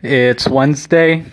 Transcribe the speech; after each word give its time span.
It's 0.00 0.48
Wednesday, 0.48 1.24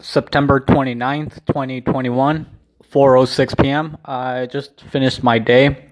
September 0.00 0.58
29th, 0.58 1.46
2021, 1.46 2.44
4:06 2.90 3.62
p.m. 3.62 3.98
I 4.04 4.46
just 4.46 4.80
finished 4.80 5.22
my 5.22 5.38
day 5.38 5.88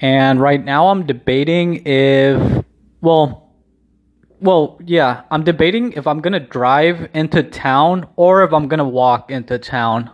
and 0.00 0.40
right 0.40 0.64
now 0.64 0.88
I'm 0.88 1.04
debating 1.04 1.82
if 1.84 2.64
well 3.02 3.52
well, 4.40 4.80
yeah, 4.86 5.24
I'm 5.30 5.44
debating 5.44 5.92
if 5.92 6.06
I'm 6.06 6.22
going 6.22 6.32
to 6.32 6.40
drive 6.40 7.10
into 7.12 7.42
town 7.42 8.08
or 8.16 8.42
if 8.42 8.54
I'm 8.54 8.66
going 8.66 8.78
to 8.78 8.84
walk 8.84 9.30
into 9.30 9.58
town. 9.58 10.08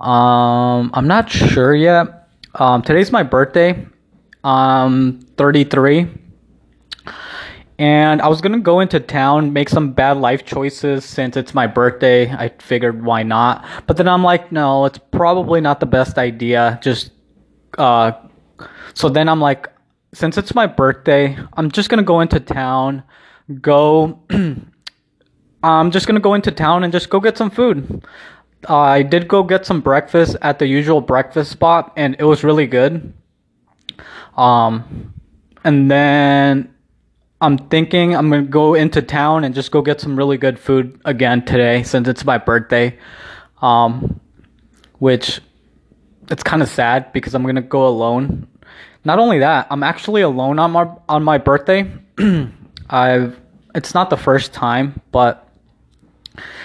Um 0.00 0.90
I'm 0.94 1.06
not 1.06 1.28
sure 1.28 1.74
yet. 1.74 2.30
Um 2.54 2.80
today's 2.80 3.12
my 3.12 3.22
birthday. 3.22 3.86
I'm 4.42 5.20
33 5.36 6.23
and 7.78 8.22
I 8.22 8.28
was 8.28 8.40
gonna 8.40 8.60
go 8.60 8.80
into 8.80 9.00
town, 9.00 9.52
make 9.52 9.68
some 9.68 9.92
bad 9.92 10.18
life 10.18 10.44
choices 10.44 11.04
since 11.04 11.36
it's 11.36 11.54
my 11.54 11.66
birthday. 11.66 12.30
I 12.30 12.50
figured 12.60 13.04
why 13.04 13.22
not. 13.24 13.64
But 13.86 13.96
then 13.96 14.06
I'm 14.06 14.22
like, 14.22 14.52
no, 14.52 14.84
it's 14.84 14.98
probably 14.98 15.60
not 15.60 15.80
the 15.80 15.86
best 15.86 16.16
idea. 16.16 16.78
Just 16.82 17.10
uh 17.78 18.12
so 18.94 19.08
then 19.08 19.28
I'm 19.28 19.40
like, 19.40 19.68
since 20.12 20.38
it's 20.38 20.54
my 20.54 20.66
birthday, 20.66 21.36
I'm 21.54 21.70
just 21.70 21.88
gonna 21.88 22.04
go 22.04 22.20
into 22.20 22.38
town, 22.38 23.02
go 23.60 24.20
I'm 25.64 25.90
just 25.90 26.06
gonna 26.06 26.20
go 26.20 26.34
into 26.34 26.52
town 26.52 26.84
and 26.84 26.92
just 26.92 27.10
go 27.10 27.18
get 27.18 27.36
some 27.36 27.50
food. 27.50 28.04
Uh, 28.68 28.78
I 28.78 29.02
did 29.02 29.26
go 29.26 29.42
get 29.42 29.66
some 29.66 29.80
breakfast 29.80 30.36
at 30.42 30.58
the 30.58 30.66
usual 30.66 31.00
breakfast 31.00 31.50
spot 31.50 31.92
and 31.96 32.14
it 32.20 32.24
was 32.24 32.44
really 32.44 32.68
good. 32.68 33.12
Um 34.36 35.12
and 35.64 35.90
then 35.90 36.73
I'm 37.44 37.58
thinking 37.58 38.16
I'm 38.16 38.30
gonna 38.30 38.42
go 38.42 38.72
into 38.72 39.02
town 39.02 39.44
and 39.44 39.54
just 39.54 39.70
go 39.70 39.82
get 39.82 40.00
some 40.00 40.16
really 40.16 40.38
good 40.38 40.58
food 40.58 40.98
again 41.04 41.44
today 41.44 41.82
since 41.82 42.08
it's 42.08 42.24
my 42.24 42.38
birthday. 42.38 42.98
Um, 43.60 44.20
which 44.98 45.42
it's 46.30 46.42
kind 46.42 46.62
of 46.62 46.70
sad 46.70 47.12
because 47.12 47.34
I'm 47.34 47.44
gonna 47.44 47.60
go 47.60 47.86
alone. 47.86 48.48
Not 49.04 49.18
only 49.18 49.40
that, 49.40 49.66
I'm 49.70 49.82
actually 49.82 50.22
alone 50.22 50.58
on 50.58 50.70
my 50.70 50.90
on 51.06 51.22
my 51.22 51.36
birthday. 51.36 51.92
I've 52.88 53.38
it's 53.74 53.92
not 53.92 54.08
the 54.08 54.16
first 54.16 54.54
time, 54.54 55.02
but 55.12 55.46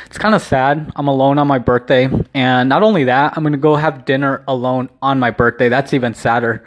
it's 0.05 0.17
kind 0.17 0.33
of 0.33 0.41
sad. 0.41 0.93
I'm 0.95 1.09
alone 1.09 1.39
on 1.39 1.47
my 1.47 1.59
birthday, 1.59 2.09
and 2.33 2.69
not 2.69 2.83
only 2.83 3.03
that, 3.03 3.33
I'm 3.35 3.43
gonna 3.43 3.57
go 3.57 3.75
have 3.75 4.05
dinner 4.05 4.45
alone 4.47 4.89
on 5.01 5.19
my 5.19 5.31
birthday. 5.31 5.67
That's 5.67 5.93
even 5.93 6.13
sadder. 6.13 6.63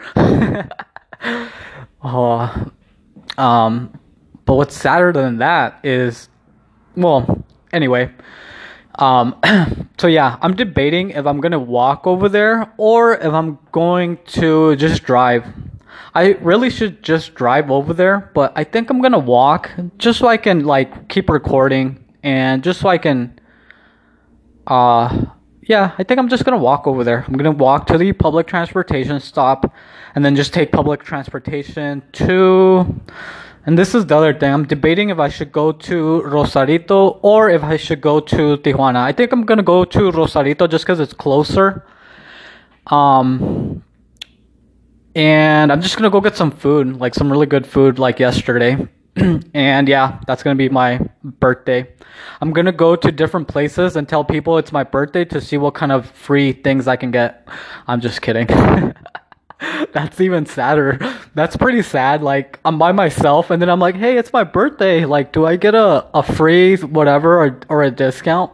oh, 2.05 2.71
um, 3.39 3.99
but 4.53 4.57
what's 4.57 4.77
sadder 4.77 5.13
than 5.13 5.39
that 5.39 5.81
is, 5.83 6.29
well, 6.95 7.43
anyway. 7.73 8.11
Um, 8.99 9.35
so 9.99 10.09
yeah, 10.09 10.37
I'm 10.43 10.55
debating 10.55 11.09
if 11.09 11.25
I'm 11.25 11.41
gonna 11.41 11.59
walk 11.59 12.07
over 12.07 12.29
there 12.29 12.71
or 12.77 13.15
if 13.15 13.33
I'm 13.33 13.59
going 13.73 14.19
to 14.27 14.77
just 14.77 15.05
drive. 15.05 15.47
I 16.15 16.33
really 16.43 16.69
should 16.69 17.03
just 17.03 17.33
drive 17.35 17.71
over 17.71 17.95
there, 17.95 18.31
but 18.35 18.53
I 18.55 18.65
think 18.65 18.91
I'm 18.91 19.01
gonna 19.01 19.19
walk 19.19 19.71
just 19.97 20.19
so 20.19 20.29
I 20.29 20.37
can 20.37 20.67
like 20.67 21.09
keep 21.09 21.31
recording 21.31 22.05
and 22.23 22.63
just 22.63 22.81
so 22.81 22.91
I 22.91 22.99
can. 22.99 23.41
Uh, 24.67 25.29
yeah, 25.63 25.95
I 25.97 26.05
think 26.05 26.21
I'm 26.21 26.29
just 26.29 26.45
gonna 26.45 26.59
walk 26.59 26.87
over 26.87 27.05
there. 27.05 27.25
I'm 27.27 27.39
gonna 27.39 27.53
walk 27.53 27.87
to 27.87 27.97
the 27.97 28.13
public 28.13 28.49
transportation 28.49 29.19
stop, 29.19 29.73
and 30.15 30.23
then 30.23 30.37
just 30.37 30.53
take 30.53 30.73
public 30.73 31.03
transportation 31.05 32.03
to 32.13 33.01
and 33.65 33.79
this 33.79 33.95
is 33.95 34.07
the 34.07 34.17
other 34.17 34.35
thing. 34.35 34.53
I'm 34.53 34.67
debating 34.67 35.11
if 35.11 35.19
I 35.19 35.29
should 35.29 35.53
go 35.53 35.73
to 35.73 36.23
Rosarito 36.23 37.21
or 37.23 37.49
if 37.49 37.63
I 37.63 37.77
should 37.77 38.01
go 38.01 38.19
to 38.21 38.57
Tijuana. 38.59 38.97
I 38.97 39.13
think 39.13 39.33
I'm 39.33 39.45
gonna 39.45 39.63
go 39.63 39.85
to 39.85 40.11
Rosarito 40.11 40.67
just 40.67 40.85
because 40.85 40.99
it's 40.99 41.13
closer. 41.13 41.87
Um, 42.89 43.85
and 45.15 45.71
I'm 45.71 45.81
just 45.81 45.97
gonna 45.97 46.11
go 46.11 46.21
get 46.21 46.37
some 46.37 46.51
food, 46.51 46.97
like 46.99 47.15
some 47.15 47.31
really 47.31 47.47
good 47.47 47.67
food, 47.67 47.99
like 47.99 48.19
yesterday. 48.19 48.89
and 49.55 49.89
yeah, 49.89 50.19
that's 50.27 50.43
gonna 50.43 50.57
be 50.57 50.69
my 50.69 50.99
birthday. 51.23 51.87
I'm 52.41 52.53
gonna 52.53 52.73
go 52.73 52.97
to 52.97 53.13
different 53.13 53.47
places 53.47 53.95
and 53.95 54.09
tell 54.09 54.25
people 54.25 54.59
it's 54.59 54.73
my 54.73 54.83
birthday 54.83 55.25
to 55.27 55.41
see 55.41 55.57
what 55.57 55.75
kind 55.75 55.93
of 55.93 56.11
free 56.11 56.53
things 56.53 56.89
I 56.89 56.97
can 56.97 57.13
get. 57.13 57.47
I'm 57.87 58.01
just 58.01 58.23
kidding. 58.23 58.49
That's 59.93 60.21
even 60.21 60.47
sadder. 60.47 60.99
That's 61.35 61.57
pretty 61.57 61.83
sad. 61.83 62.23
Like 62.23 62.59
I'm 62.65 62.79
by 62.79 62.93
myself 62.93 63.51
and 63.51 63.61
then 63.61 63.69
I'm 63.69 63.81
like, 63.81 63.95
hey, 63.95 64.17
it's 64.17 64.33
my 64.33 64.45
birthday. 64.45 65.05
Like, 65.05 65.33
do 65.33 65.47
I 65.47 65.57
get 65.57 65.75
a, 65.75 66.07
a 66.15 66.23
free 66.23 66.77
whatever 66.77 67.43
or, 67.43 67.61
or 67.69 67.83
a 67.83 67.91
discount? 67.91 68.53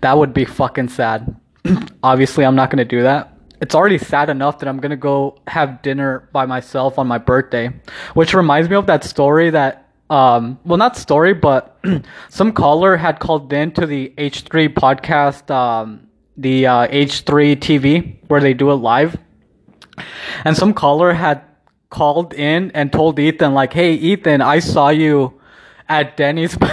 That 0.00 0.18
would 0.18 0.34
be 0.34 0.44
fucking 0.44 0.88
sad. 0.88 1.36
Obviously, 2.02 2.44
I'm 2.44 2.56
not 2.56 2.70
gonna 2.70 2.84
do 2.84 3.02
that. 3.02 3.38
It's 3.60 3.76
already 3.76 3.98
sad 3.98 4.28
enough 4.28 4.58
that 4.58 4.68
I'm 4.68 4.78
gonna 4.78 4.96
go 4.96 5.38
have 5.46 5.82
dinner 5.82 6.28
by 6.32 6.46
myself 6.46 6.98
on 6.98 7.06
my 7.06 7.18
birthday. 7.18 7.70
Which 8.14 8.34
reminds 8.34 8.68
me 8.68 8.76
of 8.76 8.86
that 8.86 9.04
story 9.04 9.50
that 9.50 9.88
um 10.10 10.58
well 10.64 10.78
not 10.78 10.96
story, 10.96 11.32
but 11.32 11.78
some 12.28 12.52
caller 12.52 12.96
had 12.96 13.20
called 13.20 13.52
in 13.52 13.72
to 13.72 13.86
the 13.86 14.12
H3 14.18 14.74
podcast, 14.74 15.50
um 15.50 16.08
the 16.36 16.66
uh, 16.66 16.88
H3 16.88 17.56
TV 17.56 18.16
where 18.28 18.40
they 18.40 18.54
do 18.54 18.70
it 18.70 18.76
live 18.76 19.18
and 20.44 20.56
some 20.56 20.74
caller 20.74 21.12
had 21.12 21.42
called 21.90 22.32
in 22.34 22.70
and 22.72 22.92
told 22.92 23.18
Ethan 23.18 23.54
like, 23.54 23.72
"Hey 23.72 23.94
Ethan, 23.94 24.40
I 24.40 24.58
saw 24.58 24.88
you 24.88 25.40
at 25.88 26.16
Denny's. 26.16 26.56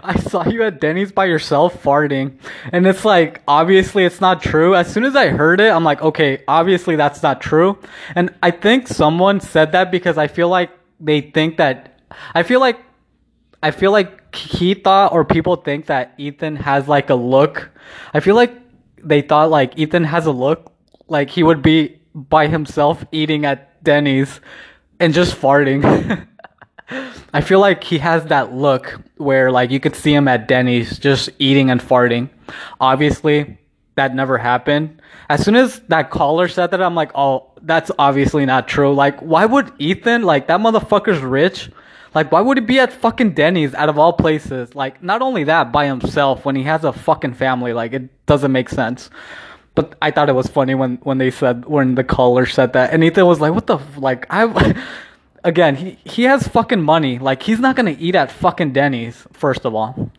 I 0.00 0.18
saw 0.18 0.48
you 0.48 0.62
at 0.62 0.80
Denny's 0.80 1.12
by 1.12 1.26
yourself 1.26 1.82
farting." 1.82 2.38
And 2.72 2.86
it's 2.86 3.04
like, 3.04 3.42
obviously 3.46 4.04
it's 4.04 4.20
not 4.20 4.42
true. 4.42 4.74
As 4.74 4.92
soon 4.92 5.04
as 5.04 5.14
I 5.14 5.28
heard 5.28 5.60
it, 5.60 5.70
I'm 5.70 5.84
like, 5.84 6.02
"Okay, 6.02 6.42
obviously 6.48 6.96
that's 6.96 7.22
not 7.22 7.40
true." 7.40 7.78
And 8.14 8.34
I 8.42 8.50
think 8.50 8.88
someone 8.88 9.40
said 9.40 9.72
that 9.72 9.90
because 9.90 10.18
I 10.18 10.26
feel 10.26 10.48
like 10.48 10.70
they 11.00 11.20
think 11.20 11.58
that 11.58 12.00
I 12.34 12.42
feel 12.42 12.60
like 12.60 12.78
I 13.62 13.70
feel 13.70 13.92
like 13.92 14.34
he 14.34 14.74
thought 14.74 15.12
or 15.12 15.24
people 15.24 15.56
think 15.56 15.86
that 15.86 16.14
Ethan 16.18 16.56
has 16.56 16.88
like 16.88 17.10
a 17.10 17.14
look. 17.14 17.70
I 18.14 18.20
feel 18.20 18.36
like 18.36 18.54
they 19.02 19.22
thought 19.22 19.50
like 19.50 19.78
Ethan 19.78 20.04
has 20.04 20.26
a 20.26 20.32
look 20.32 20.72
like 21.08 21.30
he 21.30 21.42
would 21.42 21.62
be 21.62 21.97
by 22.28 22.46
himself 22.46 23.04
eating 23.12 23.44
at 23.44 23.82
Denny's 23.84 24.40
and 25.00 25.14
just 25.14 25.34
farting. 25.34 26.26
I 27.34 27.40
feel 27.42 27.60
like 27.60 27.84
he 27.84 27.98
has 27.98 28.24
that 28.26 28.54
look 28.54 29.00
where 29.18 29.52
like 29.52 29.70
you 29.70 29.78
could 29.78 29.94
see 29.94 30.14
him 30.14 30.26
at 30.26 30.48
Denny's 30.48 30.98
just 30.98 31.30
eating 31.38 31.70
and 31.70 31.80
farting. 31.80 32.30
Obviously, 32.80 33.58
that 33.96 34.14
never 34.14 34.38
happened. 34.38 35.02
As 35.28 35.44
soon 35.44 35.56
as 35.56 35.80
that 35.88 36.10
caller 36.10 36.48
said 36.48 36.70
that, 36.70 36.80
I'm 36.80 36.94
like, 36.94 37.10
oh, 37.14 37.50
that's 37.62 37.90
obviously 37.98 38.46
not 38.46 38.66
true. 38.66 38.94
Like, 38.94 39.18
why 39.20 39.44
would 39.44 39.72
Ethan, 39.78 40.22
like, 40.22 40.46
that 40.46 40.60
motherfucker's 40.60 41.20
rich? 41.20 41.70
Like, 42.14 42.32
why 42.32 42.40
would 42.40 42.56
he 42.56 42.64
be 42.64 42.78
at 42.78 42.92
fucking 42.92 43.32
Denny's 43.32 43.74
out 43.74 43.90
of 43.90 43.98
all 43.98 44.14
places? 44.14 44.74
Like, 44.74 45.02
not 45.02 45.20
only 45.20 45.44
that, 45.44 45.70
by 45.72 45.86
himself 45.86 46.44
when 46.44 46.56
he 46.56 46.62
has 46.62 46.84
a 46.84 46.92
fucking 46.92 47.34
family. 47.34 47.74
Like, 47.74 47.92
it 47.92 48.26
doesn't 48.26 48.52
make 48.52 48.70
sense. 48.70 49.10
But 49.78 49.94
I 50.02 50.10
thought 50.10 50.28
it 50.28 50.34
was 50.34 50.48
funny 50.48 50.74
when 50.74 50.96
when 51.04 51.18
they 51.18 51.30
said 51.30 51.64
when 51.66 51.94
the 51.94 52.02
caller 52.02 52.46
said 52.46 52.72
that, 52.72 52.92
and 52.92 53.04
Ethan 53.04 53.24
was 53.26 53.40
like, 53.40 53.54
"What 53.54 53.68
the 53.68 53.78
like?" 53.96 54.26
I 54.28 54.74
again, 55.44 55.76
he 55.76 55.96
he 56.02 56.24
has 56.24 56.48
fucking 56.48 56.82
money. 56.82 57.20
Like 57.20 57.44
he's 57.44 57.60
not 57.60 57.76
gonna 57.76 57.94
eat 57.96 58.16
at 58.16 58.32
fucking 58.32 58.72
Denny's. 58.72 59.24
First 59.32 59.64
of 59.64 59.76
all, 59.76 60.10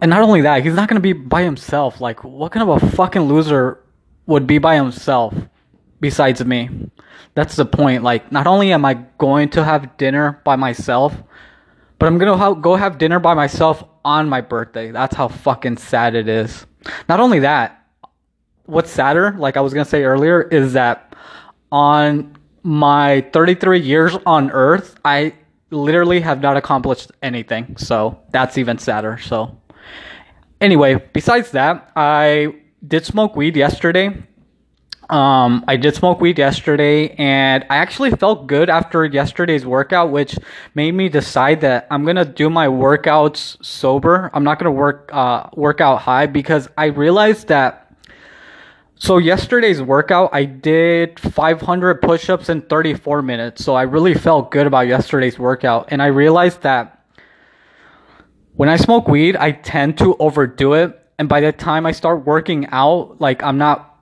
and 0.00 0.10
not 0.10 0.22
only 0.22 0.42
that, 0.42 0.62
he's 0.62 0.74
not 0.74 0.88
gonna 0.88 1.00
be 1.00 1.12
by 1.12 1.42
himself. 1.42 2.00
Like, 2.00 2.22
what 2.22 2.52
kind 2.52 2.70
of 2.70 2.80
a 2.80 2.90
fucking 2.90 3.22
loser 3.22 3.80
would 4.26 4.46
be 4.46 4.58
by 4.58 4.76
himself 4.76 5.34
besides 5.98 6.44
me? 6.44 6.70
That's 7.34 7.56
the 7.56 7.66
point. 7.66 8.04
Like, 8.04 8.30
not 8.30 8.46
only 8.46 8.72
am 8.72 8.84
I 8.84 8.94
going 9.18 9.48
to 9.58 9.64
have 9.64 9.96
dinner 9.96 10.40
by 10.44 10.54
myself, 10.54 11.20
but 11.98 12.06
I'm 12.06 12.18
gonna 12.18 12.36
ha- 12.36 12.54
go 12.54 12.76
have 12.76 12.98
dinner 12.98 13.18
by 13.18 13.34
myself 13.34 13.82
on 14.04 14.28
my 14.28 14.40
birthday. 14.40 14.92
That's 14.92 15.16
how 15.16 15.26
fucking 15.26 15.78
sad 15.78 16.14
it 16.14 16.28
is. 16.28 16.64
Not 17.08 17.20
only 17.20 17.40
that, 17.40 17.86
what's 18.66 18.90
sadder, 18.90 19.34
like 19.38 19.56
I 19.56 19.60
was 19.60 19.74
gonna 19.74 19.84
say 19.84 20.04
earlier, 20.04 20.42
is 20.42 20.72
that 20.74 21.14
on 21.70 22.36
my 22.62 23.20
33 23.32 23.80
years 23.80 24.16
on 24.26 24.50
Earth, 24.50 24.96
I 25.04 25.34
literally 25.70 26.20
have 26.20 26.40
not 26.40 26.56
accomplished 26.56 27.12
anything. 27.22 27.76
So 27.76 28.18
that's 28.30 28.58
even 28.58 28.78
sadder. 28.78 29.18
So 29.18 29.60
anyway, 30.60 31.02
besides 31.12 31.50
that, 31.52 31.90
I 31.96 32.54
did 32.86 33.04
smoke 33.04 33.36
weed 33.36 33.56
yesterday. 33.56 34.22
Um, 35.10 35.64
I 35.68 35.76
did 35.76 35.94
smoke 35.94 36.20
weed 36.20 36.38
yesterday 36.38 37.10
and 37.16 37.64
I 37.68 37.76
actually 37.76 38.10
felt 38.12 38.46
good 38.46 38.70
after 38.70 39.04
yesterday's 39.04 39.66
workout, 39.66 40.10
which 40.10 40.36
made 40.74 40.92
me 40.92 41.08
decide 41.08 41.60
that 41.60 41.86
I'm 41.90 42.04
gonna 42.04 42.24
do 42.24 42.48
my 42.48 42.68
workouts 42.68 43.62
sober. 43.64 44.30
I'm 44.32 44.44
not 44.44 44.58
gonna 44.58 44.70
work 44.70 45.10
uh 45.12 45.48
work 45.54 45.80
out 45.80 46.00
high 46.00 46.26
because 46.26 46.68
I 46.78 46.86
realized 46.86 47.48
that 47.48 47.94
so 48.96 49.18
yesterday's 49.18 49.82
workout 49.82 50.30
I 50.32 50.44
did 50.44 51.20
500 51.20 52.00
push-ups 52.00 52.48
in 52.48 52.62
34 52.62 53.22
minutes. 53.22 53.64
So 53.64 53.74
I 53.74 53.82
really 53.82 54.14
felt 54.14 54.50
good 54.50 54.66
about 54.66 54.86
yesterday's 54.86 55.38
workout 55.38 55.88
and 55.90 56.00
I 56.00 56.06
realized 56.06 56.62
that 56.62 57.04
when 58.54 58.68
I 58.68 58.76
smoke 58.76 59.08
weed, 59.08 59.36
I 59.36 59.50
tend 59.50 59.98
to 59.98 60.16
overdo 60.18 60.74
it. 60.74 60.98
And 61.18 61.28
by 61.28 61.40
the 61.40 61.50
time 61.52 61.86
I 61.86 61.92
start 61.92 62.24
working 62.24 62.68
out, 62.70 63.20
like 63.20 63.42
I'm 63.42 63.58
not 63.58 63.93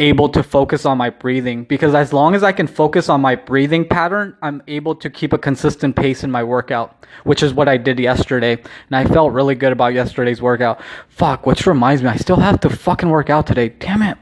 able 0.00 0.28
to 0.30 0.42
focus 0.42 0.86
on 0.86 0.98
my 0.98 1.10
breathing 1.10 1.64
because 1.64 1.94
as 1.94 2.12
long 2.12 2.34
as 2.34 2.42
I 2.42 2.52
can 2.52 2.66
focus 2.66 3.08
on 3.08 3.20
my 3.20 3.36
breathing 3.36 3.86
pattern, 3.86 4.36
I'm 4.42 4.62
able 4.66 4.94
to 4.96 5.10
keep 5.10 5.32
a 5.32 5.38
consistent 5.38 5.94
pace 5.94 6.24
in 6.24 6.30
my 6.30 6.42
workout, 6.42 7.04
which 7.24 7.42
is 7.42 7.52
what 7.52 7.68
I 7.68 7.76
did 7.76 8.00
yesterday. 8.00 8.54
And 8.54 8.96
I 8.96 9.04
felt 9.04 9.32
really 9.32 9.54
good 9.54 9.72
about 9.72 9.92
yesterday's 9.92 10.40
workout. 10.40 10.80
Fuck, 11.08 11.46
which 11.46 11.66
reminds 11.66 12.02
me, 12.02 12.08
I 12.08 12.16
still 12.16 12.36
have 12.36 12.58
to 12.60 12.70
fucking 12.70 13.10
work 13.10 13.28
out 13.30 13.46
today. 13.46 13.68
Damn 13.68 14.02
it. 14.02 14.18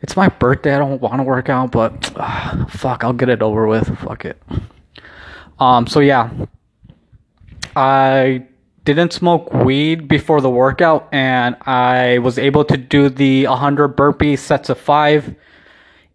It's 0.00 0.16
my 0.16 0.28
birthday. 0.28 0.74
I 0.74 0.78
don't 0.78 1.02
want 1.02 1.16
to 1.16 1.24
work 1.24 1.48
out, 1.48 1.72
but 1.72 2.12
uh, 2.16 2.66
fuck, 2.66 3.02
I'll 3.02 3.12
get 3.12 3.28
it 3.28 3.42
over 3.42 3.66
with. 3.66 3.98
Fuck 3.98 4.24
it. 4.24 4.40
Um, 5.58 5.88
so 5.88 5.98
yeah. 5.98 6.30
I 7.74 8.46
didn't 8.94 9.12
smoke 9.12 9.52
weed 9.52 10.08
before 10.08 10.40
the 10.40 10.50
workout 10.50 11.08
and 11.12 11.56
I 11.62 12.18
was 12.18 12.38
able 12.38 12.64
to 12.64 12.76
do 12.76 13.08
the 13.08 13.46
100 13.46 13.88
burpee 13.88 14.36
sets 14.36 14.68
of 14.68 14.78
5 14.78 15.34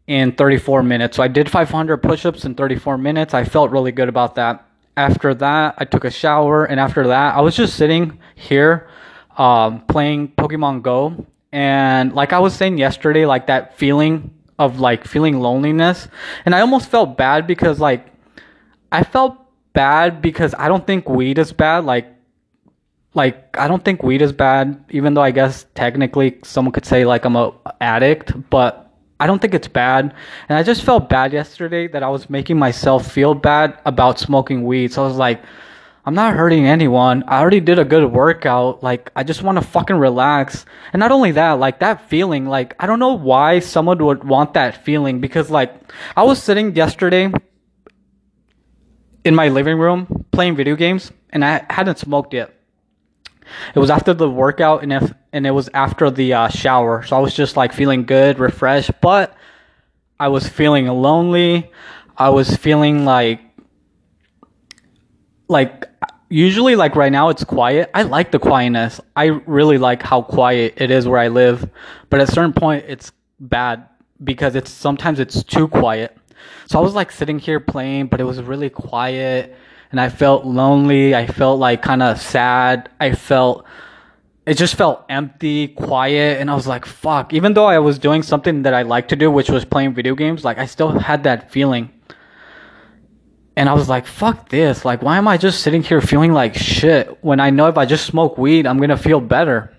in 0.07 0.31
34 0.33 0.83
minutes. 0.83 1.17
So 1.17 1.23
I 1.23 1.27
did 1.27 1.49
500 1.49 1.97
push-ups 1.97 2.45
in 2.45 2.55
34 2.55 2.97
minutes. 2.97 3.33
I 3.33 3.43
felt 3.43 3.71
really 3.71 3.91
good 3.91 4.09
about 4.09 4.35
that. 4.35 4.65
After 4.97 5.33
that, 5.35 5.75
I 5.77 5.85
took 5.85 6.03
a 6.03 6.11
shower 6.11 6.65
and 6.65 6.79
after 6.79 7.07
that, 7.07 7.35
I 7.35 7.41
was 7.41 7.55
just 7.55 7.75
sitting 7.75 8.19
here 8.35 8.87
um, 9.37 9.81
playing 9.81 10.29
Pokemon 10.29 10.81
Go 10.83 11.25
and 11.51 12.13
like 12.13 12.33
I 12.33 12.39
was 12.39 12.55
saying 12.55 12.77
yesterday, 12.77 13.25
like 13.25 13.47
that 13.47 13.77
feeling 13.77 14.33
of 14.59 14.79
like 14.79 15.05
feeling 15.05 15.39
loneliness 15.39 16.07
and 16.45 16.53
I 16.53 16.61
almost 16.61 16.89
felt 16.89 17.17
bad 17.17 17.47
because 17.47 17.79
like 17.79 18.07
I 18.91 19.03
felt 19.03 19.37
bad 19.73 20.21
because 20.21 20.53
I 20.57 20.67
don't 20.67 20.85
think 20.85 21.09
weed 21.09 21.37
is 21.39 21.51
bad. 21.51 21.85
Like 21.85 22.12
like 23.13 23.57
I 23.57 23.67
don't 23.67 23.83
think 23.83 24.03
weed 24.03 24.21
is 24.21 24.31
bad, 24.31 24.83
even 24.89 25.13
though 25.13 25.21
I 25.21 25.31
guess 25.31 25.65
technically 25.75 26.39
someone 26.43 26.71
could 26.71 26.85
say 26.85 27.05
like 27.05 27.25
I'm 27.25 27.35
a 27.35 27.53
addict, 27.79 28.49
but 28.49 28.91
I 29.19 29.27
don't 29.27 29.39
think 29.39 29.53
it's 29.53 29.67
bad. 29.67 30.13
And 30.49 30.57
I 30.57 30.63
just 30.63 30.83
felt 30.83 31.09
bad 31.09 31.31
yesterday 31.33 31.87
that 31.87 32.03
I 32.03 32.09
was 32.09 32.29
making 32.29 32.57
myself 32.57 33.11
feel 33.11 33.33
bad 33.33 33.77
about 33.85 34.19
smoking 34.19 34.63
weed. 34.65 34.91
So 34.91 35.03
I 35.03 35.07
was 35.07 35.17
like, 35.17 35.41
I'm 36.05 36.15
not 36.15 36.35
hurting 36.35 36.65
anyone. 36.65 37.23
I 37.27 37.39
already 37.39 37.61
did 37.61 37.79
a 37.79 37.85
good 37.85 38.11
workout. 38.11 38.83
Like 38.83 39.11
I 39.15 39.23
just 39.23 39.41
want 39.43 39.57
to 39.57 39.63
fucking 39.65 39.95
relax. 39.95 40.65
And 40.91 40.99
not 40.99 41.11
only 41.11 41.31
that, 41.33 41.53
like 41.53 41.79
that 41.79 42.09
feeling, 42.09 42.47
like 42.47 42.75
I 42.79 42.87
don't 42.87 42.99
know 42.99 43.13
why 43.13 43.59
someone 43.59 44.03
would 44.03 44.23
want 44.23 44.55
that 44.55 44.83
feeling 44.83 45.21
because 45.21 45.49
like 45.49 45.73
I 46.17 46.23
was 46.23 46.41
sitting 46.41 46.75
yesterday 46.75 47.31
in 49.23 49.35
my 49.35 49.47
living 49.47 49.77
room 49.77 50.25
playing 50.31 50.55
video 50.55 50.75
games 50.75 51.11
and 51.29 51.45
I 51.45 51.65
hadn't 51.69 51.99
smoked 51.99 52.33
yet. 52.33 52.53
It 53.75 53.79
was 53.79 53.89
after 53.89 54.13
the 54.13 54.29
workout 54.29 54.83
and 54.83 54.93
if 54.93 55.13
and 55.31 55.47
it 55.47 55.51
was 55.51 55.69
after 55.73 56.09
the 56.09 56.33
uh, 56.33 56.47
shower, 56.49 57.03
so 57.03 57.15
I 57.15 57.19
was 57.19 57.33
just 57.33 57.57
like 57.57 57.73
feeling 57.73 58.05
good, 58.05 58.39
refreshed, 58.39 58.91
but 59.01 59.35
I 60.19 60.27
was 60.27 60.47
feeling 60.47 60.87
lonely. 60.87 61.71
I 62.17 62.29
was 62.29 62.55
feeling 62.55 63.05
like 63.05 63.41
like 65.47 65.85
usually 66.29 66.75
like 66.75 66.95
right 66.95 67.11
now 67.11 67.29
it's 67.29 67.43
quiet. 67.43 67.89
I 67.93 68.03
like 68.03 68.31
the 68.31 68.39
quietness. 68.39 69.01
I 69.15 69.25
really 69.25 69.77
like 69.77 70.03
how 70.03 70.21
quiet 70.21 70.73
it 70.77 70.91
is 70.91 71.07
where 71.07 71.19
I 71.19 71.27
live, 71.27 71.69
but 72.09 72.19
at 72.19 72.29
a 72.29 72.31
certain 72.31 72.53
point 72.53 72.85
it's 72.87 73.11
bad 73.39 73.87
because 74.23 74.55
it's 74.55 74.71
sometimes 74.71 75.19
it's 75.19 75.43
too 75.43 75.67
quiet. 75.67 76.17
So 76.67 76.79
I 76.79 76.81
was 76.81 76.95
like 76.95 77.11
sitting 77.11 77.39
here 77.39 77.59
playing, 77.59 78.07
but 78.07 78.21
it 78.21 78.23
was 78.23 78.41
really 78.41 78.69
quiet 78.69 79.55
and 79.93 80.01
I 80.01 80.09
felt 80.09 80.43
lonely. 80.43 81.13
I 81.13 81.27
felt 81.27 81.59
like 81.59 81.83
kind 81.83 82.01
of 82.01 82.19
sad. 82.19 82.89
I 82.99 83.13
felt 83.13 83.63
it 84.47 84.55
just 84.55 84.73
felt 84.73 85.05
empty, 85.07 85.67
quiet, 85.67 86.41
and 86.41 86.49
I 86.49 86.55
was 86.55 86.65
like, 86.65 86.83
fuck. 86.87 87.31
Even 87.31 87.53
though 87.53 87.67
I 87.67 87.77
was 87.77 87.99
doing 87.99 88.23
something 88.23 88.63
that 88.63 88.73
I 88.73 88.81
like 88.81 89.09
to 89.09 89.15
do, 89.15 89.29
which 89.29 89.51
was 89.51 89.63
playing 89.65 89.93
video 89.93 90.15
games, 90.15 90.43
like 90.43 90.57
I 90.57 90.65
still 90.65 90.97
had 90.97 91.23
that 91.25 91.51
feeling. 91.51 91.91
And 93.55 93.69
I 93.69 93.73
was 93.73 93.87
like, 93.87 94.07
fuck 94.07 94.49
this. 94.49 94.83
Like, 94.83 95.03
why 95.03 95.19
am 95.19 95.27
I 95.27 95.37
just 95.37 95.61
sitting 95.61 95.83
here 95.83 96.01
feeling 96.01 96.33
like 96.33 96.55
shit 96.55 97.23
when 97.23 97.39
I 97.39 97.51
know 97.51 97.67
if 97.67 97.77
I 97.77 97.85
just 97.85 98.07
smoke 98.07 98.35
weed, 98.35 98.65
I'm 98.65 98.79
gonna 98.79 98.97
feel 98.97 99.21
better? 99.21 99.77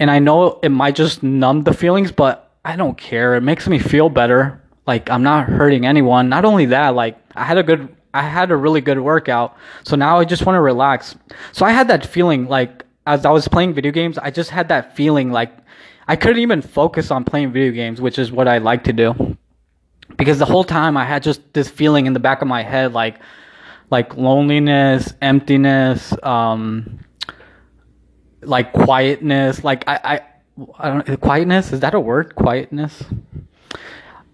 And 0.00 0.10
I 0.10 0.18
know 0.18 0.60
it 0.62 0.70
might 0.70 0.96
just 0.96 1.22
numb 1.22 1.62
the 1.62 1.74
feelings, 1.74 2.10
but 2.10 2.56
I 2.64 2.74
don't 2.74 2.96
care. 2.96 3.34
It 3.34 3.42
makes 3.42 3.68
me 3.68 3.78
feel 3.78 4.08
better. 4.08 4.64
Like, 4.86 5.10
I'm 5.10 5.22
not 5.22 5.46
hurting 5.46 5.84
anyone. 5.84 6.30
Not 6.30 6.46
only 6.46 6.64
that, 6.66 6.94
like, 6.94 7.18
I 7.36 7.44
had 7.44 7.58
a 7.58 7.62
good 7.62 7.94
I 8.18 8.22
had 8.22 8.50
a 8.50 8.56
really 8.56 8.80
good 8.80 8.98
workout. 8.98 9.56
So 9.84 9.94
now 9.94 10.18
I 10.18 10.24
just 10.24 10.44
want 10.44 10.56
to 10.56 10.60
relax. 10.60 11.14
So 11.52 11.64
I 11.64 11.70
had 11.70 11.86
that 11.86 12.04
feeling 12.04 12.48
like 12.48 12.84
as 13.06 13.24
I 13.24 13.30
was 13.30 13.46
playing 13.46 13.74
video 13.74 13.92
games, 13.92 14.18
I 14.18 14.30
just 14.30 14.50
had 14.50 14.68
that 14.68 14.96
feeling 14.96 15.30
like 15.30 15.56
I 16.08 16.16
couldn't 16.16 16.42
even 16.42 16.60
focus 16.60 17.12
on 17.12 17.24
playing 17.24 17.52
video 17.52 17.70
games, 17.72 18.00
which 18.00 18.18
is 18.18 18.32
what 18.32 18.48
I 18.48 18.58
like 18.58 18.82
to 18.84 18.92
do. 18.92 19.36
Because 20.16 20.38
the 20.40 20.46
whole 20.46 20.64
time 20.64 20.96
I 20.96 21.04
had 21.04 21.22
just 21.22 21.40
this 21.52 21.70
feeling 21.70 22.06
in 22.06 22.12
the 22.12 22.18
back 22.18 22.42
of 22.42 22.48
my 22.48 22.62
head 22.62 22.92
like 22.92 23.20
like 23.88 24.16
loneliness, 24.16 25.14
emptiness, 25.22 26.12
um 26.24 26.98
like 28.42 28.72
quietness, 28.72 29.62
like 29.62 29.84
I 29.86 30.00
I 30.04 30.20
I 30.80 30.90
don't 30.90 31.20
quietness, 31.20 31.72
is 31.72 31.80
that 31.80 31.94
a 31.94 32.00
word? 32.00 32.34
Quietness? 32.34 33.04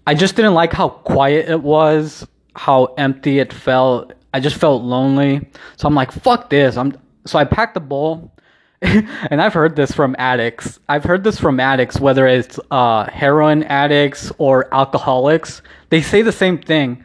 I 0.07 0.15
just 0.15 0.37
didn't 0.37 0.55
like 0.55 0.73
how 0.73 0.89
quiet 0.89 1.51
it 1.51 1.63
was 1.63 2.27
how 2.57 2.95
empty 2.99 3.39
it 3.39 3.53
felt. 3.53 4.13
I 4.33 4.41
just 4.41 4.57
felt 4.57 4.83
lonely. 4.83 5.49
So 5.77 5.89
I'm 5.89 5.95
like, 5.95 6.13
fuck 6.13 6.51
this. 6.51 6.77
I'm 6.77 6.97
so 7.27 7.39
I 7.39 7.45
packed 7.45 7.75
the 7.75 7.81
bowl. 7.81 8.33
and 8.83 9.41
I've 9.41 9.55
heard 9.55 9.77
this 9.77 9.93
from 9.93 10.15
addicts. 10.19 10.79
I've 10.89 11.05
heard 11.05 11.25
this 11.25 11.39
from 11.39 11.59
addicts, 11.59 11.99
whether 11.99 12.27
it's 12.27 12.61
uh, 12.71 13.09
heroin 13.11 13.63
addicts 13.63 14.31
or 14.37 14.73
alcoholics. 14.75 15.63
They 15.89 16.03
say 16.03 16.21
the 16.21 16.33
same 16.33 16.59
thing. 16.59 17.03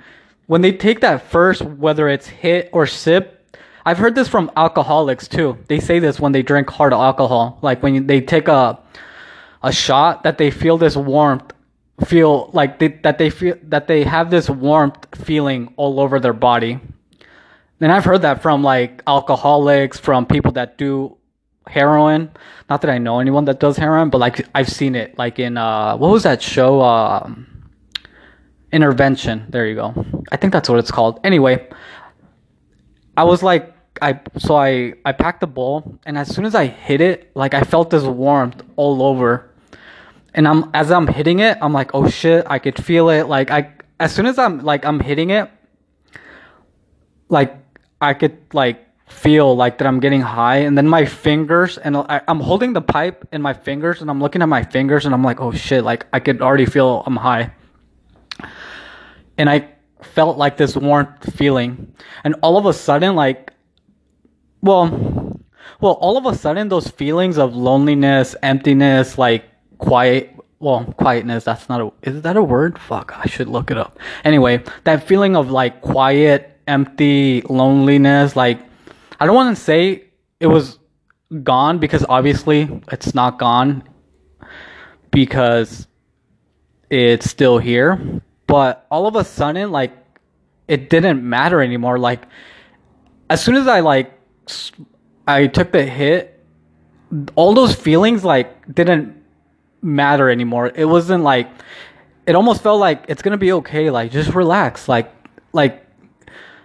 When 0.48 0.62
they 0.62 0.74
take 0.74 1.00
that 1.01 1.22
first, 1.22 1.62
whether 1.62 2.10
it's 2.10 2.28
hit 2.28 2.69
or 2.74 2.86
sip, 2.86 3.57
I've 3.86 3.98
heard 3.98 4.16
this 4.16 4.28
from 4.28 4.52
alcoholics 4.57 5.28
too. 5.28 5.57
They 5.68 5.80
say 5.80 6.00
this 6.00 6.19
when 6.19 6.34
they 6.34 6.42
drink 6.42 6.69
hard 6.69 6.92
alcohol. 6.92 7.60
Like 7.62 7.81
when 7.81 8.07
they 8.07 8.22
take 8.22 8.48
a 8.48 8.80
a 9.62 9.72
shot, 9.72 10.24
that 10.24 10.38
they 10.38 10.52
feel 10.52 10.78
this 10.78 10.95
warmth 10.95 11.52
feel 12.06 12.50
like 12.54 12.80
they, 12.80 12.90
that 13.04 13.18
they 13.18 13.30
feel 13.30 13.56
that 13.63 13.88
they 13.88 14.04
have 14.04 14.30
this 14.30 14.50
warmth 14.50 15.07
feeling 15.16 15.74
all 15.78 16.00
over 16.00 16.19
their 16.19 16.34
body. 16.34 16.80
And 17.81 17.92
I've 17.92 18.06
heard 18.06 18.23
that 18.23 18.42
from 18.42 18.64
like 18.64 19.02
alcoholics, 19.07 20.00
from 20.00 20.26
people 20.26 20.52
that 20.54 20.78
do 20.78 21.18
heroin. 21.68 22.31
Not 22.69 22.81
that 22.81 22.92
I 22.92 22.97
know 22.97 23.19
anyone 23.19 23.45
that 23.45 23.59
does 23.59 23.78
heroin, 23.78 24.09
but 24.09 24.18
like 24.18 24.45
I've 24.54 24.69
seen 24.69 24.95
it 24.95 25.18
like 25.18 25.40
in 25.40 25.57
uh 25.57 25.97
what 25.97 26.09
was 26.09 26.23
that 26.23 26.42
show 26.42 26.81
uh 26.81 27.30
Intervention. 28.71 29.47
There 29.50 29.66
you 29.66 29.76
go. 29.76 30.06
I 30.31 30.38
think 30.38 30.54
that's 30.54 30.69
what 30.69 30.78
it's 30.78 30.92
called. 30.92 31.19
Anyway, 31.23 31.68
I 33.18 33.23
was 33.23 33.42
like 33.42 33.73
I 34.02 34.19
so 34.38 34.56
I 34.56 34.94
I 35.06 35.12
packed 35.12 35.42
the 35.42 35.47
bowl 35.47 36.00
and 36.06 36.18
as 36.18 36.33
soon 36.33 36.45
as 36.45 36.56
I 36.56 36.68
hit 36.68 37.02
it, 37.02 37.31
like 37.35 37.54
I 37.54 37.62
felt 37.62 37.90
this 37.90 38.04
warmth 38.04 38.62
all 38.76 39.02
over 39.02 39.48
and 40.33 40.48
I'm 40.48 40.69
as 40.74 40.92
I'm 40.92 41.07
hitting 41.07 41.40
it, 41.40 41.57
I'm 41.62 41.74
like, 41.74 41.92
oh 41.94 42.07
shit, 42.09 42.45
I 42.48 42.59
could 42.59 42.83
feel 42.83 43.09
it. 43.09 43.28
Like 43.28 43.52
I 43.52 43.74
as 44.00 44.14
soon 44.14 44.26
as 44.26 44.38
I'm 44.38 44.59
like 44.59 44.86
I'm 44.86 45.00
hitting 45.00 45.30
it, 45.30 45.50
like 47.30 47.57
I 48.02 48.14
could 48.14 48.38
like 48.54 48.86
feel 49.07 49.56
like 49.56 49.80
that 49.80 49.88
I'm 49.88 50.00
getting 50.00 50.21
high, 50.21 50.57
and 50.57 50.78
then 50.78 50.88
my 50.88 51.06
fingers 51.06 51.78
and 51.78 51.98
I, 51.98 52.21
I'm 52.28 52.40
holding 52.40 52.74
the 52.74 52.81
pipe 52.81 53.28
in 53.31 53.42
my 53.42 53.54
fingers, 53.54 54.02
and 54.02 54.09
I'm 54.09 54.21
looking 54.21 54.42
at 54.42 54.50
my 54.50 54.64
fingers, 54.64 55.06
and 55.06 55.14
I'm 55.14 55.24
like, 55.24 55.42
oh 55.42 55.52
shit, 55.52 55.83
like 55.83 56.06
I 56.14 56.19
could 56.19 56.42
already 56.42 56.66
feel 56.66 57.04
I'm 57.06 57.16
high, 57.16 57.52
and 59.38 59.50
I 59.50 59.69
felt 60.02 60.38
like 60.38 60.57
this 60.57 60.76
warmth 60.76 61.33
feeling, 61.36 61.94
and 62.24 62.36
all 62.42 62.57
of 62.57 62.66
a 62.66 62.74
sudden, 62.74 63.16
like, 63.16 63.52
well, 64.62 65.40
well, 65.81 65.94
all 65.94 66.18
of 66.18 66.26
a 66.26 66.36
sudden, 66.36 66.69
those 66.69 66.88
feelings 66.88 67.38
of 67.38 67.56
loneliness, 67.56 68.36
emptiness, 68.44 69.18
like 69.18 69.45
quiet 69.80 70.36
well 70.59 70.86
quietness 70.98 71.44
that's 71.44 71.68
not 71.69 71.81
a 71.81 71.92
is 72.04 72.21
that 72.21 72.38
a 72.38 72.44
word? 72.44 72.78
Fuck 72.78 73.14
i 73.18 73.26
should 73.26 73.48
look 73.48 73.71
it 73.71 73.78
up. 73.78 73.98
Anyway 74.24 74.64
that 74.83 75.07
feeling 75.07 75.36
of 75.36 75.50
like 75.50 75.81
quiet 75.81 76.57
empty 76.68 77.42
loneliness 77.50 78.36
like 78.36 78.59
i 79.19 79.26
don't 79.26 79.36
want 79.36 79.57
to 79.57 79.62
say 79.62 80.04
it 80.40 80.48
was 80.48 80.78
gone 81.44 81.80
because 81.80 82.06
obviously 82.07 82.69
it's 82.92 83.16
not 83.16 83.40
gone 83.40 83.83
because 85.12 85.88
it's 86.92 87.28
still 87.28 87.57
here 87.57 88.21
but 88.45 88.86
all 88.92 89.07
of 89.07 89.16
a 89.16 89.24
sudden 89.24 89.71
like 89.71 89.94
it 90.69 90.90
didn't 90.90 91.28
matter 91.28 91.62
anymore. 91.62 91.98
Like 92.00 92.26
as 93.30 93.44
soon 93.44 93.56
as 93.56 93.68
i 93.68 93.81
like 93.81 94.12
i 95.28 95.45
took 95.48 95.71
the 95.71 95.83
hit 95.86 96.44
all 97.36 97.54
those 97.54 97.76
feelings 97.76 98.24
like 98.24 98.74
didn't 98.74 99.19
matter 99.81 100.30
anymore. 100.30 100.71
It 100.74 100.86
wasn't 100.86 101.24
like 101.24 101.50
it 102.26 102.36
almost 102.36 102.62
felt 102.62 102.80
like 102.80 103.06
it's 103.07 103.21
gonna 103.21 103.38
be 103.38 103.52
okay. 103.54 103.90
Like 103.90 104.12
just 104.12 104.33
relax. 104.33 104.88
Like 104.88 105.12
like 105.54 105.86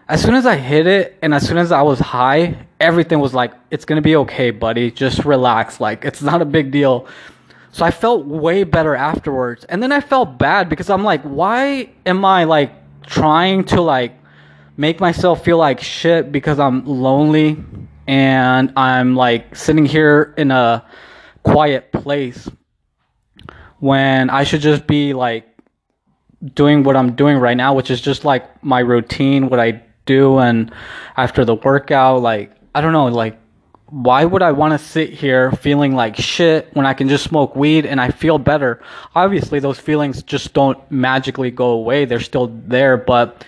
as 0.08 0.22
soon 0.22 0.34
as 0.34 0.44
I 0.44 0.56
hit 0.56 0.86
it 0.86 1.16
and 1.22 1.32
as 1.32 1.46
soon 1.46 1.56
as 1.56 1.72
I 1.72 1.82
was 1.82 1.98
high, 1.98 2.66
everything 2.78 3.20
was 3.20 3.32
like, 3.32 3.54
it's 3.70 3.84
gonna 3.84 4.02
be 4.02 4.16
okay, 4.16 4.50
buddy. 4.50 4.90
Just 4.90 5.24
relax. 5.24 5.80
Like, 5.80 6.04
it's 6.04 6.20
not 6.20 6.42
a 6.42 6.44
big 6.44 6.70
deal. 6.70 7.08
So 7.72 7.84
I 7.84 7.90
felt 7.90 8.26
way 8.26 8.64
better 8.64 8.94
afterwards. 8.94 9.64
And 9.64 9.82
then 9.82 9.92
I 9.92 10.00
felt 10.00 10.38
bad 10.38 10.68
because 10.68 10.90
I'm 10.90 11.02
like, 11.02 11.22
why 11.22 11.90
am 12.04 12.24
I 12.24 12.44
like 12.44 12.72
trying 13.06 13.64
to 13.64 13.80
like 13.80 14.12
make 14.76 15.00
myself 15.00 15.44
feel 15.44 15.58
like 15.58 15.80
shit 15.80 16.30
because 16.30 16.58
I'm 16.58 16.84
lonely 16.84 17.56
and 18.06 18.72
I'm 18.76 19.16
like 19.16 19.56
sitting 19.56 19.86
here 19.86 20.34
in 20.36 20.50
a 20.50 20.84
quiet 21.42 21.92
place 21.92 22.48
when 23.80 24.30
I 24.30 24.44
should 24.44 24.60
just 24.60 24.86
be 24.86 25.12
like 25.12 25.46
doing 26.54 26.82
what 26.82 26.96
I'm 26.96 27.14
doing 27.14 27.38
right 27.38 27.56
now, 27.56 27.74
which 27.74 27.90
is 27.90 28.00
just 28.00 28.24
like 28.24 28.62
my 28.62 28.80
routine, 28.80 29.48
what 29.48 29.60
I 29.60 29.82
do, 30.06 30.38
and 30.38 30.72
after 31.16 31.44
the 31.44 31.54
workout, 31.54 32.22
like 32.22 32.52
I 32.74 32.80
don't 32.80 32.92
know, 32.92 33.06
like 33.06 33.38
why 33.90 34.24
would 34.24 34.42
I 34.42 34.52
want 34.52 34.72
to 34.72 34.84
sit 34.84 35.10
here 35.10 35.52
feeling 35.52 35.94
like 35.94 36.16
shit 36.16 36.68
when 36.72 36.84
I 36.86 36.94
can 36.94 37.08
just 37.08 37.24
smoke 37.24 37.54
weed 37.54 37.86
and 37.86 38.00
I 38.00 38.10
feel 38.10 38.38
better? 38.38 38.82
Obviously, 39.14 39.60
those 39.60 39.78
feelings 39.78 40.22
just 40.22 40.52
don't 40.52 40.78
magically 40.90 41.50
go 41.50 41.70
away. 41.70 42.04
They're 42.04 42.20
still 42.20 42.48
there, 42.66 42.96
but 42.96 43.46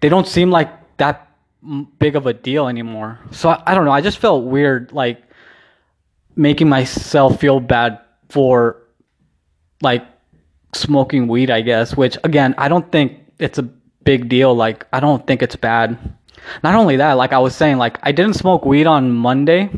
they 0.00 0.08
don't 0.08 0.26
seem 0.26 0.50
like 0.50 0.70
that 0.96 1.30
big 1.98 2.16
of 2.16 2.26
a 2.26 2.32
deal 2.32 2.68
anymore. 2.68 3.18
So 3.30 3.50
I, 3.50 3.62
I 3.66 3.74
don't 3.74 3.84
know. 3.84 3.92
I 3.92 4.00
just 4.00 4.18
felt 4.18 4.44
weird, 4.44 4.92
like 4.92 5.22
making 6.34 6.68
myself 6.68 7.40
feel 7.40 7.60
bad 7.60 8.00
for 8.28 8.82
like 9.82 10.04
smoking 10.74 11.28
weed, 11.28 11.50
I 11.50 11.60
guess, 11.60 11.96
which 11.96 12.16
again, 12.24 12.54
I 12.58 12.68
don't 12.68 12.90
think 12.90 13.20
it's 13.38 13.58
a 13.58 13.62
big 13.62 14.28
deal. 14.28 14.54
Like, 14.54 14.86
I 14.92 15.00
don't 15.00 15.26
think 15.26 15.42
it's 15.42 15.56
bad. 15.56 15.98
Not 16.62 16.74
only 16.74 16.96
that, 16.96 17.14
like 17.14 17.32
I 17.32 17.38
was 17.38 17.56
saying, 17.56 17.78
like 17.78 17.98
I 18.02 18.12
didn't 18.12 18.34
smoke 18.34 18.64
weed 18.64 18.86
on 18.86 19.12
Monday, 19.12 19.70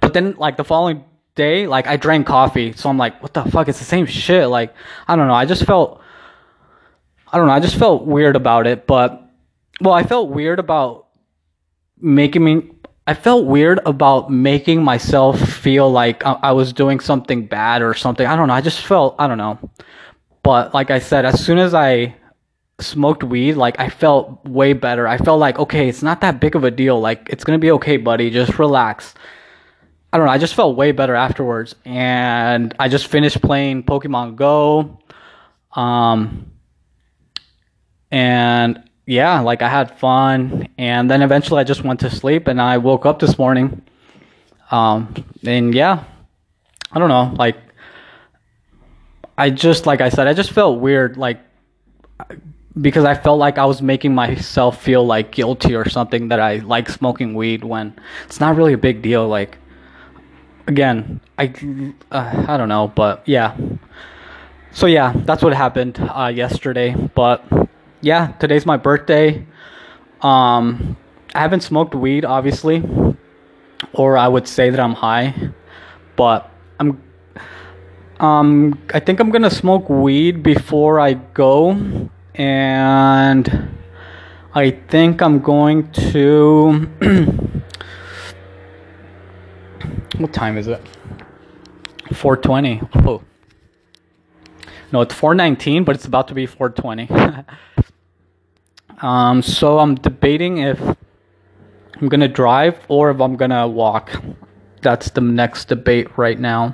but 0.00 0.12
then 0.12 0.34
like 0.38 0.56
the 0.56 0.64
following 0.64 1.04
day, 1.34 1.66
like 1.66 1.86
I 1.86 1.96
drank 1.96 2.26
coffee. 2.26 2.72
So 2.72 2.90
I'm 2.90 2.98
like, 2.98 3.22
what 3.22 3.32
the 3.32 3.44
fuck? 3.44 3.68
It's 3.68 3.78
the 3.78 3.84
same 3.84 4.04
shit. 4.04 4.48
Like, 4.48 4.74
I 5.06 5.16
don't 5.16 5.28
know. 5.28 5.34
I 5.34 5.46
just 5.46 5.64
felt, 5.64 6.02
I 7.32 7.38
don't 7.38 7.46
know. 7.46 7.52
I 7.52 7.60
just 7.60 7.76
felt 7.76 8.04
weird 8.04 8.36
about 8.36 8.66
it. 8.66 8.86
But, 8.86 9.22
well, 9.80 9.94
I 9.94 10.02
felt 10.02 10.28
weird 10.30 10.58
about 10.58 11.06
making 12.00 12.44
me, 12.44 12.70
I 13.08 13.14
felt 13.14 13.46
weird 13.46 13.80
about 13.86 14.30
making 14.30 14.84
myself 14.84 15.40
feel 15.40 15.90
like 15.90 16.22
I, 16.26 16.52
was 16.52 16.74
doing 16.74 17.00
something 17.00 17.46
bad 17.46 17.80
or 17.80 17.94
something. 17.94 18.26
I 18.26 18.36
don't 18.36 18.48
know. 18.48 18.52
I 18.52 18.60
just 18.60 18.82
felt, 18.82 19.14
I 19.18 19.26
don't 19.26 19.38
know. 19.38 19.58
But 20.42 20.74
like 20.74 20.90
I 20.90 20.98
said, 20.98 21.24
as 21.24 21.42
soon 21.42 21.56
as 21.56 21.72
I 21.72 22.14
smoked 22.80 23.24
weed, 23.24 23.54
like 23.54 23.80
I 23.80 23.88
felt 23.88 24.44
way 24.44 24.74
better. 24.74 25.08
I 25.08 25.16
felt 25.16 25.40
like, 25.40 25.58
okay, 25.58 25.88
it's 25.88 26.02
not 26.02 26.20
that 26.20 26.38
big 26.38 26.54
of 26.54 26.64
a 26.64 26.70
deal. 26.70 27.00
Like 27.00 27.28
it's 27.30 27.44
gonna 27.44 27.58
be 27.58 27.70
okay, 27.72 27.96
buddy. 27.96 28.28
Just 28.28 28.58
relax. 28.58 29.14
I 30.12 30.18
don't 30.18 30.26
know. 30.26 30.32
I 30.32 30.38
just 30.38 30.54
felt 30.54 30.76
way 30.76 30.92
better 30.92 31.14
afterwards, 31.14 31.74
and 31.86 32.74
I 32.78 32.88
just 32.88 33.06
finished 33.06 33.40
playing 33.40 33.84
Pokemon 33.84 34.36
Go. 34.36 34.98
Um, 35.72 36.52
and 38.10 38.87
yeah, 39.08 39.40
like 39.40 39.62
I 39.62 39.70
had 39.70 39.98
fun, 39.98 40.68
and 40.76 41.10
then 41.10 41.22
eventually 41.22 41.60
I 41.60 41.64
just 41.64 41.82
went 41.82 42.00
to 42.00 42.10
sleep, 42.10 42.46
and 42.46 42.60
I 42.60 42.76
woke 42.76 43.06
up 43.06 43.18
this 43.18 43.38
morning. 43.38 43.80
Um, 44.70 45.24
and 45.46 45.74
yeah, 45.74 46.04
I 46.92 46.98
don't 46.98 47.08
know, 47.08 47.34
like 47.38 47.56
I 49.38 49.48
just 49.48 49.86
like 49.86 50.02
I 50.02 50.10
said, 50.10 50.26
I 50.26 50.34
just 50.34 50.52
felt 50.52 50.80
weird, 50.80 51.16
like 51.16 51.40
because 52.78 53.06
I 53.06 53.14
felt 53.14 53.38
like 53.38 53.56
I 53.56 53.64
was 53.64 53.80
making 53.80 54.14
myself 54.14 54.82
feel 54.82 55.06
like 55.06 55.32
guilty 55.32 55.74
or 55.74 55.88
something 55.88 56.28
that 56.28 56.38
I 56.38 56.56
like 56.56 56.90
smoking 56.90 57.32
weed 57.32 57.64
when 57.64 57.94
it's 58.26 58.40
not 58.40 58.56
really 58.56 58.74
a 58.74 58.78
big 58.78 59.00
deal. 59.00 59.26
Like 59.26 59.56
again, 60.66 61.22
I 61.38 61.54
uh, 62.10 62.44
I 62.46 62.58
don't 62.58 62.68
know, 62.68 62.88
but 62.88 63.26
yeah. 63.26 63.56
So 64.72 64.84
yeah, 64.84 65.14
that's 65.24 65.42
what 65.42 65.54
happened 65.54 65.98
uh, 65.98 66.26
yesterday, 66.26 66.94
but 67.14 67.42
yeah, 68.00 68.32
today's 68.38 68.64
my 68.66 68.76
birthday. 68.76 69.46
Um, 70.22 70.96
I 71.34 71.40
haven't 71.40 71.62
smoked 71.62 71.94
weed, 71.94 72.24
obviously, 72.24 72.82
or 73.92 74.16
I 74.16 74.28
would 74.28 74.48
say 74.48 74.70
that 74.70 74.80
I'm 74.80 74.94
high, 74.94 75.50
but 76.16 76.50
I'm. 76.78 77.02
Um, 78.20 78.80
I 78.92 78.98
think 79.00 79.20
I'm 79.20 79.30
gonna 79.30 79.50
smoke 79.50 79.88
weed 79.88 80.42
before 80.42 80.98
I 80.98 81.14
go, 81.14 82.08
and 82.34 83.70
I 84.54 84.70
think 84.70 85.22
I'm 85.22 85.40
going 85.40 85.90
to. 85.92 86.88
what 90.18 90.32
time 90.32 90.58
is 90.58 90.66
it? 90.66 90.84
420. 92.12 92.80
Oh. 93.06 93.22
No, 94.92 95.00
it's 95.02 95.14
419, 95.14 95.84
but 95.84 95.94
it's 95.94 96.06
about 96.06 96.28
to 96.28 96.34
be 96.34 96.46
420. 96.46 97.44
Um, 99.00 99.42
so 99.42 99.78
I'm 99.78 99.94
debating 99.94 100.58
if 100.58 100.80
I'm 102.00 102.08
gonna 102.08 102.28
drive 102.28 102.78
or 102.88 103.10
if 103.10 103.20
I'm 103.20 103.36
gonna 103.36 103.68
walk. 103.68 104.10
That's 104.82 105.10
the 105.10 105.20
next 105.20 105.66
debate 105.66 106.16
right 106.16 106.38
now. 106.38 106.72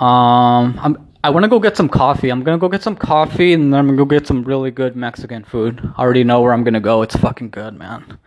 Um, 0.00 0.78
I'm, 0.82 1.08
I 1.22 1.30
want 1.30 1.44
to 1.44 1.48
go 1.48 1.60
get 1.60 1.76
some 1.76 1.88
coffee. 1.88 2.30
I'm 2.30 2.42
gonna 2.42 2.58
go 2.58 2.68
get 2.68 2.82
some 2.82 2.96
coffee 2.96 3.52
and 3.52 3.72
then 3.72 3.78
I'm 3.78 3.86
gonna 3.86 3.98
go 3.98 4.04
get 4.04 4.26
some 4.26 4.42
really 4.42 4.70
good 4.70 4.96
Mexican 4.96 5.44
food. 5.44 5.80
I 5.96 6.02
already 6.02 6.24
know 6.24 6.40
where 6.40 6.52
I'm 6.52 6.64
gonna 6.64 6.80
go. 6.80 7.02
It's 7.02 7.16
fucking 7.16 7.50
good, 7.50 7.78
man. 7.78 8.18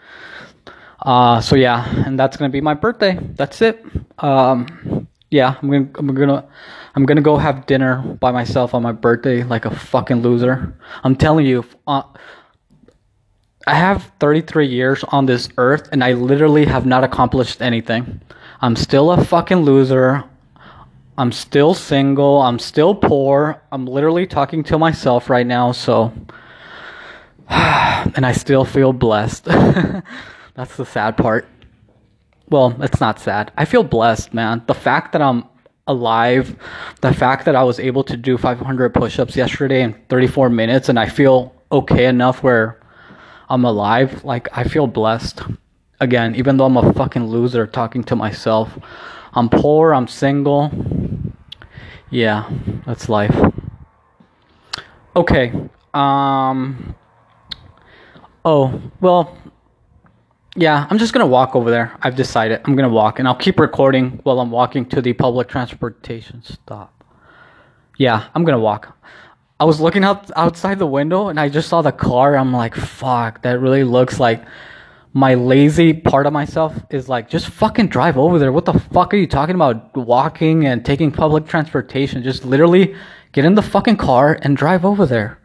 Uh, 1.01 1.41
so 1.41 1.55
yeah, 1.55 2.05
and 2.05 2.17
that's 2.17 2.37
gonna 2.37 2.49
be 2.49 2.61
my 2.61 2.75
birthday. 2.75 3.17
That's 3.35 3.61
it. 3.61 3.83
Um, 4.19 5.02
yeah, 5.33 5.55
I'm 5.59 5.69
gonna, 5.69 5.89
I'm 5.95 6.13
gonna, 6.13 6.45
I'm 6.93 7.05
gonna 7.05 7.21
go 7.21 7.37
have 7.37 7.65
dinner 7.65 7.97
by 8.19 8.31
myself 8.31 8.75
on 8.75 8.83
my 8.83 8.91
birthday 8.91 9.43
like 9.43 9.65
a 9.65 9.75
fucking 9.75 10.21
loser. 10.21 10.77
I'm 11.03 11.15
telling 11.15 11.47
you, 11.47 11.65
uh, 11.87 12.03
I 13.65 13.73
have 13.73 14.11
33 14.19 14.67
years 14.67 15.03
on 15.05 15.25
this 15.25 15.49
earth 15.57 15.89
and 15.91 16.03
I 16.03 16.13
literally 16.13 16.65
have 16.65 16.85
not 16.85 17.03
accomplished 17.03 17.63
anything. 17.63 18.21
I'm 18.61 18.75
still 18.75 19.11
a 19.11 19.25
fucking 19.25 19.57
loser. 19.63 20.23
I'm 21.17 21.31
still 21.31 21.73
single. 21.73 22.39
I'm 22.39 22.59
still 22.59 22.93
poor. 22.93 23.59
I'm 23.71 23.87
literally 23.87 24.27
talking 24.27 24.63
to 24.65 24.77
myself 24.77 25.31
right 25.31 25.47
now, 25.47 25.71
so. 25.71 26.13
and 27.49 28.23
I 28.23 28.33
still 28.33 28.65
feel 28.65 28.93
blessed. 28.93 29.45
That's 30.55 30.75
the 30.77 30.85
sad 30.85 31.17
part. 31.17 31.47
Well, 32.53 32.75
it's 32.83 33.01
not 33.01 33.19
sad. 33.19 33.51
I 33.57 33.65
feel 33.65 33.81
blessed, 33.81 34.31
man. 34.31 34.61
The 34.67 34.75
fact 34.75 35.13
that 35.13 35.23
I'm 35.23 35.45
alive. 35.87 36.55
The 37.01 37.11
fact 37.11 37.45
that 37.45 37.55
I 37.55 37.63
was 37.63 37.79
able 37.79 38.03
to 38.03 38.15
do 38.15 38.37
500 38.37 38.93
push 38.93 39.17
ups 39.17 39.35
yesterday 39.35 39.81
in 39.81 39.93
34 40.07 40.51
minutes 40.51 40.87
and 40.87 40.99
I 40.99 41.09
feel 41.09 41.51
okay 41.71 42.05
enough 42.05 42.43
where 42.43 42.79
I'm 43.49 43.65
alive, 43.65 44.23
like, 44.23 44.55
I 44.55 44.65
feel 44.65 44.85
blessed. 44.85 45.41
Again, 45.99 46.35
even 46.35 46.57
though 46.57 46.65
I'm 46.65 46.77
a 46.77 46.93
fucking 46.93 47.25
loser 47.25 47.65
talking 47.65 48.03
to 48.03 48.15
myself, 48.15 48.77
I'm 49.33 49.49
poor, 49.49 49.91
I'm 49.91 50.07
single. 50.07 50.69
Yeah, 52.11 52.47
that's 52.85 53.09
life. 53.09 53.35
Okay. 55.15 55.51
Um. 55.95 56.93
Oh, 58.45 58.79
well, 59.01 59.35
yeah, 60.55 60.85
I'm 60.89 60.97
just 60.99 61.13
gonna 61.13 61.25
walk 61.25 61.55
over 61.55 61.71
there. 61.71 61.97
I've 62.01 62.15
decided 62.15 62.61
I'm 62.65 62.75
gonna 62.75 62.89
walk, 62.89 63.19
and 63.19 63.27
I'll 63.27 63.35
keep 63.35 63.59
recording 63.59 64.19
while 64.23 64.39
I'm 64.39 64.51
walking 64.51 64.85
to 64.87 65.01
the 65.01 65.13
public 65.13 65.47
transportation 65.47 66.43
stop. 66.43 67.03
Yeah, 67.97 68.27
I'm 68.35 68.43
gonna 68.43 68.59
walk. 68.59 68.95
I 69.59 69.65
was 69.65 69.79
looking 69.79 70.03
out 70.03 70.29
outside 70.35 70.77
the 70.77 70.85
window, 70.85 71.29
and 71.29 71.39
I 71.39 71.49
just 71.49 71.69
saw 71.69 71.81
the 71.81 71.91
car. 71.91 72.35
I'm 72.35 72.53
like, 72.53 72.75
fuck, 72.75 73.41
that 73.41 73.59
really 73.59 73.83
looks 73.83 74.19
like 74.19 74.43
my 75.13 75.35
lazy 75.35 75.93
part 75.93 76.25
of 76.25 76.33
myself 76.33 76.75
is 76.89 77.07
like, 77.07 77.29
just 77.29 77.47
fucking 77.47 77.87
drive 77.87 78.17
over 78.17 78.39
there. 78.39 78.51
What 78.51 78.65
the 78.65 78.73
fuck 78.73 79.13
are 79.13 79.17
you 79.17 79.27
talking 79.27 79.55
about? 79.55 79.95
Walking 79.95 80.65
and 80.65 80.83
taking 80.83 81.11
public 81.11 81.47
transportation? 81.47 82.23
Just 82.23 82.45
literally 82.45 82.95
get 83.31 83.45
in 83.45 83.55
the 83.55 83.61
fucking 83.61 83.97
car 83.97 84.39
and 84.41 84.57
drive 84.57 84.85
over 84.85 85.05
there. 85.05 85.39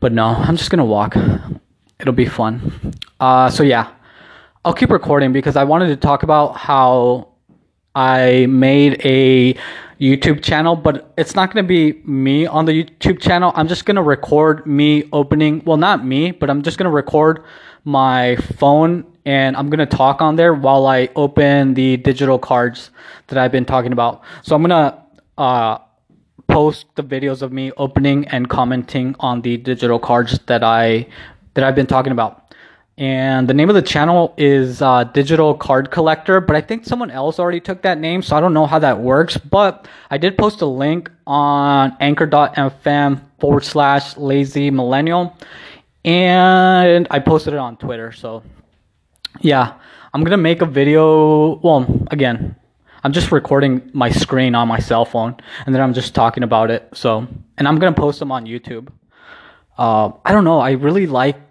But 0.00 0.12
no, 0.12 0.26
I'm 0.26 0.56
just 0.56 0.70
gonna 0.70 0.84
walk. 0.84 1.16
It'll 1.98 2.12
be 2.12 2.26
fun. 2.26 2.94
Uh, 3.18 3.48
so 3.48 3.62
yeah. 3.62 3.90
I'll 4.66 4.72
keep 4.72 4.90
recording 4.90 5.34
because 5.34 5.56
I 5.56 5.64
wanted 5.64 5.88
to 5.88 5.96
talk 5.96 6.22
about 6.22 6.56
how 6.56 7.28
I 7.94 8.46
made 8.46 8.98
a 9.04 9.52
YouTube 10.00 10.42
channel, 10.42 10.74
but 10.74 11.12
it's 11.18 11.34
not 11.34 11.52
going 11.52 11.62
to 11.62 11.68
be 11.68 12.00
me 12.08 12.46
on 12.46 12.64
the 12.64 12.82
YouTube 12.82 13.20
channel. 13.20 13.52
I'm 13.54 13.68
just 13.68 13.84
going 13.84 13.96
to 13.96 14.02
record 14.02 14.66
me 14.66 15.06
opening, 15.12 15.62
well, 15.66 15.76
not 15.76 16.06
me, 16.06 16.30
but 16.30 16.48
I'm 16.48 16.62
just 16.62 16.78
going 16.78 16.86
to 16.86 16.90
record 16.90 17.44
my 17.84 18.36
phone 18.56 19.04
and 19.26 19.54
I'm 19.54 19.68
going 19.68 19.86
to 19.86 19.96
talk 19.96 20.22
on 20.22 20.36
there 20.36 20.54
while 20.54 20.86
I 20.86 21.10
open 21.14 21.74
the 21.74 21.98
digital 21.98 22.38
cards 22.38 22.90
that 23.26 23.36
I've 23.36 23.52
been 23.52 23.66
talking 23.66 23.92
about. 23.92 24.22
So 24.44 24.56
I'm 24.56 24.62
going 24.62 24.70
to 24.70 24.98
uh, 25.36 25.78
post 26.48 26.86
the 26.94 27.04
videos 27.04 27.42
of 27.42 27.52
me 27.52 27.70
opening 27.76 28.26
and 28.28 28.48
commenting 28.48 29.14
on 29.20 29.42
the 29.42 29.58
digital 29.58 29.98
cards 29.98 30.38
that 30.46 30.64
I 30.64 31.06
that 31.52 31.64
I've 31.64 31.74
been 31.74 31.86
talking 31.86 32.12
about. 32.12 32.43
And 32.96 33.48
the 33.48 33.54
name 33.54 33.68
of 33.68 33.74
the 33.74 33.82
channel 33.82 34.34
is 34.36 34.80
uh, 34.80 35.02
Digital 35.04 35.54
Card 35.54 35.90
Collector, 35.90 36.40
but 36.40 36.54
I 36.54 36.60
think 36.60 36.84
someone 36.84 37.10
else 37.10 37.40
already 37.40 37.58
took 37.58 37.82
that 37.82 37.98
name, 37.98 38.22
so 38.22 38.36
I 38.36 38.40
don't 38.40 38.54
know 38.54 38.66
how 38.66 38.78
that 38.78 39.00
works. 39.00 39.36
But 39.36 39.88
I 40.10 40.18
did 40.18 40.38
post 40.38 40.60
a 40.60 40.66
link 40.66 41.10
on 41.26 41.96
anchor.fm 41.98 43.20
forward 43.40 43.64
slash 43.64 44.16
lazy 44.16 44.70
millennial, 44.70 45.36
and 46.04 47.08
I 47.10 47.18
posted 47.18 47.54
it 47.54 47.58
on 47.58 47.76
Twitter. 47.78 48.12
So 48.12 48.44
yeah, 49.40 49.74
I'm 50.12 50.22
gonna 50.22 50.36
make 50.36 50.62
a 50.62 50.66
video. 50.66 51.56
Well, 51.56 52.06
again, 52.12 52.54
I'm 53.02 53.12
just 53.12 53.32
recording 53.32 53.90
my 53.92 54.10
screen 54.10 54.54
on 54.54 54.68
my 54.68 54.78
cell 54.78 55.04
phone, 55.04 55.34
and 55.66 55.74
then 55.74 55.82
I'm 55.82 55.94
just 55.94 56.14
talking 56.14 56.44
about 56.44 56.70
it. 56.70 56.88
So, 56.94 57.26
and 57.58 57.66
I'm 57.66 57.80
gonna 57.80 57.96
post 57.96 58.20
them 58.20 58.30
on 58.30 58.46
YouTube. 58.46 58.88
Uh, 59.76 60.12
I 60.24 60.30
don't 60.30 60.44
know. 60.44 60.60
I 60.60 60.72
really 60.72 61.08
like 61.08 61.43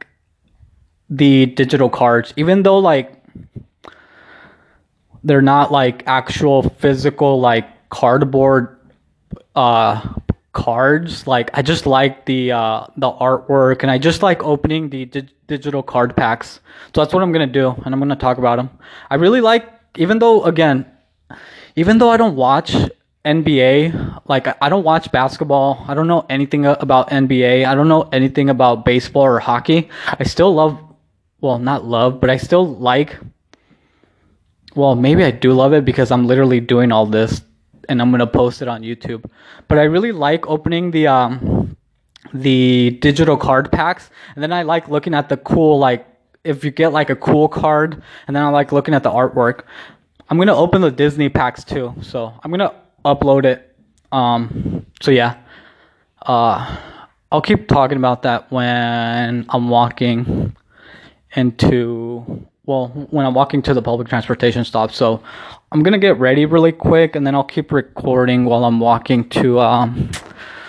the 1.18 1.46
digital 1.46 1.90
cards, 1.90 2.34
even 2.38 2.64
though 2.64 2.80
like 2.80 3.14
they're 5.24 5.42
not 5.42 5.72
like 5.72 6.04
actual 6.08 6.64
physical 6.64 7.40
like 7.40 7.68
cardboard 7.90 8.80
uh 9.56 10.02
cards 10.52 11.26
like 11.26 11.50
i 11.54 11.62
just 11.62 11.86
like 11.86 12.26
the 12.26 12.52
uh 12.52 12.86
the 12.98 13.10
artwork 13.12 13.82
and 13.82 13.92
i 13.92 13.98
just 13.98 14.22
like 14.22 14.44
opening 14.44 14.90
the 14.90 15.06
di- 15.06 15.28
digital 15.48 15.84
card 15.84 16.16
packs. 16.16 16.60
So 16.94 17.02
that's 17.02 17.14
what 17.14 17.24
i'm 17.24 17.32
gonna 17.32 17.48
do 17.48 17.70
and 17.86 17.94
i'm 17.94 18.00
gonna 18.00 18.16
talk 18.16 18.38
about 18.38 18.58
them 18.58 18.70
i 19.10 19.16
really 19.16 19.42
like 19.42 19.72
even 19.98 20.20
though 20.20 20.44
again 20.44 20.86
even 21.76 21.98
though 21.98 22.10
i 22.10 22.18
don't 22.18 22.36
watch 22.36 22.76
nba 23.26 24.22
like 24.28 24.48
i 24.62 24.70
don't 24.70 24.84
watch 24.84 25.12
basketball 25.12 25.86
i 25.88 25.94
don't 25.94 26.08
know 26.08 26.26
anything 26.30 26.66
about 26.66 27.10
nba 27.10 27.66
i 27.66 27.74
don't 27.76 27.88
know 27.88 28.04
anything 28.12 28.50
about 28.50 28.86
baseball 28.86 29.24
or 29.24 29.40
hockey 29.40 29.90
i 30.20 30.24
still 30.24 30.54
love 30.54 30.78
well 31.44 31.60
not 31.60 31.86
love 31.86 32.20
but 32.20 32.30
i 32.30 32.38
still 32.38 32.66
like 32.92 33.18
well 34.76 34.96
maybe 34.96 35.24
i 35.24 35.30
do 35.30 35.54
love 35.54 35.74
it 35.74 35.86
because 35.86 36.10
i'm 36.10 36.26
literally 36.26 36.60
doing 36.60 36.92
all 36.92 37.06
this 37.06 37.44
and 37.90 38.02
I'm 38.02 38.12
gonna 38.12 38.28
post 38.28 38.62
it 38.62 38.68
on 38.68 38.82
YouTube. 38.82 39.30
But 39.68 39.78
I 39.78 39.84
really 39.84 40.12
like 40.12 40.48
opening 40.48 40.92
the 40.92 41.08
um 41.08 41.78
the 42.34 42.92
digital 43.02 43.38
card 43.38 43.72
packs, 43.72 44.10
and 44.36 44.44
then 44.44 44.54
I 44.54 44.64
like 44.64 44.88
looking 44.88 45.14
at 45.14 45.30
the 45.30 45.38
cool 45.38 45.80
like 45.80 46.08
if 46.44 46.64
you 46.64 46.72
get 46.72 46.92
like 46.92 47.10
a 47.10 47.16
cool 47.16 47.48
card, 47.48 48.02
and 48.28 48.36
then 48.36 48.44
I 48.44 48.50
like 48.50 48.72
looking 48.72 48.94
at 48.94 49.04
the 49.04 49.12
artwork. 49.12 49.64
I'm 50.30 50.38
gonna 50.38 50.56
open 50.56 50.82
the 50.82 50.92
Disney 50.92 51.30
packs 51.30 51.64
too, 51.64 51.94
so 52.02 52.34
I'm 52.44 52.52
gonna 52.52 52.74
upload 53.06 53.46
it. 53.46 53.76
Um, 54.12 54.86
so 55.02 55.12
yeah, 55.12 55.38
uh, 56.26 56.78
I'll 57.32 57.42
keep 57.42 57.68
talking 57.68 57.98
about 57.98 58.24
that 58.24 58.52
when 58.52 59.46
I'm 59.50 59.70
walking 59.70 60.56
into 61.36 62.46
well 62.66 62.88
when 63.10 63.26
I'm 63.26 63.34
walking 63.34 63.62
to 63.64 63.74
the 63.74 63.82
public 63.82 64.08
transportation 64.08 64.64
stop. 64.64 64.92
So 64.92 65.22
I'm 65.72 65.84
gonna 65.84 65.98
get 65.98 66.18
ready 66.20 66.46
really 66.46 66.72
quick 66.72 67.16
and 67.16 67.26
then 67.26 67.36
I'll 67.36 67.44
keep 67.44 67.72
recording 67.72 68.46
while 68.46 68.66
I'm 68.66 68.80
walking 68.80 69.28
to 69.30 69.60
um 69.60 70.12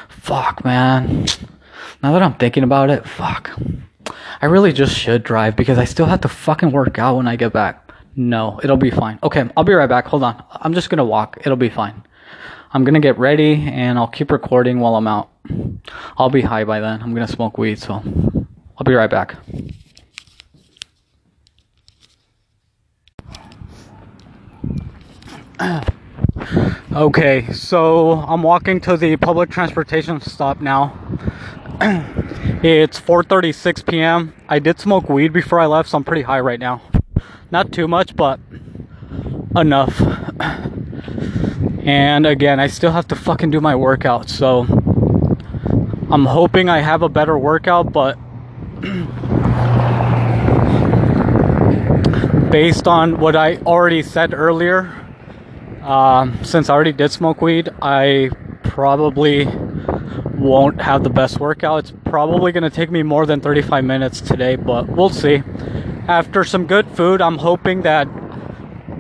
fuck 0.09 0.65
man. 0.65 1.27
Now 2.03 2.13
that 2.13 2.23
I'm 2.23 2.35
thinking 2.35 2.65
about 2.65 2.91
it, 2.91 3.07
fuck. 3.07 3.51
I 4.43 4.47
really 4.47 4.73
just 4.73 4.97
should 4.97 5.23
drive 5.23 5.57
because 5.57 5.79
I 5.79 5.85
still 5.85 6.07
have 6.07 6.21
to 6.23 6.29
fucking 6.29 6.73
work 6.73 6.99
out 6.99 7.17
when 7.17 7.29
I 7.29 7.37
get 7.37 7.53
back. 7.53 7.93
No, 8.17 8.61
it'll 8.63 8.77
be 8.77 8.91
fine. 8.91 9.19
Okay, 9.23 9.49
I'll 9.57 9.65
be 9.65 9.73
right 9.73 9.89
back. 9.89 10.07
Hold 10.07 10.23
on. 10.23 10.43
I'm 10.51 10.75
just 10.75 10.91
gonna 10.91 11.05
walk. 11.05 11.39
It'll 11.41 11.57
be 11.57 11.71
fine. 11.71 12.03
I'm 12.73 12.85
gonna 12.85 13.01
get 13.01 13.19
ready 13.19 13.69
and 13.69 13.99
I'll 13.99 14.09
keep 14.09 14.31
recording 14.31 14.81
while 14.81 14.97
I'm 14.97 15.07
out. 15.07 15.31
I'll 16.17 16.31
be 16.31 16.41
high 16.41 16.65
by 16.65 16.81
then. 16.81 17.03
I'm 17.03 17.15
gonna 17.15 17.29
smoke 17.29 17.59
weed, 17.59 17.79
so 17.79 17.95
I'll 17.95 18.85
be 18.85 18.95
right 18.95 19.11
back. 19.11 19.37
Okay, 26.93 27.53
so 27.53 28.13
I'm 28.13 28.43
walking 28.43 28.81
to 28.83 28.97
the 28.97 29.17
public 29.17 29.51
transportation 29.51 30.21
stop 30.21 30.61
now. 30.61 30.99
it's 32.63 33.01
4:36 33.01 33.87
p.m. 33.87 34.35
I 34.49 34.59
did 34.59 34.81
smoke 34.81 35.09
weed 35.09 35.33
before 35.33 35.61
I 35.61 35.67
left, 35.67 35.91
so 35.91 35.99
I'm 35.99 36.05
pretty 36.05 36.23
high 36.23 36.41
right 36.41 36.59
now. 36.59 36.83
Not 37.51 37.73
too 37.73 37.87
much, 37.87 38.17
but 38.17 38.41
enough. 39.57 40.01
And 41.85 42.27
again, 42.27 42.59
I 42.59 42.67
still 42.67 42.93
have 42.93 43.07
to 43.09 43.17
fucking 43.17 43.51
do 43.51 43.61
my 43.61 43.77
workout, 43.77 44.31
so 44.31 44.61
I'm 46.11 46.25
hoping 46.25 46.69
I 46.69 46.81
have 46.81 47.03
a 47.03 47.09
better 47.09 47.39
workout, 47.39 47.93
but 47.93 48.19
based 52.51 52.89
on 52.89 53.19
what 53.19 53.37
I 53.37 53.57
already 53.59 54.03
said 54.03 54.33
earlier, 54.33 55.04
um, 55.85 56.43
since 56.43 56.71
I 56.71 56.75
already 56.75 56.93
did 56.93 57.13
smoke 57.13 57.43
weed, 57.43 57.69
I 57.83 58.31
probably 58.63 59.45
won't 60.35 60.81
have 60.81 61.05
the 61.05 61.11
best 61.11 61.39
workout. 61.39 61.81
It's 61.81 61.93
probably 62.05 62.53
going 62.53 62.63
to 62.63 62.71
take 62.71 62.91
me 62.91 63.03
more 63.03 63.27
than 63.27 63.41
35 63.41 63.85
minutes 63.85 64.23
today, 64.23 64.57
but 64.57 64.89
we'll 64.89 65.11
see. 65.11 65.43
After 66.09 66.43
some 66.43 66.67
good 66.67 66.89
food, 66.89 67.21
I'm 67.21 67.39
hoping 67.39 67.83
that 67.83 68.09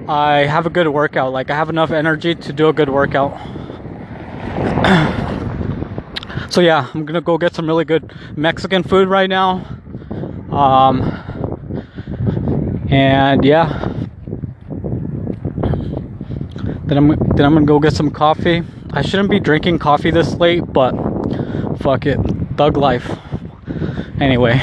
I 0.08 0.46
have 0.46 0.66
a 0.66 0.70
good 0.70 0.88
workout. 0.88 1.32
Like, 1.32 1.50
I 1.50 1.56
have 1.56 1.70
enough 1.70 1.90
energy 1.90 2.34
to 2.34 2.52
do 2.52 2.68
a 2.68 2.72
good 2.72 2.90
workout. 2.90 3.32
so, 6.50 6.60
yeah, 6.60 6.90
I'm 6.92 7.06
going 7.06 7.14
to 7.14 7.22
go 7.22 7.38
get 7.38 7.54
some 7.54 7.66
really 7.66 7.86
good 7.86 8.12
Mexican 8.36 8.82
food 8.82 9.08
right 9.08 9.30
now. 9.30 9.64
Um, 10.50 11.00
and 12.90 13.44
yeah, 13.44 13.93
then 16.94 17.10
I'm 17.10 17.18
then 17.34 17.44
I'm 17.44 17.54
gonna 17.54 17.66
go 17.66 17.80
get 17.80 17.92
some 17.92 18.10
coffee. 18.10 18.62
I 18.92 19.02
shouldn't 19.02 19.30
be 19.30 19.40
drinking 19.40 19.78
coffee 19.80 20.10
this 20.10 20.34
late, 20.34 20.60
but 20.72 20.92
fuck 21.78 22.06
it, 22.06 22.18
thug 22.56 22.76
life. 22.76 23.10
Anyway. 24.20 24.60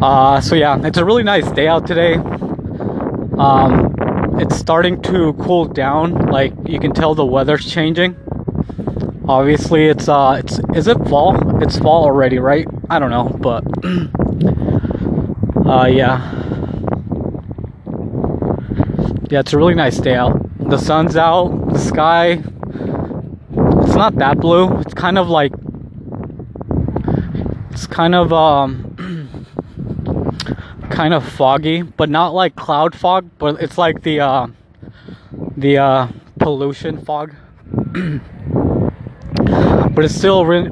uh, 0.00 0.40
so 0.40 0.54
yeah, 0.54 0.78
it's 0.86 0.98
a 0.98 1.04
really 1.04 1.24
nice 1.24 1.50
day 1.50 1.66
out 1.66 1.86
today. 1.86 2.14
Um, 3.38 3.94
it's 4.38 4.56
starting 4.56 5.02
to 5.02 5.32
cool 5.34 5.64
down. 5.66 6.26
Like 6.26 6.52
you 6.66 6.78
can 6.78 6.92
tell 6.92 7.14
the 7.16 7.26
weather's 7.26 7.68
changing. 7.70 8.16
Obviously, 9.28 9.86
it's 9.86 10.08
uh, 10.08 10.40
it's 10.44 10.60
is 10.76 10.86
it 10.86 10.98
fall? 11.08 11.60
It's 11.62 11.76
fall 11.78 12.04
already, 12.04 12.38
right? 12.38 12.68
I 12.88 13.00
don't 13.00 13.10
know, 13.10 13.30
but 13.40 13.64
uh, 15.66 15.86
yeah 15.86 16.45
yeah, 19.28 19.40
it's 19.40 19.52
a 19.52 19.58
really 19.58 19.74
nice 19.74 19.98
day 19.98 20.14
out. 20.14 20.40
The 20.68 20.78
sun's 20.78 21.16
out, 21.16 21.72
the 21.72 21.78
sky, 21.78 22.42
it's 23.82 23.94
not 23.94 24.14
that 24.16 24.38
blue. 24.38 24.78
It's 24.80 24.94
kind 24.94 25.18
of 25.18 25.28
like, 25.28 25.52
it's 27.70 27.86
kind 27.86 28.14
of, 28.14 28.32
um, 28.32 29.46
kind 30.90 31.12
of 31.12 31.28
foggy, 31.28 31.82
but 31.82 32.08
not 32.08 32.34
like 32.34 32.54
cloud 32.56 32.94
fog, 32.94 33.28
but 33.38 33.60
it's 33.60 33.78
like 33.78 34.02
the, 34.02 34.20
uh, 34.20 34.46
the, 35.56 35.78
uh, 35.78 36.08
pollution 36.38 37.04
fog. 37.04 37.34
but 39.94 40.04
it's 40.04 40.14
still, 40.14 40.46
re- 40.46 40.70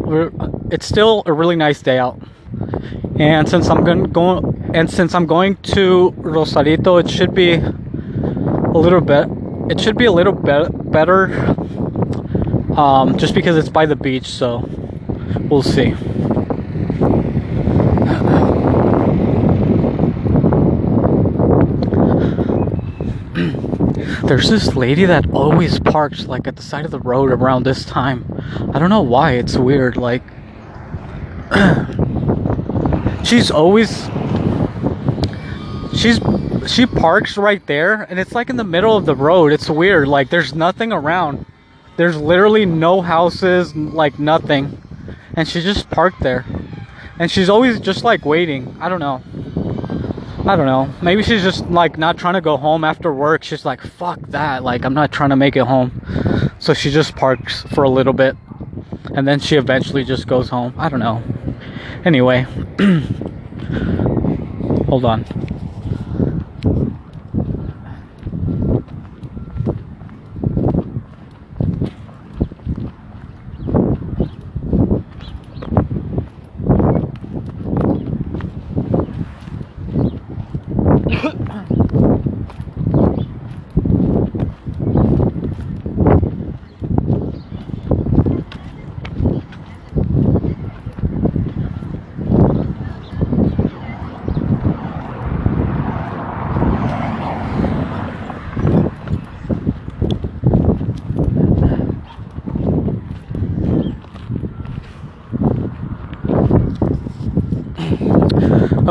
it's 0.70 0.86
still 0.86 1.22
a 1.26 1.32
really 1.32 1.56
nice 1.56 1.82
day 1.82 1.98
out. 1.98 2.20
And 3.18 3.48
since 3.48 3.68
I'm 3.68 3.84
going, 3.84 4.04
going, 4.04 4.70
and 4.74 4.90
since 4.90 5.14
I'm 5.14 5.26
going 5.26 5.56
to 5.74 6.10
Rosarito, 6.16 6.98
it 6.98 7.10
should 7.10 7.34
be 7.34 7.62
a 8.74 8.78
little 8.78 9.00
bit. 9.00 9.28
It 9.70 9.80
should 9.80 9.96
be 9.96 10.04
a 10.06 10.12
little 10.12 10.32
bit 10.32 10.90
better, 10.90 11.32
um, 12.76 13.16
just 13.16 13.34
because 13.34 13.56
it's 13.56 13.68
by 13.68 13.86
the 13.86 13.94
beach. 13.94 14.26
So 14.26 14.68
we'll 15.48 15.62
see. 15.62 15.90
There's 24.24 24.50
this 24.50 24.74
lady 24.74 25.04
that 25.04 25.30
always 25.30 25.78
parks 25.78 26.26
like 26.26 26.48
at 26.48 26.56
the 26.56 26.62
side 26.62 26.84
of 26.84 26.90
the 26.90 27.00
road 27.00 27.30
around 27.30 27.62
this 27.62 27.84
time. 27.84 28.24
I 28.74 28.80
don't 28.80 28.90
know 28.90 29.02
why. 29.02 29.32
It's 29.32 29.56
weird. 29.56 29.96
Like 29.96 30.22
she's 33.24 33.52
always 33.52 34.08
she's 35.96 36.18
she 36.66 36.86
parks 36.86 37.36
right 37.36 37.64
there 37.66 38.02
and 38.02 38.18
it's 38.18 38.32
like 38.32 38.50
in 38.50 38.56
the 38.56 38.64
middle 38.64 38.96
of 38.96 39.06
the 39.06 39.14
road. 39.14 39.52
It's 39.52 39.68
weird. 39.68 40.08
Like 40.08 40.30
there's 40.30 40.54
nothing 40.54 40.92
around. 40.92 41.46
There's 41.96 42.16
literally 42.16 42.66
no 42.66 43.00
houses, 43.00 43.74
like 43.74 44.18
nothing. 44.18 44.80
And 45.34 45.48
she 45.48 45.60
just 45.60 45.90
parked 45.90 46.20
there. 46.20 46.44
And 47.18 47.30
she's 47.30 47.48
always 47.48 47.80
just 47.80 48.04
like 48.04 48.24
waiting. 48.24 48.76
I 48.80 48.88
don't 48.88 49.00
know. 49.00 49.22
I 50.46 50.56
don't 50.56 50.66
know. 50.66 50.92
Maybe 51.00 51.22
she's 51.22 51.42
just 51.42 51.68
like 51.70 51.96
not 51.96 52.18
trying 52.18 52.34
to 52.34 52.40
go 52.40 52.56
home 52.56 52.84
after 52.84 53.12
work. 53.12 53.44
She's 53.44 53.64
like, 53.64 53.80
fuck 53.80 54.20
that. 54.28 54.62
Like, 54.62 54.84
I'm 54.84 54.94
not 54.94 55.12
trying 55.12 55.30
to 55.30 55.36
make 55.36 55.56
it 55.56 55.64
home. 55.64 56.52
So 56.58 56.74
she 56.74 56.90
just 56.90 57.16
parks 57.16 57.62
for 57.74 57.84
a 57.84 57.88
little 57.88 58.12
bit 58.12 58.36
and 59.14 59.26
then 59.26 59.40
she 59.40 59.56
eventually 59.56 60.04
just 60.04 60.26
goes 60.26 60.48
home. 60.48 60.74
I 60.76 60.88
don't 60.88 61.00
know. 61.00 61.22
Anyway, 62.04 62.42
hold 64.86 65.04
on. 65.04 65.24